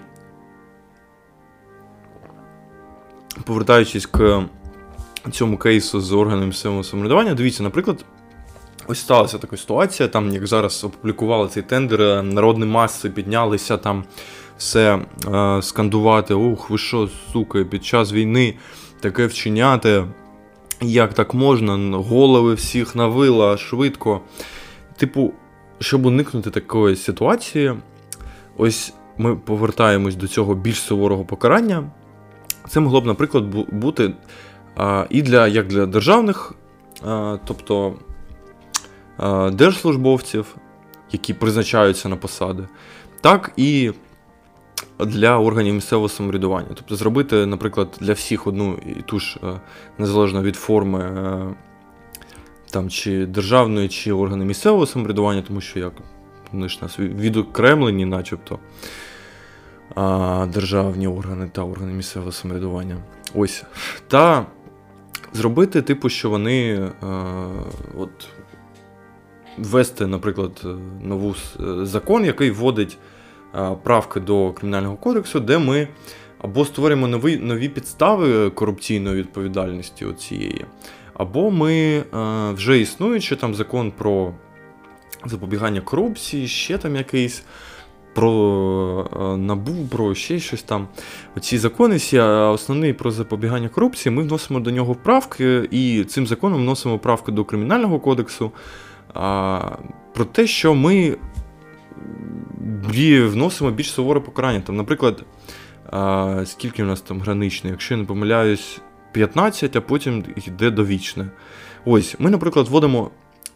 повертаючись 3.45 4.07
к 4.07 4.45
цьому 5.31 5.59
кейсу 5.59 6.01
з 6.01 6.13
органами 6.13 6.47
місцевого 6.47 6.85
самоврядування, 6.85 7.35
дивіться, 7.35 7.63
наприклад, 7.63 8.05
ось 8.87 9.01
сталася 9.01 9.39
така 9.39 9.57
ситуація, 9.57 10.09
там, 10.09 10.33
як 10.33 10.47
зараз 10.47 10.85
опублікували 10.85 11.49
цей 11.49 11.63
тендер, 11.63 12.03
е, 12.03 12.23
народні 12.23 12.65
маси 12.65 13.11
піднялися 13.11 13.77
там 13.77 14.05
все 14.59 14.99
е, 15.29 15.63
скандувати, 15.63 16.35
ух, 16.35 16.71
ви 16.71 16.79
що, 16.79 17.09
сука, 17.33 17.65
під 17.65 17.85
час 17.85 18.13
війни 18.13 18.55
таке 19.01 19.27
вчиняти, 19.27 20.05
як 20.81 21.15
так 21.15 21.35
можна, 21.35 21.97
голови 21.99 22.55
всіх 22.55 22.97
навила 22.97 23.57
швидко. 23.57 24.21
Типу, 24.97 25.33
щоб 25.81 26.07
уникнути 26.07 26.51
такої 26.51 26.97
ситуації, 26.97 27.75
ось 28.57 28.95
ми 29.19 29.37
повертаємось 29.37 30.17
до 30.17 30.29
цього 30.29 30.55
більш 30.55 30.81
суворого 30.81 31.25
покарання. 31.25 31.91
Це 32.69 32.81
могло 32.81 33.01
б, 33.01 33.07
наприклад, 33.07 33.45
бути 33.73 34.13
і 35.11 35.23
для 35.23 35.49
як 35.49 35.67
для 35.67 35.87
державних, 35.87 36.55
тобто 37.45 37.95
держслужбовців, 39.53 40.57
які 41.13 41.35
призначаються 41.35 42.09
на 42.09 42.17
посади, 42.17 42.69
так 43.21 43.53
і 43.57 43.93
для 44.99 45.39
органів 45.39 45.75
місцевого 45.75 46.09
самоврядування. 46.09 46.69
Тобто 46.75 46.97
зробити, 46.97 47.47
наприклад, 47.47 47.89
для 48.01 48.13
всіх 48.13 48.47
одну 48.47 48.79
і 48.99 49.03
ту 49.03 49.19
ж 49.19 49.39
е, 49.45 49.61
незалежно 49.99 50.43
від 50.43 50.57
форми 50.57 51.01
е, 51.01 51.55
там, 52.71 52.91
чи 52.91 53.27
державної, 53.27 53.89
чи 53.89 54.13
органи 54.13 54.45
місцевого 54.45 54.87
самоврядування, 54.87 55.43
тому 55.43 55.61
що 55.61 55.79
як 55.79 55.93
вони 56.53 56.69
ж 56.69 56.79
нас 56.83 56.99
відокремлені, 56.99 58.05
начебто 58.05 58.59
державні 60.49 61.09
органи 61.09 61.49
та 61.53 61.63
органи 61.63 61.93
місцевого 61.93 62.33
самоврядування. 62.33 62.97
Ось. 63.35 63.65
Та 64.09 64.47
зробити, 65.33 65.83
типу, 65.83 66.09
що 66.09 66.31
вони 66.31 66.73
е, 66.73 66.91
от, 67.99 68.11
ввести, 69.59 70.07
наприклад, 70.07 70.67
нову 71.03 71.35
закон, 71.83 72.25
який 72.25 72.51
вводить 72.51 72.99
правки 73.83 74.21
до 74.21 74.53
Кримінального 74.53 74.97
кодексу, 74.97 75.41
де 75.41 75.59
ми 75.59 75.89
або 76.39 76.65
створюємо 76.65 77.07
нові 77.07 77.37
нові 77.37 77.69
підстави 77.69 78.51
корупційної 78.51 79.17
відповідальності 79.17 80.07
цієї, 80.19 80.65
або 81.15 81.51
ми 81.51 82.05
вже 82.55 82.81
існуючи 82.81 83.37
там 83.37 83.55
закон 83.55 83.93
про 83.99 84.35
запобігання 85.27 85.81
корупції, 85.81 86.49
ще 86.49 86.79
там 86.79 86.97
якийсь. 86.97 87.45
Про 88.15 89.37
набу, 89.39 89.73
про 89.91 90.15
ще 90.15 90.39
щось 90.39 90.63
там. 90.63 90.89
Оці 91.37 91.59
закони, 91.59 91.97
всі, 91.97 92.19
основний 92.19 92.93
про 92.93 93.11
запобігання 93.11 93.69
корупції, 93.69 94.15
ми 94.15 94.23
вносимо 94.23 94.61
до 94.61 94.71
нього 94.71 94.95
правки, 94.95 95.69
і 95.71 96.05
цим 96.05 96.27
законом 96.27 96.59
вносимо 96.59 96.99
правки 96.99 97.33
до 97.33 97.45
Кримінального 97.45 98.01
кодексу 98.01 98.53
а, 99.15 99.61
про 100.15 100.25
те, 100.25 100.47
що 100.47 100.75
ми 100.75 101.17
вносимо 103.29 103.71
більш 103.71 103.93
суворе 103.93 104.21
покарання. 104.21 104.61
Там, 104.61 104.77
Наприклад, 104.77 105.25
а, 105.91 106.43
скільки 106.47 106.83
у 106.83 106.87
нас 106.87 107.01
там 107.01 107.21
граничне, 107.21 107.71
якщо 107.71 107.95
я 107.95 108.01
не 108.01 108.07
помиляюсь, 108.07 108.81
15, 109.13 109.77
а 109.77 109.81
потім 109.81 110.25
йде 110.47 110.71
довічне. 110.71 111.31
Ось, 111.85 112.17
ми, 112.19 112.31
наприклад, 112.31 112.69
вводимо 112.69 113.11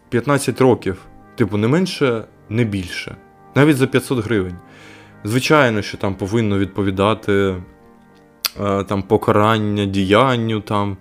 15 0.08 0.60
років, 0.60 1.06
типу, 1.36 1.56
не 1.56 1.68
менше, 1.68 2.24
не 2.48 2.64
більше. 2.64 3.16
Навіть 3.56 3.76
за 3.76 3.86
500 3.86 4.24
гривень. 4.24 4.54
Звичайно, 5.24 5.82
що 5.82 5.98
там 5.98 6.14
повинно 6.14 6.58
відповідати 6.58 7.56
а, 8.60 8.82
там, 8.82 9.02
покарання 9.02 9.84
діянню, 9.84 10.60
там, 10.60 10.96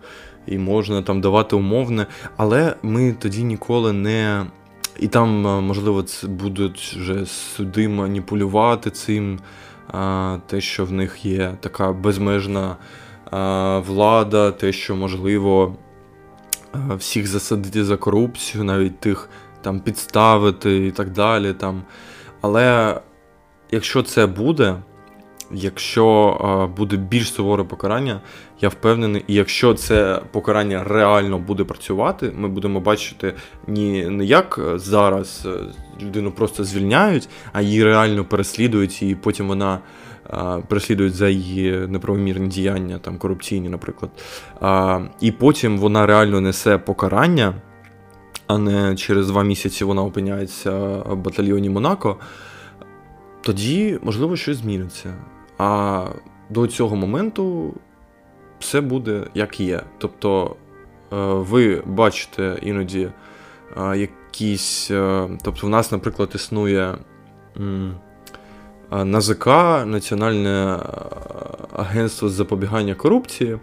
і 0.48 0.58
можна 0.58 1.02
там 1.02 1.22
давати 1.22 1.56
умовне, 1.56 2.06
але 2.38 2.76
ми 2.84 3.16
тоді 3.20 3.44
ніколи 3.44 3.94
не 3.94 4.46
і 5.00 5.08
там, 5.08 5.48
е, 5.48 5.62
можливо, 5.62 6.04
це 6.04 6.28
будуть 6.28 6.98
вже 7.00 7.26
суди 7.26 7.90
маніпулювати 7.90 8.90
цим, 8.90 9.40
те, 10.48 10.62
що 10.62 10.86
в 10.86 10.92
них 10.92 11.26
є 11.26 11.58
така 11.60 11.94
безмежна 11.94 12.76
влада, 13.88 14.52
те, 14.52 14.72
що 14.72 14.96
можливо 14.96 15.76
всіх 16.98 17.28
засадити 17.28 17.86
за 17.86 17.98
корупцію, 17.98 18.64
навіть 18.64 19.00
тих 19.00 19.30
там 19.62 19.80
підставити 19.80 20.88
і 20.88 20.92
так 20.92 21.12
далі. 21.12 21.54
Там. 21.54 21.84
Але 22.46 23.00
якщо 23.72 24.04
це 24.04 24.26
буде, 24.26 24.76
якщо 25.52 26.74
буде 26.78 26.98
більш 26.98 27.34
суворе 27.34 27.64
покарання, 27.64 28.22
я 28.62 28.70
впевнений, 28.70 29.24
і 29.28 29.34
якщо 29.34 29.74
це 29.74 30.22
покарання 30.32 30.84
реально 30.84 31.40
буде 31.40 31.64
працювати, 31.64 32.32
ми 32.36 32.48
будемо 32.48 32.80
бачити 32.80 33.34
ні 33.68 34.06
не 34.06 34.26
як 34.26 34.60
зараз 34.76 35.44
е, 35.46 35.50
людину 36.04 36.32
просто 36.32 36.64
звільняють, 36.64 37.30
а 37.54 37.62
її 37.62 37.84
реально 37.84 38.26
переслідують, 38.26 39.04
і 39.04 39.16
потім 39.16 39.48
вона 39.48 39.80
переслідують 40.68 41.14
за 41.14 41.30
її 41.30 41.72
неправомірні 41.72 42.48
діяння, 42.48 43.00
там 43.00 43.18
корупційні, 43.18 43.70
наприклад. 43.70 44.12
А, 44.62 45.00
І 45.22 45.32
потім 45.32 45.78
вона 45.78 46.06
реально 46.06 46.42
несе 46.42 46.78
покарання, 46.78 47.54
а 48.48 48.58
не 48.58 48.96
через 48.96 49.28
два 49.28 49.44
місяці 49.44 49.84
вона 49.84 50.04
опиняється 50.04 50.72
в 51.06 51.16
батальйоні 51.16 51.70
Монако. 51.70 52.18
Тоді, 53.42 54.00
можливо, 54.04 54.36
щось 54.36 54.58
зміниться. 54.58 55.14
А 55.58 56.06
до 56.50 56.68
цього 56.68 56.96
моменту 56.96 57.74
все 58.60 58.82
буде 58.82 59.24
як 59.34 59.60
є. 59.60 59.82
Тобто 59.98 60.56
е, 61.14 61.16
ви 61.20 61.84
бачите 61.86 62.58
іноді 62.62 63.10
е, 63.78 63.98
якісь. 63.98 64.92
Е, 64.92 65.30
тобто, 65.44 65.68
в 65.68 65.70
нас, 65.70 65.92
наприклад, 65.92 66.32
існує 66.36 66.96
НАЗК, 68.92 69.48
Національне 69.86 70.80
агентство 71.74 72.30
з 72.30 72.32
запобігання 72.32 72.96
корупції. 72.96 73.58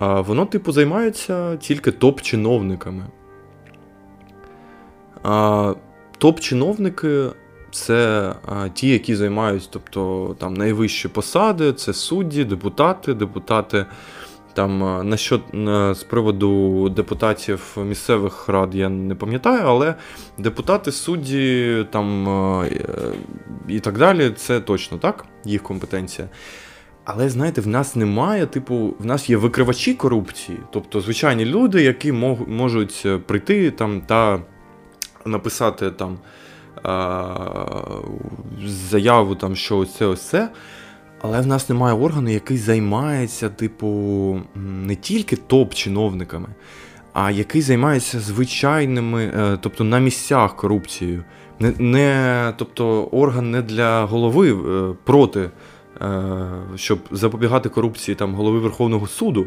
Воно, 0.00 0.46
типу, 0.46 0.72
займається 0.72 1.56
тільки 1.56 1.90
топ-чиновниками. 1.90 3.04
Топ-чиновники 6.18 7.26
це 7.70 8.32
ті, 8.74 8.88
які 8.88 9.16
займають, 9.16 9.68
тобто 9.72 10.34
там 10.38 10.54
найвищі 10.54 11.08
посади, 11.08 11.72
це 11.72 11.92
судді, 11.92 12.44
депутати, 12.44 13.14
депутати. 13.14 13.86
Там 14.52 14.78
на 15.08 15.16
що 15.16 15.40
з 15.94 16.02
приводу 16.02 16.88
депутатів 16.88 17.76
місцевих 17.84 18.48
рад 18.48 18.74
я 18.74 18.88
не 18.88 19.14
пам'ятаю, 19.14 19.62
але 19.64 19.94
депутати, 20.38 20.92
судді 20.92 21.86
там 21.90 22.26
і 23.68 23.80
так 23.80 23.98
далі, 23.98 24.30
це 24.36 24.60
точно 24.60 24.98
так, 24.98 25.24
їх 25.44 25.62
компетенція. 25.62 26.28
Але 27.04 27.28
знаєте, 27.28 27.60
в 27.60 27.66
нас 27.66 27.96
немає, 27.96 28.46
типу, 28.46 28.94
в 28.98 29.06
нас 29.06 29.30
є 29.30 29.36
викривачі 29.36 29.94
корупції, 29.94 30.58
тобто 30.72 31.00
звичайні 31.00 31.44
люди, 31.44 31.82
які 31.82 32.12
можуть 32.12 33.06
прийти 33.26 33.70
там 33.70 34.00
та 34.00 34.40
написати 35.24 35.90
там 35.90 36.18
заяву, 38.66 39.34
там, 39.34 39.56
що 39.56 39.84
це 39.84 40.06
ось. 40.06 40.34
Але 41.20 41.40
в 41.40 41.46
нас 41.46 41.68
немає 41.68 41.94
органу, 41.94 42.30
який 42.30 42.56
займається, 42.56 43.48
типу, 43.48 44.40
не 44.56 44.96
тільки 44.96 45.36
топ-чиновниками, 45.36 46.48
а 47.12 47.30
який 47.30 47.62
займається 47.62 48.20
звичайними, 48.20 49.24
е, 49.24 49.58
тобто 49.60 49.84
на 49.84 49.98
місцях 49.98 50.56
корупцією. 50.56 51.24
Не, 51.60 51.72
не, 51.78 52.52
Тобто 52.56 53.04
орган 53.04 53.50
не 53.50 53.62
для 53.62 54.04
голови 54.04 54.52
е, 54.52 54.94
проти, 55.04 55.50
е, 56.00 56.30
щоб 56.76 56.98
запобігати 57.10 57.68
корупції 57.68 58.14
там, 58.14 58.34
голови 58.34 58.58
Верховного 58.58 59.06
суду 59.06 59.46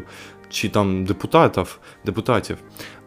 чи 0.50 0.68
там 0.68 1.04
депутатів, 1.04 1.78
депутатів, 2.04 2.56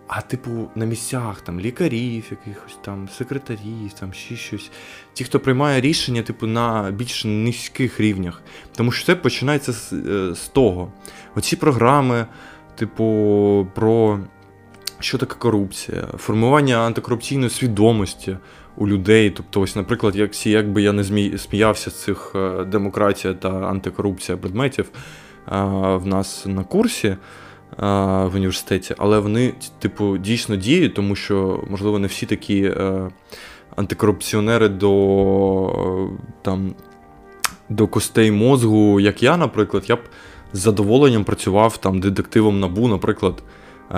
а, 0.07 0.21
типу, 0.21 0.69
на 0.75 0.85
місцях 0.85 1.41
там 1.41 1.59
лікарів, 1.59 2.25
якихось 2.31 2.77
там 2.81 3.09
секретарів, 3.09 3.93
там 3.99 4.13
ще 4.13 4.35
щось. 4.35 4.71
Ті, 5.13 5.23
хто 5.23 5.39
приймає 5.39 5.81
рішення, 5.81 6.21
типу, 6.21 6.47
на 6.47 6.91
більш 6.91 7.25
низьких 7.25 7.99
рівнях. 7.99 8.41
Тому 8.75 8.91
що 8.91 9.05
це 9.05 9.15
починається 9.15 9.73
з, 9.73 9.93
е, 9.93 10.35
з 10.35 10.47
того. 10.47 10.91
Оці 11.35 11.55
програми, 11.55 12.25
типу, 12.75 13.67
про 13.75 14.19
що 14.99 15.17
таке 15.17 15.35
корупція, 15.35 16.07
формування 16.17 16.77
антикорупційної 16.77 17.49
свідомості 17.49 18.37
у 18.77 18.87
людей. 18.87 19.29
Тобто, 19.29 19.61
ось, 19.61 19.75
наприклад, 19.75 20.15
як 20.15 20.45
як 20.45 20.71
би 20.71 20.81
я 20.81 20.91
не 20.91 21.03
сміявся 21.37 21.89
з 21.89 22.03
цих 22.03 22.31
е, 22.35 22.63
демократія 22.63 23.33
та 23.33 23.49
антикорупція 23.49 24.37
предметів 24.37 24.85
в 25.47 26.01
нас 26.05 26.45
на 26.45 26.63
курсі. 26.63 27.17
В 27.77 28.31
університеті, 28.35 28.95
але 28.97 29.19
вони, 29.19 29.53
типу, 29.79 30.17
дійсно 30.17 30.55
діють, 30.55 30.93
тому 30.93 31.15
що, 31.15 31.63
можливо, 31.69 31.99
не 31.99 32.07
всі 32.07 32.25
такі 32.25 32.63
е, 32.63 33.09
антикорупціонери 33.75 34.69
до 34.69 35.89
там, 36.41 36.75
до 37.69 37.87
костей 37.87 38.31
мозгу, 38.31 38.99
як 38.99 39.23
я, 39.23 39.37
наприклад, 39.37 39.83
я 39.87 39.95
б 39.95 39.99
з 40.53 40.59
задоволенням 40.59 41.23
працював 41.23 41.77
там 41.77 41.99
детективом 41.99 42.59
набу, 42.59 42.87
наприклад, 42.87 43.43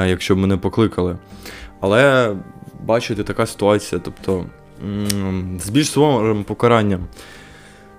якщо 0.06 0.36
б 0.36 0.38
мене 0.38 0.58
покликали. 0.58 1.18
Але 1.80 2.36
бачите, 2.86 3.24
така 3.24 3.46
ситуація. 3.46 4.02
Тобто 4.06 4.46
з 5.60 5.70
більш 5.70 5.90
суворим 5.90 6.44
покаранням 6.44 7.08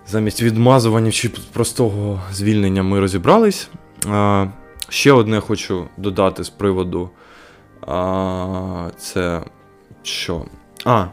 замість 0.06 0.42
відмазування 0.42 1.10
чи 1.10 1.30
простого 1.52 2.20
звільнення 2.32 2.82
ми 2.82 3.00
розібрались. 3.00 3.70
Ще 4.88 5.12
одне 5.12 5.40
хочу 5.40 5.88
додати 5.96 6.44
з 6.44 6.48
приводу. 6.48 7.10
Це 8.98 9.42
що? 10.02 10.44
А, 10.84 11.06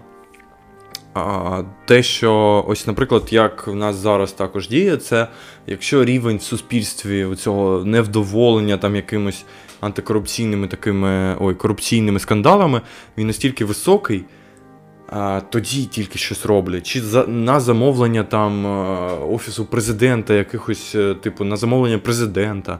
а, 1.14 1.64
Те, 1.86 2.04
що, 2.04 2.66
ось, 2.68 2.88
наприклад, 2.88 3.24
як 3.30 3.68
в 3.68 3.76
нас 3.76 3.96
зараз 3.96 4.32
також 4.32 4.68
діє, 4.70 4.98
це 4.98 5.28
якщо 5.68 6.06
рівень 6.06 6.38
в 6.38 6.42
суспільстві 6.42 7.36
цього 7.36 7.86
невдоволення 7.86 8.78
там 8.78 8.96
якимось 8.96 9.46
антикорупційними 9.82 10.68
такими 10.68 11.38
ой, 11.40 11.56
корупційними 11.56 12.20
скандалами, 12.20 12.82
він 13.18 13.28
настільки 13.28 13.66
високий, 13.66 14.24
а, 15.10 15.42
тоді 15.50 15.86
тільки 15.86 16.20
щось 16.20 16.46
роблять. 16.46 16.88
Чи 16.88 17.02
за, 17.02 17.26
на 17.28 17.60
замовлення 17.60 18.24
там 18.24 18.66
Офісу 19.34 19.66
президента, 19.66 20.34
якихось, 20.34 20.96
е, 20.96 21.16
типу, 21.16 21.44
на 21.44 21.58
замовлення 21.58 21.98
президента, 21.98 22.80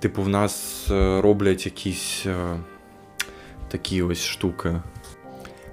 типу, 0.00 0.22
в 0.22 0.28
нас 0.28 0.86
е, 0.90 1.20
роблять 1.20 1.66
якісь 1.66 2.26
е, 2.26 2.60
такі 3.68 4.02
ось 4.02 4.24
штуки. 4.24 4.80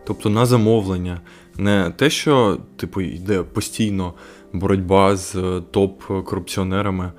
Тобто 0.06 0.30
на 0.30 0.46
замовлення. 0.46 1.22
Не 1.58 1.92
те, 1.96 2.10
що 2.10 2.58
типу, 2.76 3.02
йде 3.02 3.44
постійно 3.44 4.14
боротьба 4.54 5.16
з 5.16 5.36
топ-корупціонерами, 5.72 7.12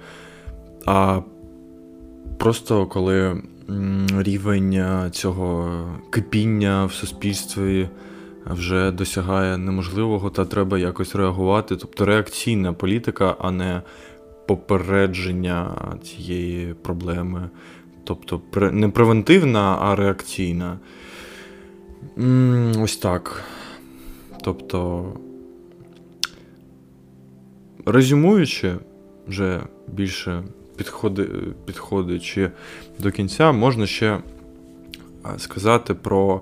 а 0.86 1.20
просто 2.38 2.86
коли 2.86 3.42
рівень 4.18 4.82
цього 5.12 5.84
кипіння 6.10 6.84
в 6.84 6.92
суспільстві 6.92 7.88
вже 8.46 8.90
досягає 8.90 9.58
неможливого, 9.58 10.30
та 10.30 10.44
треба 10.44 10.78
якось 10.78 11.14
реагувати. 11.14 11.76
Тобто 11.76 12.04
реакційна 12.04 12.72
політика, 12.72 13.36
а 13.38 13.50
не 13.50 13.82
попередження 14.46 15.76
цієї 16.02 16.74
проблеми. 16.74 17.50
Тобто 18.04 18.40
не 18.72 18.88
превентивна, 18.88 19.78
а 19.80 19.96
реакційна. 19.96 20.78
Ось 22.78 22.96
так. 22.96 23.44
Тобто, 24.42 25.06
резюмуючи, 27.86 28.74
вже 29.28 29.60
більше 29.88 30.42
підходи, 30.76 31.28
підходячи 31.66 32.50
до 32.98 33.10
кінця, 33.10 33.52
можна 33.52 33.86
ще 33.86 34.18
сказати 35.36 35.94
про 35.94 36.40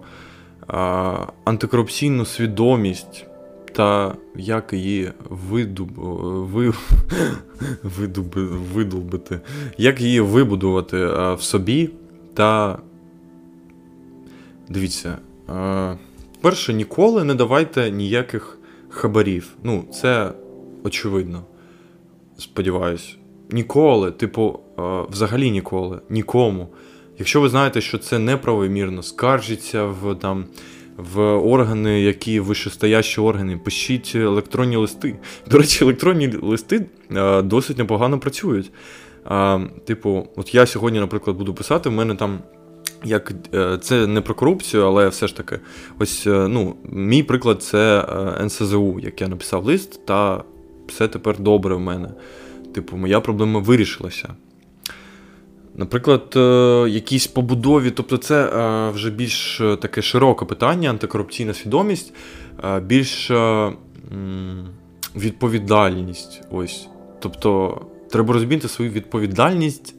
антикорупційну 1.44 2.24
свідомість 2.24 3.26
та 3.72 4.16
як 4.36 4.72
її 4.72 5.12
видуб, 5.30 5.88
ви, 6.52 6.72
видуб, 7.82 8.34
видолбити, 8.74 9.40
як 9.78 10.00
її 10.00 10.20
вибудувати 10.20 10.96
а, 10.96 11.34
в 11.34 11.42
собі 11.42 11.90
та 12.34 12.78
дивіться. 14.68 15.18
А, 15.48 15.94
Перше, 16.40 16.72
ніколи 16.72 17.24
не 17.24 17.34
давайте 17.34 17.90
ніяких 17.90 18.58
хабарів. 18.88 19.54
Ну, 19.64 19.84
це 19.92 20.32
очевидно. 20.84 21.42
Сподіваюсь. 22.38 23.16
Ніколи, 23.50 24.10
типу, 24.10 24.60
взагалі 25.10 25.50
ніколи, 25.50 26.00
нікому. 26.10 26.68
Якщо 27.18 27.40
ви 27.40 27.48
знаєте, 27.48 27.80
що 27.80 27.98
це 27.98 28.18
неправомірно, 28.18 29.02
скаржіться 29.02 29.84
в 29.84 30.14
там. 30.14 30.44
В 31.14 31.20
органи, 31.20 32.00
які 32.00 32.40
вищестоящі 32.40 33.20
органи, 33.20 33.56
пишіть 33.64 34.12
електронні 34.14 34.76
листи. 34.76 35.16
До 35.50 35.58
речі, 35.58 35.84
електронні 35.84 36.28
листи 36.42 36.86
а, 37.14 37.42
досить 37.42 37.78
непогано 37.78 38.18
працюють. 38.18 38.70
Типу, 39.84 40.28
от 40.36 40.54
я 40.54 40.66
сьогодні, 40.66 41.00
наприклад, 41.00 41.36
буду 41.36 41.54
писати, 41.54 41.88
в 41.88 41.92
мене 41.92 42.14
там 42.14 42.38
як 43.04 43.32
е, 43.54 43.78
це 43.78 44.06
не 44.06 44.20
про 44.20 44.34
корупцію, 44.34 44.86
але 44.86 45.08
все 45.08 45.26
ж 45.26 45.36
таки, 45.36 45.58
ось 45.98 46.26
е, 46.26 46.48
ну, 46.48 46.76
мій 46.84 47.22
приклад 47.22 47.62
це 47.62 48.06
е, 48.40 48.44
НСЗУ, 48.44 49.00
як 49.02 49.20
я 49.20 49.28
написав 49.28 49.64
лист, 49.64 50.06
та 50.06 50.44
все 50.86 51.08
тепер 51.08 51.40
добре 51.40 51.74
в 51.74 51.80
мене. 51.80 52.08
Типу, 52.74 52.96
моя 52.96 53.20
проблема 53.20 53.60
вирішилася. 53.60 54.34
Наприклад, 55.76 56.32
якісь 56.92 57.26
побудові, 57.26 57.90
тобто 57.90 58.16
це 58.16 58.50
вже 58.94 59.10
більш 59.10 59.62
таке 59.80 60.02
широке 60.02 60.44
питання, 60.44 60.90
антикорупційна 60.90 61.54
свідомість, 61.54 62.14
більш 62.82 63.30
відповідальність. 65.16 66.42
ось. 66.50 66.88
Тобто, 67.20 67.80
треба 68.10 68.34
розуміти 68.34 68.68
свою 68.68 68.90
відповідальність, 68.90 69.94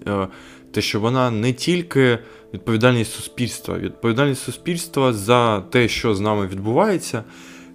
те, 0.71 0.81
що 0.81 0.99
вона 0.99 1.31
не 1.31 1.53
тільки 1.53 2.19
відповідальність 2.53 3.11
суспільства. 3.11 3.77
Відповідальність 3.77 4.41
суспільства 4.43 5.13
за 5.13 5.61
те, 5.61 5.87
що 5.87 6.15
з 6.15 6.19
нами 6.19 6.47
відбувається, 6.47 7.23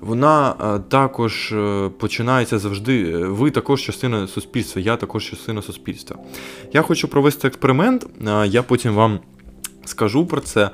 вона 0.01 0.55
е, 0.61 0.81
також 0.89 1.53
е, 1.53 1.91
починається 1.99 2.59
завжди. 2.59 3.17
Ви 3.17 3.51
також 3.51 3.83
частина 3.83 4.27
суспільства, 4.27 4.83
я 4.83 4.97
також 4.97 5.25
частина 5.31 5.63
суспільства. 5.63 6.17
Я 6.73 6.83
хочу 6.83 7.09
провести 7.09 7.49
експеримент, 7.49 8.07
я 8.47 8.63
потім 8.63 8.95
вам 8.95 9.19
скажу 9.85 10.27
про 10.27 10.41
це, 10.41 10.71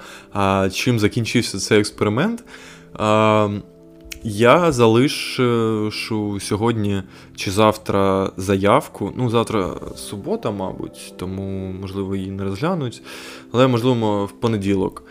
чим 0.73 0.99
закінчився 0.99 1.59
цей 1.59 1.81
експеримент. 1.81 2.45
Я 4.27 4.73
залишу 4.73 5.91
сьогодні 6.41 7.03
чи 7.37 7.51
завтра 7.51 8.31
заявку. 8.37 9.13
Ну, 9.17 9.31
завтра 9.31 9.75
субота, 9.97 10.51
мабуть, 10.51 11.15
тому, 11.17 11.73
можливо, 11.81 12.17
її 12.17 12.31
не 12.31 12.45
розглянуть. 12.45 13.03
Але, 13.53 13.67
можливо, 13.67 14.27
в 14.27 14.33
понеділок. 14.33 15.03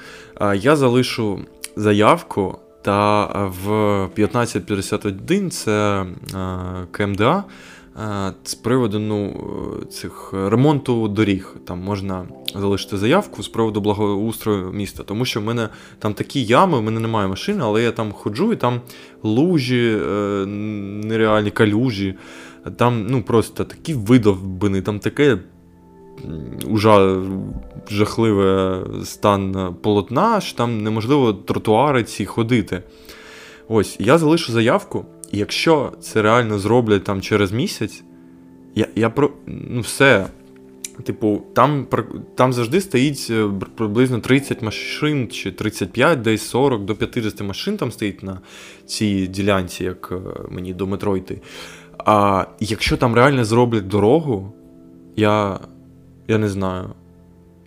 Я 0.56 0.76
залишу 0.76 1.40
заявку, 1.76 2.60
та 2.84 3.26
в 3.64 3.70
15.51 4.16 5.50
це 5.50 6.06
КМДА. 6.92 7.44
З 8.44 8.56
приводу 8.56 9.00
ну, 9.00 9.34
цих 9.92 10.34
ремонту 10.34 11.08
доріг. 11.08 11.56
Там 11.66 11.80
можна 11.80 12.26
залишити 12.56 12.98
заявку 12.98 13.44
з 13.44 13.48
приводу 13.48 13.82
благоустрою 13.82 14.72
міста, 14.72 15.04
тому 15.04 15.26
що 15.26 15.42
в 15.42 15.44
мене 15.44 15.70
там 16.00 16.14
такі 16.14 16.44
ями, 16.44 16.80
в 16.80 16.84
мене 16.84 17.00
немає 17.00 17.28
машини, 17.28 17.60
але 17.64 17.84
я 17.84 17.92
там 17.92 18.12
ходжу 18.12 18.54
і 18.54 18.56
там 18.56 18.82
лужі, 19.24 19.98
е, 20.02 20.46
нереальні 21.06 21.52
калюжі, 21.52 22.16
там 22.78 23.08
ну, 23.10 23.24
просто 23.24 23.64
такі 23.64 23.94
видовбини, 23.94 24.82
там 24.82 25.00
таке 25.00 25.38
ужа, 26.70 27.22
жахливе 27.90 28.82
стан 29.04 29.76
полотна, 29.82 30.42
що 30.42 30.58
там 30.58 30.84
неможливо 30.84 31.34
тротуари 31.34 32.04
ці 32.04 32.26
ходити. 32.26 32.84
Ось, 33.68 33.96
я 34.00 34.18
залишу 34.18 34.52
заявку. 34.52 35.06
І 35.32 35.38
якщо 35.38 35.92
це 36.02 36.22
реально 36.22 36.60
зроблять 36.60 37.04
там 37.04 37.22
через 37.22 37.52
місяць, 37.52 38.04
я 38.76 38.88
я 38.96 39.10
про. 39.10 39.32
Ну, 39.48 39.82
все. 39.82 40.28
Типу, 41.04 41.42
там 41.54 41.88
там 42.36 42.54
завжди 42.54 42.82
стоїть 42.82 43.28
е, 43.30 43.50
приблизно 43.76 44.20
30 44.20 44.62
машин 44.62 45.28
чи 45.28 45.52
35, 45.52 46.22
десь 46.22 46.42
40 46.42 46.86
до 46.86 46.96
50 46.96 47.42
машин 47.42 47.78
там 47.78 47.92
стоїть 47.92 48.24
на 48.24 48.40
цій 48.86 49.28
ділянці, 49.28 49.84
як 49.84 50.10
е, 50.12 50.40
мені 50.50 50.74
до 50.74 50.88
метро 50.88 51.18
йти. 51.18 51.42
А 51.98 52.46
якщо 52.60 52.98
там 52.98 53.16
реально 53.16 53.46
зроблять 53.46 53.88
дорогу, 53.88 54.54
я 55.16 55.60
я 56.28 56.38
не 56.38 56.50
знаю. 56.50 56.90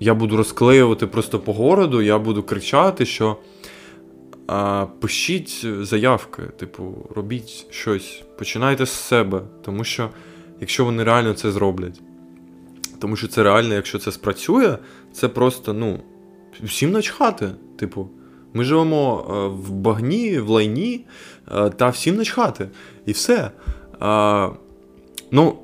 Я 0.01 0.15
буду 0.15 0.37
розклеювати 0.37 1.07
просто 1.07 1.39
по 1.39 1.53
городу, 1.53 2.03
я 2.03 2.19
буду 2.19 2.43
кричати, 2.43 3.07
що 3.07 3.37
а, 4.47 4.87
Пишіть 5.01 5.67
заявки, 5.81 6.43
типу, 6.43 6.95
робіть 7.15 7.67
щось, 7.71 8.23
починайте 8.39 8.87
з 8.87 8.91
себе, 8.91 9.43
тому 9.65 9.85
що 9.85 10.11
якщо 10.61 10.85
вони 10.85 11.05
реально 11.05 11.35
це 11.35 11.51
зроблять, 11.51 12.01
тому 12.99 13.17
що 13.17 13.29
це 13.29 13.43
реально, 13.43 13.75
якщо 13.75 13.99
це 13.99 14.13
спрацює, 14.13 14.79
це 15.13 15.29
просто, 15.29 15.73
ну, 15.73 16.01
всім 16.63 16.91
начхати. 16.91 17.51
Типу, 17.77 18.09
ми 18.53 18.65
живемо 18.65 19.27
е, 19.31 19.33
в 19.49 19.71
багні, 19.71 20.39
в 20.39 20.49
лайні, 20.49 21.05
е, 21.53 21.71
та 21.71 21.89
всім 21.89 22.17
начхати. 22.17 22.69
І 23.07 23.13
все. 23.13 23.51
Ну, 25.31 25.59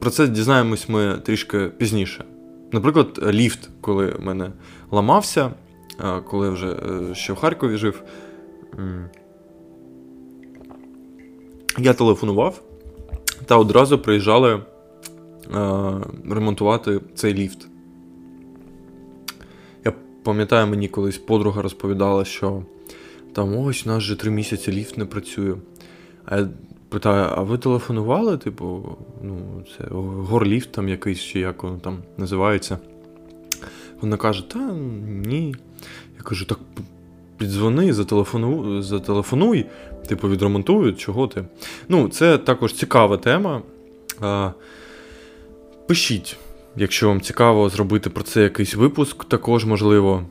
про 0.00 0.10
це 0.10 0.28
дізнаємось 0.28 0.88
ми 0.88 1.18
трішки 1.24 1.68
пізніше. 1.68 2.24
Наприклад, 2.72 3.20
ліфт, 3.26 3.70
коли 3.80 4.06
в 4.06 4.20
мене 4.20 4.52
ламався, 4.90 5.50
коли 6.26 6.50
вже 6.50 6.76
ще 7.12 7.32
в 7.32 7.36
Харкові 7.36 7.76
жив. 7.76 8.02
Я 11.78 11.94
телефонував 11.94 12.62
та 13.46 13.56
одразу 13.56 13.98
приїжджали 13.98 14.54
е, 14.54 14.62
ремонтувати 16.30 17.00
цей 17.14 17.34
ліфт. 17.34 17.68
Я 19.84 19.92
пам'ятаю, 20.22 20.66
мені 20.66 20.88
колись 20.88 21.18
подруга 21.18 21.62
розповідала, 21.62 22.24
що 22.24 22.62
там 23.32 23.56
ось 23.56 23.86
у 23.86 23.88
нас 23.88 23.98
вже 23.98 24.16
три 24.16 24.30
місяці 24.30 24.72
ліфт 24.72 24.98
не 24.98 25.04
працює. 25.04 25.54
А 26.24 26.38
я 26.38 26.48
питаю: 26.90 27.26
а 27.36 27.42
ви 27.42 27.58
телефонували? 27.58 28.38
Типу, 28.38 28.96
ну, 29.22 29.36
це 29.78 29.84
горліфт 30.28 30.72
там 30.72 30.88
якийсь, 30.88 31.20
чи 31.20 31.38
як 31.38 31.62
воно 31.62 31.78
там 31.78 31.98
називається. 32.18 32.78
Вона 34.00 34.16
каже: 34.16 34.50
Та 34.50 34.58
ні. 35.26 35.54
Я 36.18 36.22
кажу, 36.22 36.44
так 36.44 36.58
піддзвони, 37.38 37.92
зателефонуй, 37.92 38.82
зателефонуй, 38.82 39.66
типу, 40.08 40.28
відремонтують, 40.28 40.98
чого 40.98 41.26
ти. 41.26 41.44
Ну, 41.88 42.08
це 42.08 42.38
також 42.38 42.72
цікава 42.72 43.16
тема. 43.16 43.62
Пишіть, 45.86 46.36
якщо 46.76 47.08
вам 47.08 47.20
цікаво 47.20 47.68
зробити 47.68 48.10
про 48.10 48.22
це 48.24 48.42
якийсь 48.42 48.74
випуск, 48.74 49.24
також 49.24 49.64
можливо. 49.64 50.22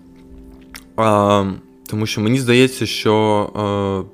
А, 0.96 1.52
Тому 1.88 2.06
що 2.06 2.22
мені 2.22 2.40
здається, 2.40 2.86
що 2.86 4.06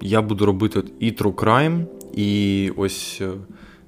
я 0.00 0.22
буду 0.22 0.46
робити 0.46 0.82
і 1.00 1.10
True 1.10 1.34
Crime, 1.34 1.84
і 2.14 2.72
ось. 2.76 3.18
Е, 3.20 3.30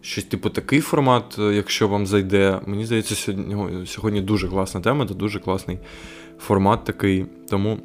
щось 0.02 0.24
типу 0.24 0.50
такий 0.50 0.80
формат, 0.80 1.36
е, 1.38 1.42
якщо 1.42 1.88
вам 1.88 2.06
зайде. 2.06 2.60
Мені 2.66 2.84
здається, 2.84 3.14
сьогодні 3.14 3.86
сьогодні 3.86 4.20
дуже 4.20 4.48
класна 4.48 4.80
тема, 4.80 5.06
це 5.06 5.14
дуже 5.14 5.40
класний 5.40 5.78
формат 6.38 6.84
такий. 6.84 7.26
Тому 7.48 7.78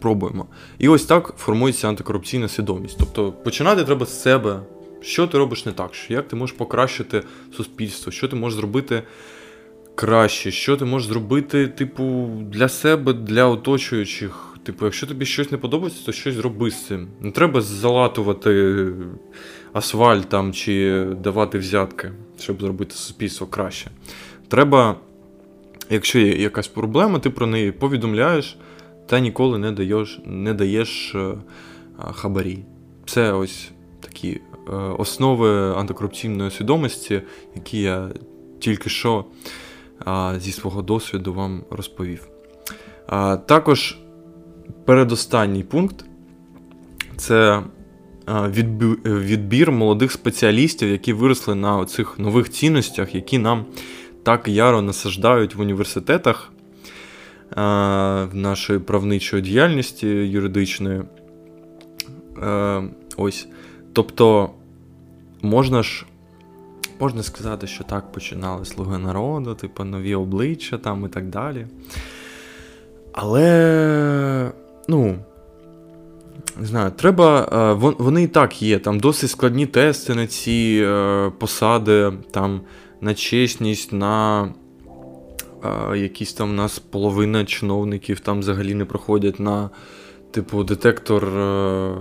пробуємо. 0.00 0.46
І 0.78 0.88
ось 0.88 1.04
так 1.04 1.34
формується 1.36 1.88
антикорупційна 1.88 2.48
свідомість. 2.48 2.96
Тобто 2.98 3.32
починати 3.32 3.84
треба 3.84 4.06
з 4.06 4.22
себе, 4.22 4.60
що 5.00 5.26
ти 5.26 5.38
робиш 5.38 5.66
не 5.66 5.72
так, 5.72 5.90
як 6.08 6.28
ти 6.28 6.36
можеш 6.36 6.56
покращити 6.56 7.22
суспільство, 7.56 8.12
що 8.12 8.28
ти 8.28 8.36
можеш 8.36 8.58
зробити 8.58 9.02
краще, 9.94 10.50
що 10.50 10.76
ти 10.76 10.84
можеш 10.84 11.08
зробити, 11.08 11.68
типу, 11.68 12.30
для 12.50 12.68
себе, 12.68 13.12
для 13.12 13.44
оточуючих. 13.46 14.49
Типу, 14.62 14.84
якщо 14.84 15.06
тобі 15.06 15.26
щось 15.26 15.50
не 15.50 15.58
подобається, 15.58 16.06
то 16.06 16.12
щось 16.12 16.34
зроби 16.34 16.70
з 16.70 16.86
цим. 16.86 17.08
Не 17.20 17.30
треба 17.30 17.60
залатувати 17.60 18.84
асфальт 19.72 20.28
там 20.28 20.52
чи 20.52 21.04
давати 21.04 21.58
взятки, 21.58 22.12
щоб 22.38 22.60
зробити 22.60 22.94
суспільство 22.94 23.46
краще. 23.46 23.90
Треба, 24.48 24.96
якщо 25.90 26.18
є 26.18 26.36
якась 26.36 26.68
проблема, 26.68 27.18
ти 27.18 27.30
про 27.30 27.46
неї 27.46 27.72
повідомляєш 27.72 28.56
та 29.06 29.20
ніколи 29.20 29.58
не 29.58 29.72
даєш 29.72 30.20
не 30.24 30.54
даєш 30.54 31.14
е, 31.14 31.34
хабарі. 32.12 32.58
Це 33.06 33.32
ось 33.32 33.70
такі 34.00 34.40
е, 34.68 34.72
основи 34.72 35.74
антикорупційної 35.74 36.50
свідомості, 36.50 37.22
які 37.54 37.80
я 37.80 38.08
тільки 38.58 38.90
що 38.90 39.24
зі 40.36 40.52
свого 40.52 40.82
досвіду 40.82 41.34
вам 41.34 41.64
розповів. 41.70 42.28
Також 43.46 43.98
передостанній 44.84 45.62
пункт 45.62 46.04
це 47.16 47.62
відбір 49.04 49.72
молодих 49.72 50.12
спеціалістів, 50.12 50.88
які 50.88 51.12
виросли 51.12 51.54
на 51.54 51.84
цих 51.84 52.18
нових 52.18 52.50
цінностях, 52.50 53.14
які 53.14 53.38
нам 53.38 53.64
так 54.22 54.48
яро 54.48 54.82
насаждають 54.82 55.54
в 55.54 55.60
університетах 55.60 56.52
в 57.56 58.28
нашої 58.32 58.78
правничої 58.78 59.42
діяльності 59.42 60.06
юридичної. 60.08 61.02
Е, 62.42 62.82
ось. 63.16 63.48
Тобто, 63.92 64.50
можна 65.42 65.82
ж. 65.82 66.06
Можна 67.00 67.22
сказати, 67.22 67.66
що 67.66 67.84
так 67.84 68.12
починали 68.12 68.64
слуги 68.64 68.98
народу, 68.98 69.54
типу 69.54 69.84
нові 69.84 70.14
обличчя 70.14 70.78
там 70.78 71.04
і 71.04 71.08
так 71.08 71.28
далі. 71.28 71.66
Але, 73.12 74.52
ну, 74.88 75.16
не 76.60 76.66
знаю, 76.66 76.90
треба. 76.96 77.48
Е, 77.52 77.92
вони 77.98 78.22
і 78.22 78.28
так 78.28 78.62
є. 78.62 78.78
Там 78.78 79.00
досить 79.00 79.30
складні 79.30 79.66
тести 79.66 80.14
на 80.14 80.26
ці 80.26 80.82
е, 80.84 81.32
посади, 81.38 82.12
там 82.30 82.60
на 83.00 83.14
чесність, 83.14 83.92
на 83.92 84.48
якісь 85.96 86.32
там 86.32 86.50
у 86.50 86.52
нас 86.52 86.78
половина 86.78 87.44
чиновників 87.44 88.20
там 88.20 88.40
взагалі 88.40 88.74
не 88.74 88.84
проходять 88.84 89.40
на, 89.40 89.70
типу, 90.30 90.64
детектор 90.64 91.24
е, 91.24 91.92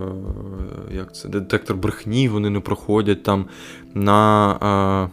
як 0.91 1.16
це, 1.16 1.30
детектор 1.30 1.78
брехні, 1.78 2.30
вони 2.30 2.49
не 2.49 2.60
проходять 2.60 3.24
там 3.24 3.45
на. 3.93 5.10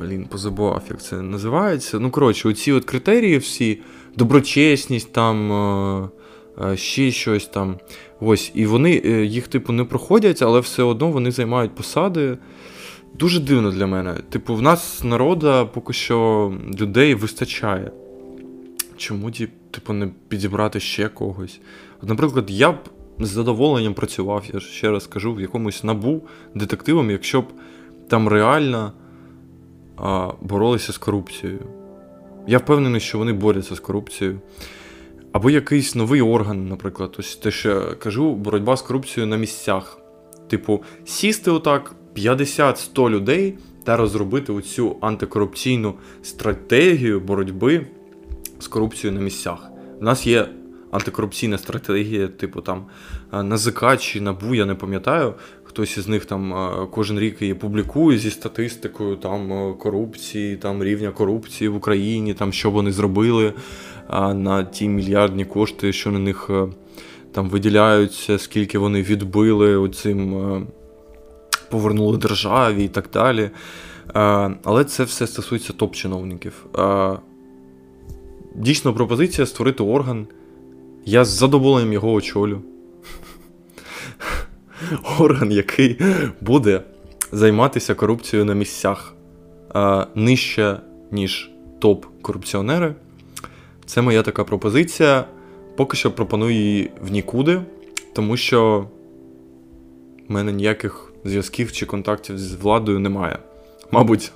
Блін, 0.00 0.26
позабував, 0.26 0.82
як 0.90 1.02
це 1.02 1.22
називається. 1.22 1.98
Ну, 1.98 2.10
коротше, 2.10 2.48
оці 2.48 2.72
от 2.72 2.84
критерії 2.84 3.38
всі, 3.38 3.80
доброчесність, 4.16 5.12
там, 5.12 5.52
е, 5.52 6.08
е, 6.64 6.76
ще 6.76 7.10
щось 7.10 7.46
там. 7.46 7.78
Ось, 8.20 8.52
І 8.54 8.66
вони 8.66 8.90
їх, 9.26 9.48
типу, 9.48 9.72
не 9.72 9.84
проходять, 9.84 10.42
але 10.42 10.60
все 10.60 10.82
одно 10.82 11.10
вони 11.10 11.30
займають 11.30 11.74
посади. 11.74 12.38
Дуже 13.18 13.40
дивно 13.40 13.70
для 13.70 13.86
мене. 13.86 14.14
Типу, 14.30 14.54
в 14.54 14.62
нас 14.62 15.04
народа 15.04 15.64
поки 15.64 15.92
що 15.92 16.52
людей 16.80 17.14
вистачає. 17.14 17.90
Чому 18.96 19.30
типу, 19.70 19.92
не 19.92 20.08
підібрати 20.28 20.80
ще 20.80 21.08
когось? 21.08 21.60
От, 22.02 22.08
Наприклад, 22.08 22.50
я 22.50 22.72
б 22.72 22.78
з 23.18 23.28
задоволенням 23.28 23.94
працював, 23.94 24.44
я 24.54 24.60
ще 24.60 24.90
раз 24.90 25.06
кажу, 25.06 25.34
в 25.34 25.40
якомусь 25.40 25.84
набу 25.84 26.22
детективом, 26.54 27.10
якщо 27.10 27.40
б 27.40 27.44
там 28.08 28.28
реально 28.28 28.92
боролися 30.40 30.92
з 30.92 30.98
корупцією. 30.98 31.60
Я 32.46 32.58
впевнений, 32.58 33.00
що 33.00 33.18
вони 33.18 33.32
борються 33.32 33.74
з 33.74 33.80
корупцією. 33.80 34.40
Або 35.32 35.50
якийсь 35.50 35.94
новий 35.94 36.22
орган, 36.22 36.68
наприклад, 36.68 37.16
ось 37.18 37.36
те, 37.36 37.50
що 37.50 37.70
я 37.70 37.80
кажу, 37.80 38.34
боротьба 38.34 38.76
з 38.76 38.82
корупцією 38.82 39.30
на 39.30 39.36
місцях. 39.36 39.98
Типу, 40.48 40.82
сісти 41.04 41.50
отак. 41.50 41.94
50-100 42.14 43.10
людей 43.10 43.58
та 43.84 43.96
розробити 43.96 44.52
оцю 44.52 44.96
антикорупційну 45.00 45.94
стратегію 46.22 47.20
боротьби 47.20 47.86
з 48.58 48.68
корупцією 48.68 49.18
на 49.18 49.24
місцях. 49.24 49.70
У 50.00 50.04
нас 50.04 50.26
є 50.26 50.48
антикорупційна 50.90 51.58
стратегія, 51.58 52.28
типу 52.28 52.60
там 52.60 52.86
е, 53.32 53.42
НАЗК 53.42 53.98
чи 53.98 54.20
НАБУ, 54.20 54.54
я 54.54 54.66
не 54.66 54.74
пам'ятаю. 54.74 55.34
Хтось 55.74 55.96
із 55.96 56.08
них 56.08 56.24
там 56.24 56.54
е, 56.54 56.86
кожен 56.90 57.18
рік 57.18 57.42
її 57.42 57.54
публікує 57.54 58.18
зі 58.18 58.30
статистикою 58.30 59.16
там 59.16 59.52
е, 59.52 59.74
корупції, 59.78 60.56
там 60.56 60.84
рівня 60.84 61.10
корупції 61.10 61.68
в 61.68 61.76
Україні, 61.76 62.34
там 62.34 62.52
що 62.52 62.70
вони 62.70 62.92
зробили 62.92 63.52
на 64.34 64.64
ті 64.64 64.88
мільярдні 64.88 65.44
кошти, 65.44 65.92
що 65.92 66.10
на 66.10 66.18
них 66.18 66.50
там 67.32 67.48
виділяються, 67.48 68.38
скільки 68.38 68.78
вони 68.78 69.02
відбили 69.02 69.76
оцим 69.76 70.66
повернули 71.74 72.18
державі 72.18 72.84
і 72.84 72.88
так 72.88 73.08
далі. 73.12 73.50
Е, 74.16 74.56
але 74.64 74.84
це 74.84 75.04
все 75.04 75.26
стосується 75.26 75.72
топ-чиновників. 75.72 76.52
Е, 76.78 77.18
дійсно, 78.54 78.94
пропозиція 78.94 79.46
створити 79.46 79.82
орган. 79.82 80.26
Я 81.04 81.24
з 81.24 81.28
задоволенням 81.28 81.92
його 81.92 82.12
очолю. 82.12 82.62
Орган, 85.20 85.52
який 85.52 86.00
буде 86.40 86.82
займатися 87.32 87.94
корупцією 87.94 88.44
на 88.44 88.54
місцях 88.54 89.14
е, 89.74 90.06
нижче, 90.14 90.80
ніж 91.10 91.50
топ-корупціонери. 91.80 92.94
Це 93.86 94.02
моя 94.02 94.22
така 94.22 94.44
пропозиція. 94.44 95.24
Поки 95.76 95.96
що 95.96 96.10
пропоную 96.10 96.54
її 96.54 96.90
в 97.02 97.10
нікуди, 97.12 97.60
тому 98.12 98.36
що 98.36 98.88
в 100.28 100.32
мене 100.32 100.52
ніяких 100.52 101.12
зв'язків 101.24 101.72
чи 101.72 101.86
контактів 101.86 102.38
з 102.38 102.54
владою 102.54 102.98
немає. 102.98 103.38
Мабуть, 103.90 104.32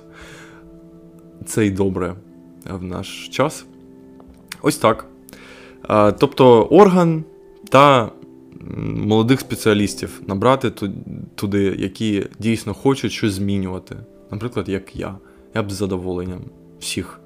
це 1.45 1.65
й 1.65 1.71
добре 1.71 2.15
в 2.69 2.83
наш 2.83 3.29
час. 3.29 3.65
Ось 4.61 4.77
так. 4.77 5.05
Тобто 6.19 6.63
орган 6.63 7.23
та 7.69 8.09
молодих 8.85 9.39
спеціалістів 9.39 10.21
набрати 10.27 10.71
туди, 11.35 11.75
які 11.79 12.25
дійсно 12.39 12.73
хочуть 12.73 13.11
щось 13.11 13.33
змінювати. 13.33 13.97
Наприклад, 14.31 14.69
як 14.69 14.95
я. 14.95 15.15
Я 15.55 15.63
б 15.63 15.71
з 15.71 15.75
задоволенням 15.75 16.39
всіх 16.79 17.19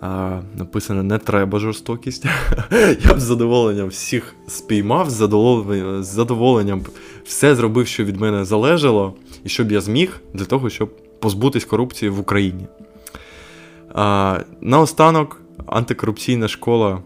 а, 0.00 0.40
написано 0.58 1.02
не 1.02 1.18
треба 1.18 1.58
жорстокість. 1.58 2.24
Я 3.04 3.14
б 3.14 3.20
з 3.20 3.22
задоволенням 3.22 3.88
всіх 3.88 4.34
спіймав, 4.48 5.10
з 5.10 5.14
задоволенням, 6.02 6.82
все 7.24 7.54
зробив, 7.54 7.86
що 7.86 8.04
від 8.04 8.20
мене 8.20 8.44
залежало, 8.44 9.14
і 9.44 9.48
щоб 9.48 9.72
я 9.72 9.80
зміг 9.80 10.20
для 10.34 10.44
того, 10.44 10.70
щоб 10.70 10.96
позбутись 11.20 11.64
корупції 11.64 12.10
в 12.10 12.20
Україні. 12.20 12.66
А, 13.94 14.38
Наостанок, 14.60 15.40
антикорупційна 15.66 16.48
школа 16.48 17.02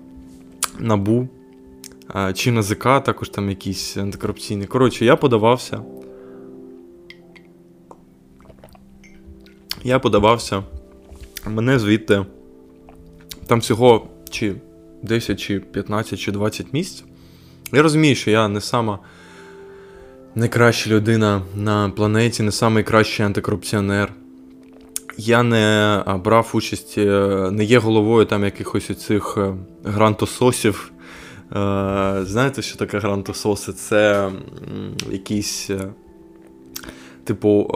НАБУ 0.78 1.28
чи 2.34 2.52
НАЗК, 2.52 2.82
також 2.82 3.28
там 3.28 3.48
якісь 3.48 3.96
антикорупційні. 3.96 4.66
Коротше, 4.66 5.04
я 5.04 5.16
подавався. 5.16 5.82
Я 9.84 9.98
подавався. 9.98 10.62
Мене 11.46 11.78
звідти. 11.78 12.26
Там 13.46 13.60
всього 13.60 14.08
чи 14.30 14.54
10, 15.02 15.40
чи 15.40 15.60
15, 15.60 16.18
чи 16.18 16.32
20 16.32 16.72
місць. 16.72 17.04
Я 17.72 17.82
розумію, 17.82 18.14
що 18.14 18.30
я 18.30 18.48
не 18.48 18.60
сама 18.60 18.98
найкраща 20.34 20.90
людина 20.90 21.42
на 21.54 21.90
планеті, 21.90 22.42
не 22.42 22.70
найкращий 22.70 23.26
антикорупціонер. 23.26 24.12
Я 25.16 25.42
не 25.42 26.04
брав 26.24 26.50
участь, 26.54 26.94
е, 26.98 27.48
не 27.52 27.64
є 27.64 27.78
головою 27.78 28.26
там 28.26 28.44
якихось 28.44 28.90
оцих 28.90 29.34
е, 29.38 29.54
грантососів. 29.84 30.92
Е, 31.56 32.24
знаєте, 32.24 32.62
що 32.62 32.78
таке 32.78 32.98
грантососи? 32.98 33.72
Це 33.72 34.30
якісь, 35.10 35.70
типу, 37.24 37.70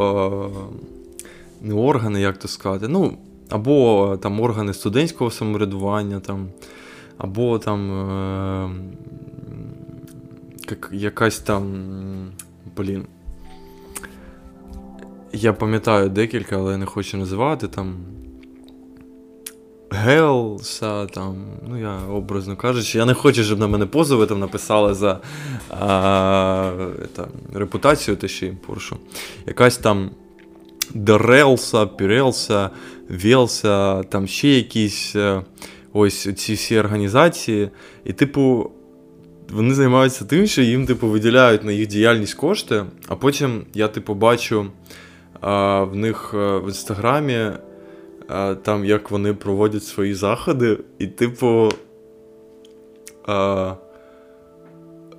не 1.62 1.74
органи, 1.74 2.20
як 2.20 2.38
то 2.38 2.48
сказати. 2.48 2.88
ну, 2.88 3.18
або 3.50 4.16
там 4.22 4.40
органи 4.40 4.74
студентського 4.74 5.30
самоврядування, 5.30 6.20
там, 6.20 6.48
або 7.18 7.58
там 7.58 7.92
е, 10.68 10.76
якась 10.92 11.38
там. 11.38 11.86
Блін. 12.76 13.04
Я 15.32 15.52
пам'ятаю 15.52 16.08
декілька, 16.08 16.56
але 16.56 16.76
не 16.76 16.86
хочу 16.86 17.16
називати 17.16 17.68
там. 17.68 17.96
Гелса, 19.90 21.06
там, 21.06 21.36
ну 21.68 21.76
я 21.76 21.98
образно 22.10 22.56
кажучи, 22.56 22.98
я 22.98 23.04
не 23.04 23.14
хочу, 23.14 23.44
щоб 23.44 23.58
на 23.58 23.66
мене 23.66 23.86
позови 23.86 24.26
там 24.26 24.40
написали 24.40 24.94
за 24.94 25.20
а, 25.70 26.72
та, 27.16 27.28
репутацію 27.54 28.16
та 28.16 28.28
ще 28.28 28.46
й 28.46 28.50
поршу. 28.50 28.96
Якась 29.46 29.76
там 29.76 30.10
Дерелса, 30.94 31.86
Пірелса, 31.86 32.70
Велса, 33.08 34.02
там 34.02 34.26
ще 34.26 34.48
якісь 34.48 35.16
е, 35.16 35.42
ось 35.92 36.34
ці 36.34 36.54
всі 36.54 36.78
організації. 36.78 37.70
І, 38.04 38.12
типу, 38.12 38.70
вони 39.50 39.74
займаються 39.74 40.24
тим, 40.24 40.46
що 40.46 40.62
їм, 40.62 40.86
типу, 40.86 41.06
виділяють 41.06 41.64
на 41.64 41.72
їх 41.72 41.86
діяльність 41.86 42.34
кошти, 42.34 42.84
а 43.08 43.16
потім 43.16 43.64
я, 43.74 43.88
типу, 43.88 44.14
бачу 44.14 44.66
а, 45.40 45.82
в 45.82 45.96
них 45.96 46.30
е, 46.34 46.58
в 46.58 46.66
інстаграмі, 46.66 47.50
а, 48.28 48.54
там, 48.54 48.84
як 48.84 49.10
вони 49.10 49.34
проводять 49.34 49.84
свої 49.84 50.14
заходи, 50.14 50.78
і, 50.98 51.06
типу. 51.06 51.68
А, 53.26 53.74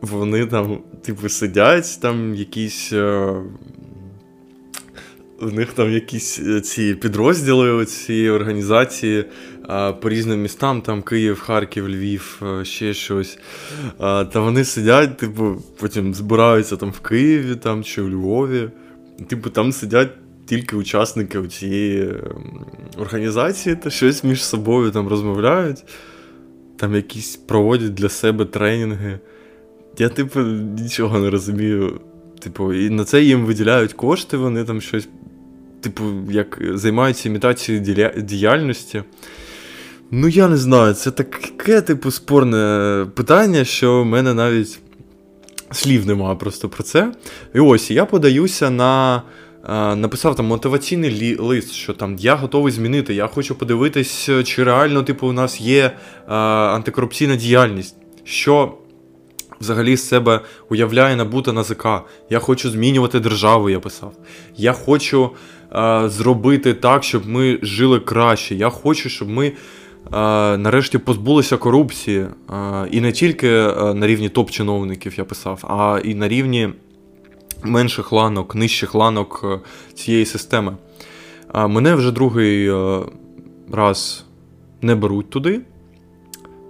вони 0.01 0.45
там, 0.45 0.79
типу, 1.01 1.29
сидять, 1.29 1.99
там 2.01 2.35
якісь 2.35 2.93
е, 2.93 3.33
в 5.39 5.53
них 5.53 5.73
там 5.73 5.91
якісь 5.91 6.39
е, 6.39 6.61
ці 6.61 6.95
підрозділи 6.95 7.85
цієї 7.85 8.29
організації 8.29 9.25
а, 9.67 9.93
по 9.93 10.09
різним 10.09 10.41
містам, 10.41 10.81
там 10.81 11.01
Київ, 11.01 11.39
Харків, 11.39 11.89
Львів, 11.89 12.41
е, 12.61 12.65
ще 12.65 12.93
щось. 12.93 13.39
А, 13.99 14.25
Та 14.25 14.39
вони 14.39 14.65
сидять, 14.65 15.17
типу, 15.17 15.63
потім 15.79 16.13
збираються 16.13 16.77
там 16.77 16.91
в 16.91 16.99
Києві 16.99 17.55
там, 17.55 17.83
чи 17.83 18.01
в 18.01 18.09
Львові. 18.09 18.69
Типу, 19.27 19.49
там 19.49 19.71
сидять 19.71 20.09
тільки 20.47 20.75
учасники 20.75 21.47
цієї 21.47 22.01
ем, 22.01 22.65
організації 22.97 23.75
та 23.75 23.89
щось 23.89 24.23
між 24.23 24.43
собою 24.43 24.91
там 24.91 25.07
розмовляють, 25.07 25.83
там 26.77 26.95
якісь 26.95 27.35
проводять 27.35 27.93
для 27.93 28.09
себе 28.09 28.45
тренінги. 28.45 29.19
Я, 29.97 30.09
типу, 30.09 30.39
нічого 30.79 31.19
не 31.19 31.29
розумію. 31.29 32.01
Типу, 32.39 32.73
і 32.73 32.89
на 32.89 33.03
це 33.03 33.23
їм 33.23 33.45
виділяють 33.45 33.93
кошти, 33.93 34.37
вони 34.37 34.63
там 34.63 34.81
щось 34.81 35.07
типу, 35.81 36.03
як 36.31 36.59
займаються 36.73 37.29
імітацією 37.29 38.11
діяльності. 38.17 39.03
Ну, 40.11 40.27
я 40.27 40.47
не 40.47 40.57
знаю, 40.57 40.93
це 40.93 41.11
таке, 41.11 41.81
типу, 41.81 42.11
спорне 42.11 43.05
питання, 43.15 43.63
що 43.63 44.01
в 44.01 44.05
мене 44.05 44.33
навіть 44.33 44.79
слів 45.71 46.07
немає 46.07 46.35
просто 46.35 46.69
про 46.69 46.83
це. 46.83 47.11
І 47.55 47.59
ось 47.59 47.91
я 47.91 48.05
подаюся 48.05 48.69
на. 48.69 49.21
Написав 49.95 50.35
там 50.35 50.45
мотиваційний 50.45 51.35
лист, 51.35 51.71
що 51.71 51.93
там 51.93 52.15
я 52.19 52.35
готовий 52.35 52.71
змінити. 52.71 53.13
Я 53.13 53.27
хочу 53.27 53.55
подивитись, 53.55 54.29
чи 54.43 54.63
реально 54.63 55.03
типу, 55.03 55.27
у 55.27 55.31
нас 55.31 55.61
є 55.61 55.91
а, 56.27 56.35
антикорупційна 56.75 57.35
діяльність. 57.35 57.95
Що 58.23 58.77
взагалі 59.61 59.97
з 59.97 60.07
себе 60.07 60.41
уявляє 60.69 61.15
набута 61.15 61.53
НАЗК. 61.53 61.85
Я 62.29 62.39
хочу 62.39 62.69
змінювати 62.69 63.19
державу, 63.19 63.69
я 63.69 63.79
писав. 63.79 64.13
Я 64.57 64.73
хочу 64.73 65.29
зробити 66.05 66.73
так, 66.73 67.03
щоб 67.03 67.27
ми 67.27 67.59
жили 67.61 67.99
краще. 67.99 68.55
Я 68.55 68.69
хочу, 68.69 69.09
щоб 69.09 69.29
ми 69.29 69.51
нарешті 70.57 70.97
позбулися 70.97 71.57
корупції. 71.57 72.25
І 72.91 73.01
не 73.01 73.11
тільки 73.11 73.49
на 73.95 74.07
рівні 74.07 74.29
топ-чиновників 74.29 75.13
я 75.17 75.25
писав, 75.25 75.63
а 75.63 75.99
і 76.03 76.15
на 76.15 76.27
рівні 76.27 76.69
менших 77.63 78.11
ланок, 78.11 78.55
нижчих 78.55 78.95
ланок 78.95 79.41
е, 79.43 79.59
цієї 79.93 80.25
системи. 80.25 80.77
Мене 81.53 81.95
вже 81.95 82.11
другий 82.11 82.69
е, 82.69 82.99
раз 83.71 84.25
не 84.81 84.95
беруть 84.95 85.29
туди. 85.29 85.61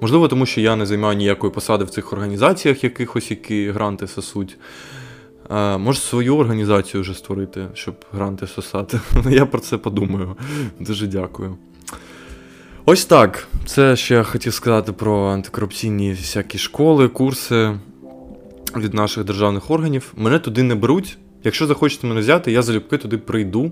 Можливо, 0.02 0.28
тому 0.28 0.46
що 0.46 0.62
я 0.62 0.76
не 0.76 0.86
займаю 0.86 1.18
ніякої 1.18 1.54
посади 1.54 1.84
в 1.84 1.90
цих 1.90 2.14
організаціях, 2.14 2.84
якихось, 2.84 3.32
які 3.32 3.72
гранти 3.72 4.08
сосуть. 4.08 4.58
А, 5.50 5.78
Може 5.78 6.00
свою 6.00 6.38
організацію 6.38 7.02
вже 7.02 7.14
створити, 7.14 7.68
щоб 7.74 7.96
гранти 8.12 8.48
сосати. 8.48 9.00
Я 9.30 9.46
про 9.46 9.60
це 9.60 9.78
подумаю. 9.78 10.36
Дуже 10.80 11.08
дякую. 11.08 11.58
Ось 12.86 13.06
так. 13.06 13.48
Це 13.66 13.96
ще 13.96 14.14
я 14.14 14.24
хотів 14.24 14.54
сказати 14.54 14.92
про 14.92 15.28
антикорупційні 15.28 16.12
всякі 16.12 16.58
школи, 16.58 17.08
курси 17.08 17.80
від 18.82 18.94
наших 18.94 19.24
державних 19.24 19.72
органів. 19.72 20.14
Мене 20.18 20.40
туди 20.40 20.64
не 20.64 20.76
беруть. 20.76 21.18
Якщо 21.44 21.68
захочете 21.68 22.08
мене 22.08 22.20
взяти, 22.20 22.52
я 22.52 22.62
залюбки 22.62 22.98
туди 22.98 23.18
прийду. 23.18 23.72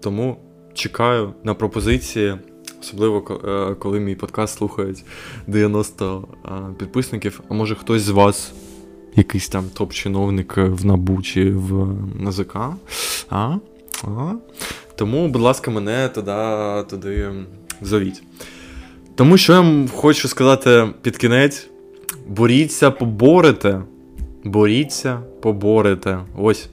Тому 0.00 0.36
чекаю 0.74 1.34
на 1.44 1.54
пропозиції, 1.54 2.34
особливо 2.80 3.40
е, 3.44 3.74
коли 3.74 4.00
мій 4.00 4.14
подкаст 4.14 4.58
слухають 4.58 5.04
90 5.46 6.28
підписників. 6.78 7.40
А 7.48 7.54
може 7.54 7.74
хтось 7.74 8.02
з 8.02 8.08
вас 8.08 8.52
якийсь 9.16 9.48
там 9.48 9.64
топ-чиновник 9.74 10.54
в 10.56 10.86
НАБУ 10.86 11.22
чи 11.22 11.50
в 11.50 11.96
НАЗК. 12.20 12.56
А? 13.30 13.56
А? 14.02 14.32
Тому, 14.96 15.28
будь 15.28 15.42
ласка, 15.42 15.70
мене 15.70 16.08
туди, 16.08 16.32
туди 16.90 17.30
зовіть. 17.82 18.22
Тому 19.14 19.38
що 19.38 19.52
я 19.52 19.88
хочу 19.94 20.28
сказати 20.28 20.88
під 21.02 21.16
кінець: 21.16 21.68
боріться, 22.28 22.90
поборете. 22.90 23.82
Боріться, 24.44 25.20
поборете. 25.40 26.18
Ось. 26.36 26.68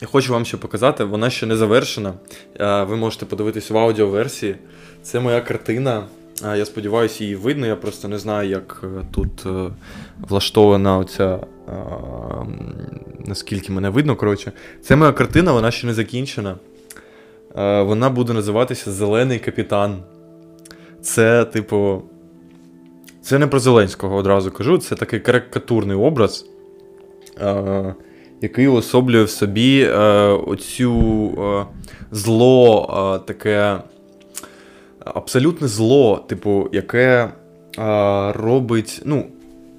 Я 0.00 0.08
хочу 0.08 0.32
вам 0.32 0.44
ще 0.44 0.56
показати, 0.56 1.04
вона 1.04 1.30
ще 1.30 1.46
не 1.46 1.56
завершена. 1.56 2.14
Ви 2.60 2.96
можете 2.96 3.26
подивитись 3.26 3.70
в 3.70 3.78
аудіоверсії. 3.78 4.56
Це 5.02 5.20
моя 5.20 5.40
картина. 5.40 6.04
Я 6.42 6.64
сподіваюся, 6.64 7.24
її 7.24 7.36
видно. 7.36 7.66
Я 7.66 7.76
просто 7.76 8.08
не 8.08 8.18
знаю, 8.18 8.50
як 8.50 8.84
е, 8.84 9.04
тут 9.10 9.46
е, 9.46 9.70
влаштована 10.28 10.98
оця. 10.98 11.38
Наскільки 13.26 13.72
мене 13.72 13.90
видно, 13.90 14.16
коротше. 14.16 14.52
Це 14.82 14.96
моя 14.96 15.12
картина, 15.12 15.52
вона 15.52 15.70
ще 15.70 15.86
не 15.86 15.94
закінчена. 15.94 16.56
Вона 17.54 18.10
буде 18.10 18.32
називатися 18.32 18.92
Зелений 18.92 19.38
капітан. 19.38 20.02
Це, 21.02 21.44
типу. 21.44 22.02
Це 23.26 23.38
не 23.38 23.46
про 23.46 23.58
Зеленського 23.58 24.16
одразу 24.16 24.50
кажу, 24.50 24.78
це 24.78 24.94
такий 24.94 25.20
карикатурний 25.20 25.96
образ, 25.96 26.46
який 28.40 28.68
уособлює 28.68 29.22
в 29.22 29.30
собі 29.30 29.88
оцю 30.46 31.66
зло 32.10 33.24
таке 33.26 33.78
абсолютне 35.04 35.68
зло, 35.68 36.24
типу, 36.28 36.68
яке 36.72 37.30
а, 37.78 38.32
робить. 38.36 39.02
Ну, 39.04 39.26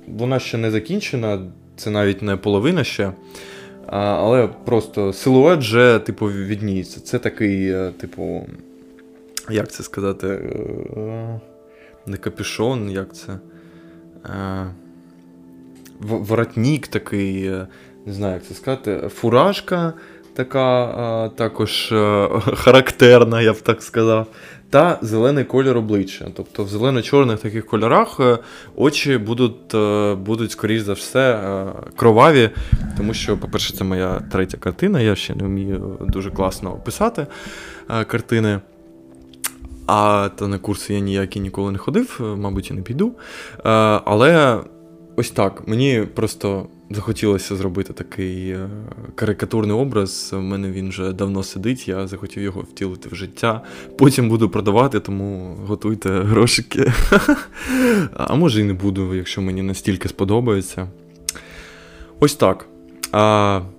вона 0.07 0.39
ще 0.39 0.57
не 0.57 0.71
закінчена, 0.71 1.39
це 1.75 1.89
навіть 1.89 2.21
не 2.21 2.35
половина 2.35 2.83
ще. 2.83 3.11
А, 3.87 3.99
Але 3.99 4.49
просто 4.65 5.13
силует 5.13 5.59
вже, 5.59 5.99
типу, 5.99 6.25
відніється. 6.25 6.99
Це 6.99 7.19
такий, 7.19 7.71
е, 7.71 7.91
типу, 7.99 8.47
як 9.49 9.71
це 9.71 9.83
сказати? 9.83 10.39
Е, 12.07 12.11
не 12.11 12.17
капюшон, 12.17 12.91
як 12.91 13.15
це? 13.15 13.39
Е, 14.25 14.73
воротник 15.99 16.87
такий, 16.87 17.47
е, 17.47 17.67
не 18.05 18.13
знаю, 18.13 18.33
як 18.33 18.43
це 18.43 18.53
сказати, 18.53 19.09
фуражка 19.09 19.93
така 20.33 21.31
також 21.35 21.93
характерна, 22.55 23.41
я 23.41 23.53
б 23.53 23.61
так 23.61 23.83
сказав. 23.83 24.27
Та 24.69 24.99
зелений 25.01 25.43
колір 25.43 25.77
обличчя. 25.77 26.27
Тобто 26.35 26.63
в 26.63 26.67
зелено-чорних 26.67 27.39
таких 27.39 27.65
кольорах 27.65 28.19
очі 28.75 29.17
будуть, 29.17 29.75
будуть 30.17 30.51
скоріш 30.51 30.81
за 30.81 30.93
все, 30.93 31.39
кроваві, 31.95 32.49
тому 32.97 33.13
що, 33.13 33.37
по-перше, 33.37 33.73
це 33.73 33.83
моя 33.83 34.21
третя 34.31 34.57
картина, 34.57 35.01
я 35.01 35.15
ще 35.15 35.35
не 35.35 35.43
вмію 35.43 35.97
дуже 35.99 36.31
класно 36.31 36.73
описати 36.73 37.27
картини. 38.07 38.59
А 39.87 40.29
та 40.35 40.47
на 40.47 40.59
курси 40.59 40.93
я 40.93 40.99
ніякі 40.99 41.39
ніколи 41.39 41.71
не 41.71 41.77
ходив, 41.77 42.19
мабуть, 42.37 42.71
і 42.71 42.73
не 42.73 42.81
піду. 42.81 43.11
Але 44.05 44.59
ось 45.15 45.31
так, 45.31 45.67
мені 45.67 46.07
просто 46.15 46.67
захотілося 46.89 47.55
зробити 47.55 47.93
такий 47.93 48.49
е, 48.49 48.69
карикатурний 49.15 49.75
образ. 49.75 50.33
У 50.33 50.41
мене 50.41 50.71
він 50.71 50.89
вже 50.89 51.13
давно 51.13 51.43
сидить, 51.43 51.87
я 51.87 52.07
захотів 52.07 52.43
його 52.43 52.61
втілити 52.61 53.09
в 53.09 53.15
життя. 53.15 53.61
Потім 53.97 54.29
буду 54.29 54.49
продавати, 54.49 54.99
тому 54.99 55.57
готуйте 55.67 56.09
грошики. 56.09 56.91
А 58.13 58.35
може 58.35 58.61
і 58.61 58.63
не 58.63 58.73
буду, 58.73 59.15
якщо 59.15 59.41
мені 59.41 59.61
настільки 59.61 60.09
сподобається. 60.09 60.87
Ось 62.19 62.35
так. 62.35 62.67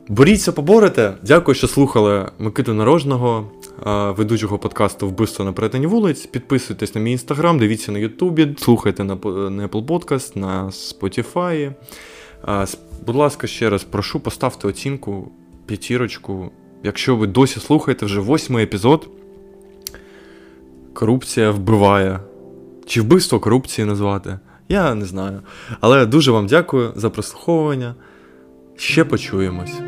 Боріться, 0.09 0.52
поборете. 0.52 1.14
Дякую, 1.22 1.54
що 1.54 1.68
слухали 1.68 2.30
Микиту 2.38 2.74
Нарожного, 2.74 3.50
ведучого 3.87 4.59
подкасту 4.59 5.09
Вбивство 5.09 5.45
на 5.45 5.53
перетині 5.53 5.87
вулиць. 5.87 6.26
Підписуйтесь 6.26 6.95
на 6.95 7.01
мій 7.01 7.12
інстаграм, 7.12 7.59
дивіться 7.59 7.93
на 7.93 7.99
Ютубі, 7.99 8.57
слухайте 8.59 9.05
на 9.05 9.16
Apple 9.16 9.87
Podcast, 9.87 10.39
на 10.39 10.66
Spotify. 10.66 11.72
Будь 13.07 13.16
ласка, 13.16 13.47
ще 13.47 13.70
раз 13.70 13.85
прошу, 13.85 14.20
поставте 14.20 14.68
оцінку, 14.68 15.31
п'ятірочку. 15.66 16.51
Якщо 16.83 17.16
ви 17.16 17.26
досі 17.26 17.61
слухаєте 17.61 18.07
вже 18.07 18.20
восьмий 18.20 18.64
епізод. 18.64 19.09
Корупція 20.95 21.51
вбиває. 21.51 22.20
Чи 22.87 23.01
вбивство 23.01 23.41
корупції 23.41 23.85
назвати? 23.85 24.39
Я 24.68 24.95
не 24.95 25.05
знаю. 25.05 25.41
Але 25.81 26.07
дуже 26.07 26.31
вам 26.31 26.47
дякую 26.47 26.93
за 26.97 27.11
прослуховування. 27.11 27.95
Ще 28.76 29.05
почуємось. 29.05 29.88